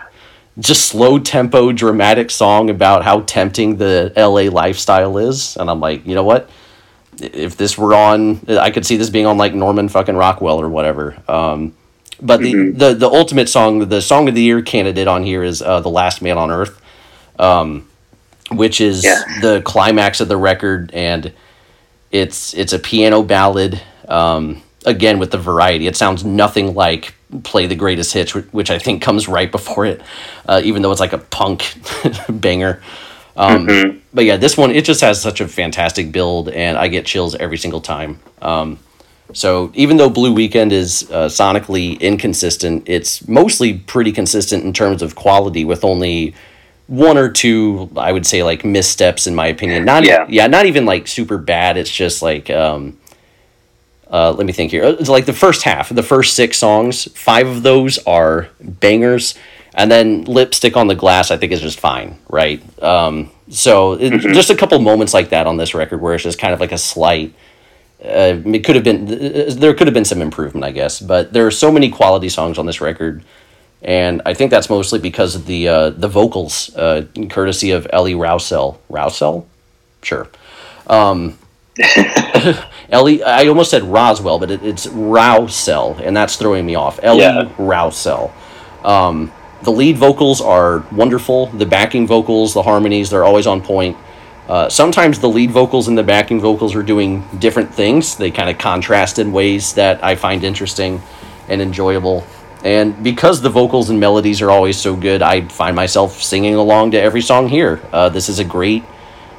just 0.61 0.87
slow 0.87 1.19
tempo 1.19 1.73
dramatic 1.73 2.31
song 2.31 2.71
about 2.71 3.03
how 3.05 3.21
tempting 3.21 3.77
the 3.77 4.13
LA 4.17 4.43
lifestyle 4.53 5.19
is 5.19 5.57
and 5.57 5.69
I'm 5.71 5.81
like, 5.81 6.07
you 6.07 6.15
know 6.15 6.25
what? 6.25 6.49
If 7.21 7.57
this 7.57 7.77
were 7.77 7.95
on 7.95 8.41
I 8.49 8.71
could 8.71 8.87
see 8.87 8.97
this 8.97 9.11
being 9.11 9.27
on 9.27 9.37
like 9.39 9.55
Norman 9.55 9.89
fucking 9.89 10.17
Rockwell 10.17 10.61
or 10.61 10.69
whatever. 10.69 11.17
Um 11.29 11.75
but 12.23 12.41
the, 12.41 12.71
the 12.73 12.95
the 12.95 13.09
ultimate 13.09 13.49
song, 13.49 13.89
the 13.89 14.03
song 14.03 14.29
of 14.29 14.35
the 14.35 14.43
year 14.43 14.61
candidate 14.61 15.09
on 15.09 15.23
here 15.25 15.43
is 15.43 15.63
uh, 15.63 15.81
"The 15.81 15.89
Last 15.89 16.21
Man 16.21 16.37
on 16.37 16.51
Earth," 16.51 16.79
um, 17.39 17.89
which 18.51 18.79
is 18.81 19.03
Yeah. 19.05 19.23
the 19.41 19.63
climax 19.63 20.21
of 20.21 20.29
the 20.29 20.37
record, 20.37 20.91
and 20.93 21.33
it's 22.11 22.53
it's 22.53 22.75
a 22.75 22.79
piano 22.79 23.23
ballad. 23.23 23.81
Um, 24.07 24.63
again, 24.85 25.19
with 25.19 25.31
the 25.31 25.39
variety, 25.39 25.87
it 25.87 25.97
sounds 25.97 26.23
nothing 26.23 26.75
like 26.75 27.15
"Play 27.43 27.67
the 27.67 27.75
Greatest 27.75 28.13
Hits," 28.13 28.33
which 28.35 28.71
I 28.71 28.79
think 28.79 29.03
comes 29.03 29.29
right 29.29 29.51
before 29.51 29.87
it, 29.87 30.01
uh, 30.49 30.61
even 30.65 30.83
though 30.83 30.91
it's 30.93 31.01
like 31.01 31.13
a 31.13 31.19
punk 31.19 31.75
banger. 32.29 32.81
Um, 33.37 33.67
But 34.13 34.25
yeah, 34.25 34.37
this 34.37 34.57
one 34.57 34.71
it 34.73 34.85
just 34.85 35.01
has 35.03 35.21
such 35.23 35.41
a 35.41 35.47
fantastic 35.49 36.11
build, 36.13 36.49
and 36.49 36.77
I 36.77 36.89
get 36.89 37.07
chills 37.07 37.35
every 37.37 37.59
single 37.59 37.81
time. 37.81 38.19
Um, 38.43 38.79
so 39.33 39.71
even 39.75 39.97
though 39.97 40.11
Blue 40.11 40.33
Weekend 40.33 40.73
is 40.73 41.09
uh, 41.13 41.29
sonically 41.29 41.99
inconsistent, 42.01 42.89
it's 42.89 43.27
mostly 43.29 43.75
pretty 43.75 44.11
consistent 44.13 44.65
in 44.65 44.73
terms 44.73 45.03
of 45.03 45.15
quality, 45.15 45.65
with 45.65 45.85
only 45.85 46.35
one 46.89 47.17
or 47.17 47.29
two, 47.29 47.89
I 47.97 48.11
would 48.11 48.27
say, 48.27 48.43
like 48.43 48.65
missteps 48.65 49.29
in 49.29 49.35
my 49.37 49.47
opinion. 49.47 49.85
Not 49.85 50.05
Yeah. 50.05 50.27
yeah, 50.29 50.49
not 50.49 50.67
even 50.67 50.85
like 50.85 51.07
super 51.07 51.39
bad. 51.39 51.77
It's 51.77 51.91
just 51.91 52.21
like 52.23 52.51
um, 52.51 52.99
uh, 54.11 54.33
let 54.33 54.47
me 54.47 54.53
think 54.53 54.71
here. 54.73 54.85
It's 54.85 55.09
like 55.09 55.27
the 55.27 55.33
first 55.33 55.63
half, 55.63 55.89
the 55.89 56.03
first 56.03 56.35
six 56.35 56.59
songs, 56.59 57.11
five 57.17 57.47
of 57.47 57.63
those 57.63 57.99
are 58.07 58.49
bangers, 58.61 59.35
and 59.75 59.91
then 59.91 60.25
lipstick 60.25 60.77
on 60.77 60.89
the 60.89 60.97
glass, 60.97 61.31
I 61.31 61.37
think, 61.37 61.53
is 61.53 61.61
just 61.61 61.79
fine, 61.79 62.19
right? 62.29 62.61
Um, 62.83 63.31
so 63.49 63.93
it, 63.93 64.19
just 64.33 64.51
a 64.51 64.57
couple 64.57 64.79
moments 64.81 65.15
like 65.15 65.31
that 65.31 65.47
on 65.47 65.57
this 65.57 65.75
record 65.75 66.01
where 66.01 66.15
it's 66.15 66.25
just 66.25 66.39
kind 66.39 66.53
of 66.53 66.61
like 66.61 66.73
a 66.73 66.79
slight. 66.79 67.35
Uh, 68.03 68.41
it 68.47 68.65
could 68.65 68.77
have 68.77 68.85
been 68.85 69.05
there 69.59 69.75
could 69.75 69.87
have 69.87 69.95
been 69.95 70.05
some 70.05 70.23
improvement, 70.23 70.65
I 70.65 70.73
guess, 70.73 71.01
but 71.01 71.33
there 71.33 71.47
are 71.47 71.51
so 71.51 71.71
many 71.71 71.91
quality 71.91 72.31
songs 72.31 72.59
on 72.59 72.67
this 72.67 72.81
record, 72.81 73.23
and 73.83 74.23
I 74.27 74.35
think 74.35 74.51
that's 74.51 74.71
mostly 74.71 74.99
because 74.99 75.35
of 75.35 75.47
the 75.47 75.69
uh, 75.69 75.91
the 75.91 76.09
vocals, 76.09 76.75
uh, 76.75 77.07
courtesy 77.29 77.71
of 77.71 77.87
Ellie 77.93 78.15
Rowsell. 78.15 78.79
Rowsell, 78.91 79.45
sure. 80.03 80.29
Ellie, 82.91 83.23
I 83.23 83.47
almost 83.47 83.71
said 83.71 83.85
Roswell, 83.85 84.39
but 84.39 84.51
it, 84.51 84.65
it's 84.65 84.87
Rowsell, 84.89 86.01
and 86.05 86.17
that's 86.17 86.37
throwing 86.37 86.67
me 86.67 86.75
off. 86.75 86.99
Ellie 87.03 87.21
Yeah. 87.21 87.49
Rowsell. 87.57 88.33
Um, 88.85 89.33
the 89.63 89.71
lead 89.71 89.97
vocals 89.97 90.41
are 90.41 90.85
wonderful. 90.91 91.47
The 91.47 91.67
backing 91.67 92.07
vocals, 92.07 92.55
the 92.55 92.63
harmonies, 92.63 93.11
they're 93.11 93.25
always 93.25 93.47
on 93.47 93.61
point. 93.61 93.97
Uh, 94.49 94.69
sometimes 94.69 95.21
the 95.21 95.29
lead 95.29 95.51
vocals 95.53 95.87
and 95.87 95.97
the 95.97 96.03
backing 96.03 96.41
vocals 96.41 96.75
are 96.75 96.83
doing 96.83 97.23
different 97.39 97.73
things. 97.73 98.17
They 98.17 98.33
kind 98.33 98.51
of 98.51 98.59
contrast 98.59 99.21
in 99.21 99.31
ways 99.31 99.75
that 99.75 100.03
I 100.03 100.17
find 100.17 100.43
interesting 100.43 101.01
and 101.49 101.63
enjoyable. 101.63 102.25
And 102.65 103.01
because 103.03 103.41
the 103.41 103.49
vocals 103.49 103.91
and 103.91 104.01
melodies 104.01 104.43
are 104.43 104.51
always 104.51 104.77
so 104.77 104.97
good, 104.97 105.23
I 105.23 105.43
find 105.43 105.77
myself 105.77 106.21
singing 106.21 106.57
along 106.57 106.91
to 106.93 107.01
every 107.01 107.23
song 107.23 107.49
here. 107.49 107.81
Uh, 107.93 108.09
this 108.09 108.29
is 108.29 108.39
a 108.41 108.45
great 108.45 108.83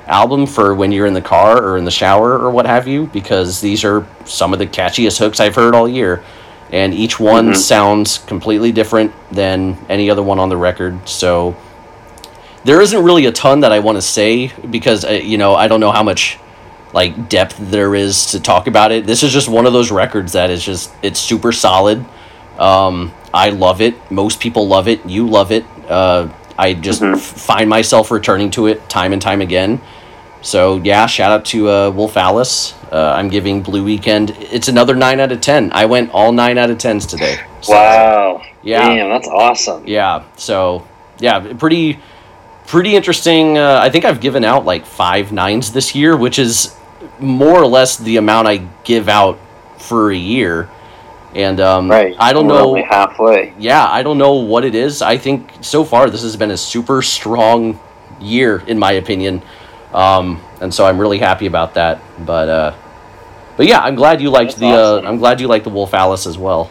album 0.08 0.46
for 0.46 0.74
when 0.76 0.92
you're 0.92 1.06
in 1.06 1.14
the 1.14 1.22
car 1.22 1.64
or 1.64 1.78
in 1.78 1.86
the 1.86 1.92
shower 1.92 2.38
or 2.38 2.50
what 2.50 2.66
have 2.66 2.88
you, 2.88 3.08
because 3.08 3.62
these 3.62 3.84
are 3.84 4.08
some 4.26 4.54
of 4.54 4.60
the 4.60 4.68
catchiest 4.68 5.20
hooks 5.20 5.40
I've 5.40 5.56
heard 5.56 5.76
all 5.76 5.88
year. 5.88 6.24
And 6.72 6.94
each 6.94 7.20
one 7.20 7.54
sounds 7.54 8.20
completely 8.20 8.72
different 8.72 9.14
than 9.32 9.78
any 9.90 10.10
other 10.10 10.24
one 10.24 10.40
on 10.40 10.50
the 10.50 10.58
record. 10.58 11.08
So 11.08 11.56
there 12.64 12.80
isn't 12.80 13.04
really 13.04 13.26
a 13.26 13.32
ton 13.32 13.62
that 13.62 13.72
I 13.72 13.80
want 13.80 13.98
to 13.98 14.02
say 14.02 14.48
because, 14.70 15.04
uh, 15.04 15.12
you 15.12 15.38
know, 15.38 15.54
I 15.56 15.68
don't 15.68 15.80
know 15.80 15.92
how 15.92 16.04
much 16.04 16.38
like 16.94 17.30
depth 17.30 17.58
there 17.60 17.94
is 17.96 18.28
to 18.28 18.40
talk 18.40 18.68
about 18.68 18.92
it. 18.92 19.06
This 19.06 19.24
is 19.24 19.34
just 19.34 19.50
one 19.50 19.66
of 19.66 19.74
those 19.74 19.92
records 19.92 20.34
that 20.34 20.50
is 20.50 20.64
just, 20.64 20.94
it's 21.02 21.20
super 21.20 21.52
solid. 21.52 22.06
Um, 22.58 23.14
I 23.34 23.50
love 23.50 23.82
it. 23.82 24.12
Most 24.12 24.40
people 24.40 24.68
love 24.68 24.88
it. 24.88 25.06
You 25.06 25.28
love 25.28 25.52
it. 25.52 25.66
Uh, 25.88 26.30
I 26.58 26.74
just 26.74 27.02
f- 27.02 27.20
find 27.22 27.70
myself 27.70 28.12
returning 28.12 28.52
to 28.52 28.68
it 28.68 28.88
time 28.90 29.14
and 29.14 29.22
time 29.22 29.42
again. 29.42 29.82
So 30.42 30.78
yeah, 30.78 31.06
shout 31.06 31.32
out 31.32 31.46
to 31.46 31.70
uh, 31.70 31.90
Wolf 31.92 32.18
Alice. 32.18 32.74
Uh, 32.92 33.14
I'm 33.16 33.30
giving 33.30 33.62
Blue 33.62 33.84
Weekend. 33.84 34.32
It's 34.32 34.68
another 34.68 34.96
nine 34.96 35.20
out 35.20 35.32
of 35.32 35.40
ten. 35.42 35.72
I 35.72 35.86
went 35.86 36.12
all 36.12 36.32
nine 36.32 36.58
out 36.58 36.70
of 36.70 36.78
tens 36.78 37.06
today. 37.06 37.40
So, 37.62 37.74
Wow. 37.74 38.44
Yeah. 38.64 38.88
Damn, 38.88 39.10
that's 39.10 39.28
awesome. 39.28 39.88
Yeah. 39.88 40.24
So 40.36 40.88
yeah, 41.20 41.54
pretty 41.54 42.00
pretty 42.68 42.96
interesting. 42.96 43.58
Uh, 43.58 43.80
I 43.82 43.90
think 43.90 44.06
I've 44.06 44.20
given 44.20 44.44
out 44.44 44.66
like 44.66 44.86
five 44.86 45.32
nines 45.32 45.72
this 45.72 45.94
year, 45.96 46.18
which 46.18 46.40
is 46.40 46.76
more 47.20 47.60
or 47.62 47.68
less 47.68 47.98
the 47.98 48.18
amount 48.18 48.48
I 48.48 48.58
give 48.84 49.08
out 49.08 49.40
for 49.78 50.12
a 50.12 50.18
year. 50.18 50.70
And 51.36 51.60
um, 51.62 51.90
Right. 51.90 52.16
I 52.20 52.34
don't 52.34 52.48
We're 52.48 52.56
know. 52.56 52.68
Only 52.70 52.82
halfway. 52.84 53.54
yeah, 53.58 53.88
I 53.88 54.04
don't 54.04 54.18
know 54.18 54.34
what 54.34 54.66
it 54.66 54.76
is. 54.76 55.02
I 55.02 55.18
think 55.18 55.50
so 55.62 55.84
far 55.86 56.10
this 56.10 56.24
has 56.24 56.36
been 56.36 56.52
a 56.52 56.58
super 56.58 57.02
strong 57.02 57.80
year, 58.20 58.62
in 58.68 58.78
my 58.78 58.92
opinion, 58.94 59.42
um, 59.94 60.42
and 60.60 60.74
so 60.74 60.86
I'm 60.86 61.00
really 61.00 61.20
happy 61.20 61.46
about 61.48 61.74
that. 61.76 62.00
But 62.26 62.50
uh, 62.50 62.74
but 63.58 63.66
yeah, 63.68 63.80
I'm 63.80 63.96
glad 63.96 64.22
you 64.22 64.30
liked 64.30 64.52
That's 64.52 64.60
the. 64.60 64.66
awesome. 64.68 65.06
Uh, 65.06 65.10
I'm 65.10 65.18
glad 65.18 65.40
you 65.40 65.48
liked 65.48 65.64
the 65.64 65.70
Wolf 65.72 65.94
Alice 65.94 66.28
as 66.28 66.38
well. 66.38 66.70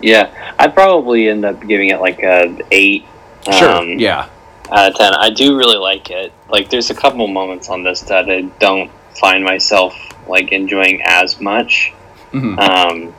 Yeah, 0.00 0.30
I'd 0.58 0.74
probably 0.74 1.28
end 1.28 1.44
up 1.44 1.60
giving 1.66 1.88
it 1.90 2.00
like 2.00 2.20
a 2.22 2.56
eight. 2.70 3.04
Sure. 3.50 3.70
um, 3.70 3.98
yeah. 3.98 4.28
out 4.70 4.90
of 4.90 4.94
10 4.96 5.14
i 5.14 5.30
do 5.30 5.56
really 5.56 5.78
like 5.78 6.10
it 6.10 6.32
like 6.50 6.68
there's 6.68 6.90
a 6.90 6.94
couple 6.94 7.26
moments 7.26 7.70
on 7.70 7.82
this 7.82 8.02
that 8.02 8.28
i 8.28 8.42
don't 8.58 8.90
find 9.18 9.42
myself 9.42 9.94
like 10.28 10.52
enjoying 10.52 11.00
as 11.06 11.40
much 11.40 11.94
Mhm. 12.34 12.58
um 12.58 13.14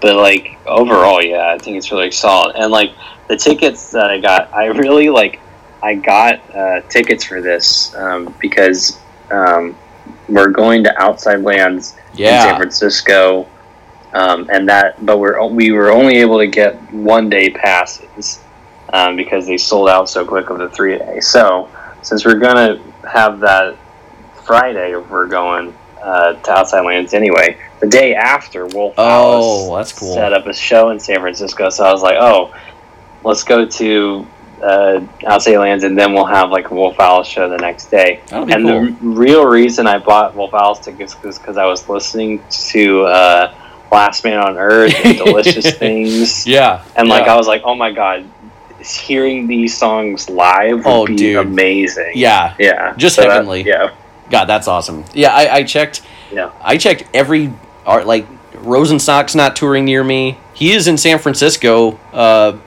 but 0.00 0.16
like 0.16 0.58
overall 0.66 1.22
yeah 1.22 1.52
i 1.54 1.58
think 1.58 1.76
it's 1.76 1.90
really 1.90 2.10
solid 2.10 2.54
and 2.56 2.70
like 2.70 2.92
the 3.28 3.36
tickets 3.36 3.90
that 3.90 4.10
i 4.10 4.18
got 4.18 4.52
i 4.54 4.66
really 4.66 5.08
like 5.08 5.40
i 5.82 5.94
got 5.94 6.40
uh, 6.54 6.80
tickets 6.88 7.24
for 7.24 7.40
this 7.40 7.94
um, 7.96 8.34
because 8.40 8.98
um, 9.30 9.76
we're 10.28 10.50
going 10.50 10.84
to 10.84 11.02
outside 11.02 11.42
lands 11.42 11.96
in 12.36 12.40
San 12.42 12.56
Francisco, 12.56 13.48
um, 14.12 14.48
and 14.50 14.68
that. 14.68 15.04
But 15.04 15.18
we're 15.18 15.44
we 15.46 15.72
were 15.72 15.90
only 15.90 16.16
able 16.16 16.38
to 16.38 16.46
get 16.46 16.76
one 16.92 17.28
day 17.28 17.50
passes 17.50 18.42
um, 18.92 19.16
because 19.16 19.46
they 19.46 19.56
sold 19.56 19.88
out 19.88 20.08
so 20.08 20.24
quick 20.24 20.50
of 20.50 20.58
the 20.58 20.68
three 20.70 20.98
day. 20.98 21.20
So 21.20 21.68
since 22.02 22.24
we're 22.24 22.38
gonna 22.38 22.80
have 23.10 23.40
that 23.40 23.76
Friday, 24.44 24.96
we're 24.96 25.26
going 25.26 25.74
uh, 26.06 26.34
to 26.34 26.50
outside 26.52 26.80
lands 26.82 27.12
anyway. 27.12 27.58
The 27.80 27.88
day 27.88 28.14
after, 28.14 28.64
Wolf 28.66 28.94
Oh, 28.96 29.74
Alice 29.74 29.90
that's 29.90 29.98
cool. 30.00 30.14
set 30.14 30.32
up 30.32 30.46
a 30.46 30.54
show 30.54 30.90
in 30.90 31.00
San 31.00 31.20
Francisco. 31.20 31.68
So 31.68 31.84
I 31.84 31.92
was 31.92 32.02
like, 32.02 32.16
oh, 32.18 32.54
let's 33.24 33.42
go 33.44 33.66
to. 33.66 34.26
Uh, 34.62 35.06
outside 35.26 35.58
lands, 35.58 35.84
and 35.84 35.98
then 35.98 36.14
we'll 36.14 36.24
have 36.24 36.50
like 36.50 36.70
a 36.70 36.74
Wolf 36.74 36.98
Alice 36.98 37.28
show 37.28 37.46
the 37.46 37.58
next 37.58 37.90
day 37.90 38.22
and 38.32 38.48
cool. 38.50 38.86
the 38.86 38.96
real 39.02 39.44
reason 39.46 39.86
I 39.86 39.98
bought 39.98 40.34
Wolf 40.34 40.54
Alice 40.54 40.78
tickets 40.78 41.14
was 41.22 41.38
because 41.38 41.58
I 41.58 41.66
was 41.66 41.86
listening 41.90 42.42
to 42.72 43.02
uh, 43.02 43.54
Last 43.92 44.24
Man 44.24 44.38
on 44.38 44.56
Earth 44.56 44.94
and 45.04 45.18
Delicious 45.24 45.74
Things, 45.74 46.46
yeah. 46.46 46.82
and 46.96 47.06
like 47.06 47.26
yeah. 47.26 47.34
I 47.34 47.36
was 47.36 47.46
like, 47.46 47.62
oh 47.66 47.74
my 47.74 47.92
god, 47.92 48.24
hearing 48.82 49.46
these 49.46 49.76
songs 49.76 50.30
live 50.30 50.78
would 50.78 50.86
Oh, 50.86 51.06
be 51.06 51.16
dude. 51.16 51.36
amazing. 51.46 52.12
yeah. 52.14 52.54
yeah, 52.58 52.94
Just 52.96 53.16
that- 53.18 53.30
heavenly. 53.30 53.62
yeah, 53.62 53.94
God, 54.30 54.46
that's 54.46 54.68
awesome. 54.68 55.04
Yeah, 55.14 55.32
I, 55.34 55.56
I 55.56 55.62
checked. 55.64 56.02
yeah. 56.32 56.50
I 56.62 56.76
checked 56.78 57.04
every 57.14 57.52
art 57.84 58.06
like 58.06 58.26
Rosenstock's 58.54 59.34
not 59.34 59.54
touring 59.56 59.84
near 59.84 60.02
me. 60.02 60.38
He 60.54 60.72
is 60.72 60.88
in 60.88 60.96
San 60.98 61.18
Francisco. 61.18 61.92
Uh, 62.12 62.58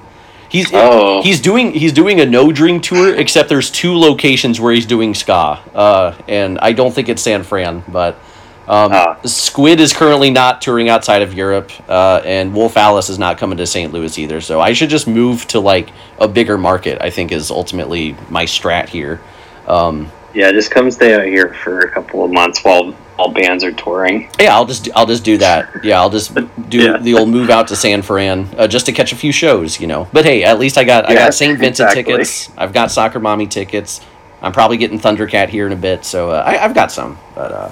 he's 0.48 0.68
Oh. 0.74 1.22
he's 1.24 1.42
doing 1.42 1.72
he's 1.74 1.92
doing 1.94 2.20
a 2.22 2.26
No 2.26 2.52
Dream 2.52 2.80
tour. 2.80 3.14
Except 3.16 3.50
there's 3.50 3.70
two 3.70 3.96
locations 3.98 4.60
where 4.62 4.74
he's 4.74 4.86
doing 4.86 5.14
ska. 5.14 5.60
Uh, 5.76 6.16
and 6.28 6.60
I 6.60 6.72
don't 6.74 6.94
think 6.94 7.10
it's 7.10 7.22
San 7.22 7.44
Fran, 7.44 7.84
but. 7.88 8.16
Um, 8.68 8.92
Ah. 8.94 9.18
Squid 9.26 9.80
is 9.80 9.94
currently 9.94 10.30
not 10.30 10.62
touring 10.62 10.90
outside 10.90 11.24
of 11.24 11.34
Europe, 11.34 11.72
uh, 11.90 12.22
and 12.24 12.54
Wolf 12.54 12.78
Alice 12.78 13.10
is 13.10 13.18
not 13.18 13.40
coming 13.40 13.58
to 13.58 13.66
St. 13.66 13.92
Louis 13.92 14.16
either. 14.20 14.42
So 14.42 14.60
I 14.62 14.74
should 14.74 14.92
just 14.92 15.08
move 15.08 15.48
to 15.48 15.60
like 15.60 15.90
a 16.20 16.28
bigger 16.28 16.56
market. 16.56 17.00
I 17.02 17.10
think 17.10 17.32
is 17.32 17.50
ultimately 17.50 18.16
my 18.30 18.46
strat 18.46 18.88
here. 18.90 19.22
Um, 19.68 20.12
Yeah, 20.34 20.52
just 20.52 20.72
come 20.72 20.90
stay 20.92 21.14
out 21.16 21.26
here 21.26 21.54
for 21.64 21.80
a 21.82 21.92
couple 21.92 22.24
of 22.24 22.32
months 22.32 22.64
while 22.64 22.94
all 23.18 23.32
bands 23.32 23.64
are 23.64 23.72
touring. 23.72 24.30
Yeah, 24.40 24.56
I'll 24.56 24.66
just 24.66 24.88
I'll 24.96 25.06
just 25.08 25.24
do 25.24 25.38
that. 25.40 25.84
Yeah, 25.84 26.00
I'll 26.00 26.10
just 26.10 26.34
do 26.70 26.78
Yeah. 26.80 26.98
the 26.98 27.16
old 27.16 27.30
move 27.30 27.50
out 27.50 27.68
to 27.70 27.76
San 27.76 28.02
Fran 28.02 28.48
uh, 28.58 28.68
just 28.68 28.86
to 28.86 28.92
catch 28.92 29.12
a 29.12 29.16
few 29.16 29.32
shows, 29.32 29.80
you 29.80 29.88
know. 29.88 30.08
But 30.14 30.26
hey, 30.26 30.44
at 30.44 30.60
least 30.60 30.78
I 30.78 30.84
got 30.84 31.10
I 31.10 31.14
got 31.16 31.34
St. 31.34 31.58
Vincent 31.60 31.90
exactly. 31.90 32.04
tickets. 32.14 32.50
I've 32.58 32.74
got 32.74 32.92
Soccer 32.92 33.20
Mommy 33.20 33.48
tickets. 33.48 34.02
I'm 34.42 34.54
probably 34.54 34.78
getting 34.78 35.00
Thundercat 35.00 35.50
here 35.50 35.66
in 35.66 35.74
a 35.74 35.76
bit, 35.76 36.06
so 36.06 36.30
uh, 36.32 36.44
I, 36.46 36.64
I've 36.64 36.74
got 36.74 36.92
some. 36.92 37.18
But 37.36 37.52
uh, 37.52 37.72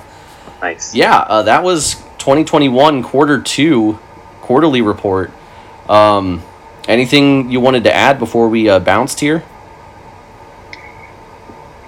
Nice. 0.61 0.93
yeah, 0.93 1.19
uh, 1.19 1.43
that 1.43 1.63
was 1.63 1.93
2021 2.17 3.03
quarter 3.03 3.39
two 3.41 3.99
quarterly 4.41 4.81
report. 4.81 5.31
Um, 5.88 6.41
anything 6.89 7.49
you 7.51 7.61
wanted 7.61 7.85
to 7.85 7.93
add 7.95 8.19
before 8.19 8.49
we 8.49 8.67
uh, 8.67 8.79
bounced 8.79 9.19
here? 9.21 9.43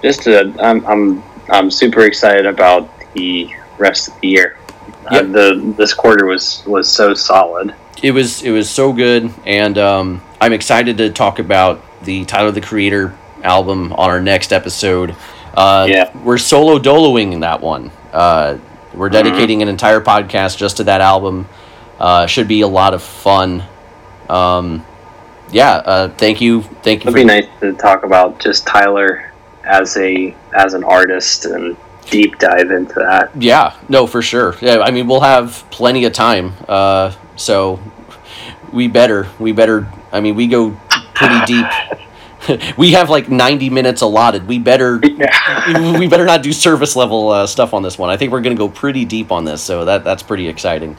Just 0.02 0.26
uh, 0.26 0.52
I'm 0.60 0.84
I'm 0.86 1.22
I'm 1.48 1.70
super 1.70 2.02
excited 2.02 2.46
about 2.46 2.88
the 3.14 3.50
rest 3.78 4.08
of 4.08 4.20
the 4.20 4.28
year. 4.28 4.58
Uh, 5.06 5.22
the 5.22 5.74
this 5.76 5.94
quarter 5.94 6.26
was 6.26 6.62
was 6.66 6.90
so 6.90 7.14
solid. 7.14 7.74
it 8.02 8.12
was 8.12 8.42
it 8.42 8.50
was 8.50 8.70
so 8.70 8.92
good, 8.92 9.32
and 9.44 9.76
um, 9.78 10.22
I'm 10.40 10.52
excited 10.52 10.98
to 10.98 11.10
talk 11.10 11.38
about 11.38 11.82
the 12.02 12.24
Tyler 12.24 12.50
the 12.50 12.60
Creator 12.60 13.16
album 13.42 13.92
on 13.92 14.10
our 14.10 14.20
next 14.20 14.52
episode. 14.52 15.14
Uh, 15.54 15.86
Yeah. 15.88 16.10
we're 16.24 16.38
solo 16.38 16.78
doloing 16.78 17.32
in 17.32 17.40
that 17.40 17.60
one. 17.60 17.90
Uh, 18.12 18.56
we're 18.94 19.08
dedicating 19.08 19.62
an 19.62 19.68
entire 19.68 20.00
podcast 20.00 20.56
just 20.56 20.78
to 20.78 20.84
that 20.84 21.00
album. 21.00 21.48
Uh, 21.98 22.26
should 22.26 22.48
be 22.48 22.60
a 22.62 22.68
lot 22.68 22.94
of 22.94 23.02
fun. 23.02 23.62
Um, 24.28 24.84
yeah, 25.50 25.72
uh, 25.74 26.08
thank 26.08 26.40
you, 26.40 26.62
thank 26.62 27.04
you. 27.04 27.10
It'd 27.10 27.14
be 27.14 27.24
nice 27.24 27.46
to 27.60 27.72
talk 27.74 28.04
about 28.04 28.38
just 28.38 28.66
Tyler 28.66 29.29
as 29.70 29.96
a 29.96 30.34
as 30.54 30.74
an 30.74 30.84
artist 30.84 31.46
and 31.46 31.76
deep 32.10 32.38
dive 32.38 32.70
into 32.70 32.94
that. 32.94 33.30
Yeah, 33.40 33.76
no, 33.88 34.06
for 34.06 34.20
sure. 34.20 34.56
Yeah, 34.60 34.80
I 34.80 34.90
mean, 34.90 35.06
we'll 35.06 35.20
have 35.20 35.64
plenty 35.70 36.04
of 36.04 36.12
time. 36.12 36.52
Uh, 36.68 37.14
so 37.36 37.80
we 38.72 38.88
better, 38.88 39.28
we 39.38 39.52
better. 39.52 39.90
I 40.12 40.20
mean, 40.20 40.34
we 40.34 40.48
go 40.48 40.72
pretty 41.14 41.44
deep. 41.46 42.76
we 42.76 42.92
have 42.92 43.10
like 43.10 43.28
ninety 43.28 43.70
minutes 43.70 44.02
allotted. 44.02 44.46
We 44.46 44.58
better, 44.58 44.98
we 44.98 46.08
better 46.08 46.24
not 46.24 46.42
do 46.42 46.52
service 46.52 46.96
level 46.96 47.28
uh, 47.30 47.46
stuff 47.46 47.72
on 47.72 47.82
this 47.82 47.96
one. 47.96 48.10
I 48.10 48.16
think 48.16 48.32
we're 48.32 48.40
going 48.40 48.56
to 48.56 48.60
go 48.60 48.68
pretty 48.68 49.04
deep 49.04 49.30
on 49.30 49.44
this, 49.44 49.62
so 49.62 49.84
that 49.84 50.04
that's 50.04 50.22
pretty 50.22 50.48
exciting. 50.48 50.96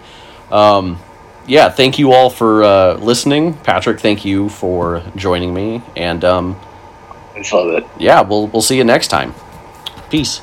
Um, 0.49 0.99
yeah, 1.47 1.69
thank 1.69 1.97
you 1.97 2.13
all 2.13 2.29
for 2.29 2.63
uh, 2.63 2.93
listening, 2.95 3.55
Patrick. 3.55 3.99
Thank 3.99 4.23
you 4.23 4.49
for 4.49 5.03
joining 5.15 5.53
me, 5.53 5.81
and 5.95 6.23
um, 6.23 6.59
I 7.35 7.55
love 7.55 7.69
it. 7.77 7.85
yeah, 7.97 8.21
we'll 8.21 8.47
we'll 8.47 8.61
see 8.61 8.77
you 8.77 8.83
next 8.83 9.07
time. 9.07 9.33
Peace. 10.09 10.39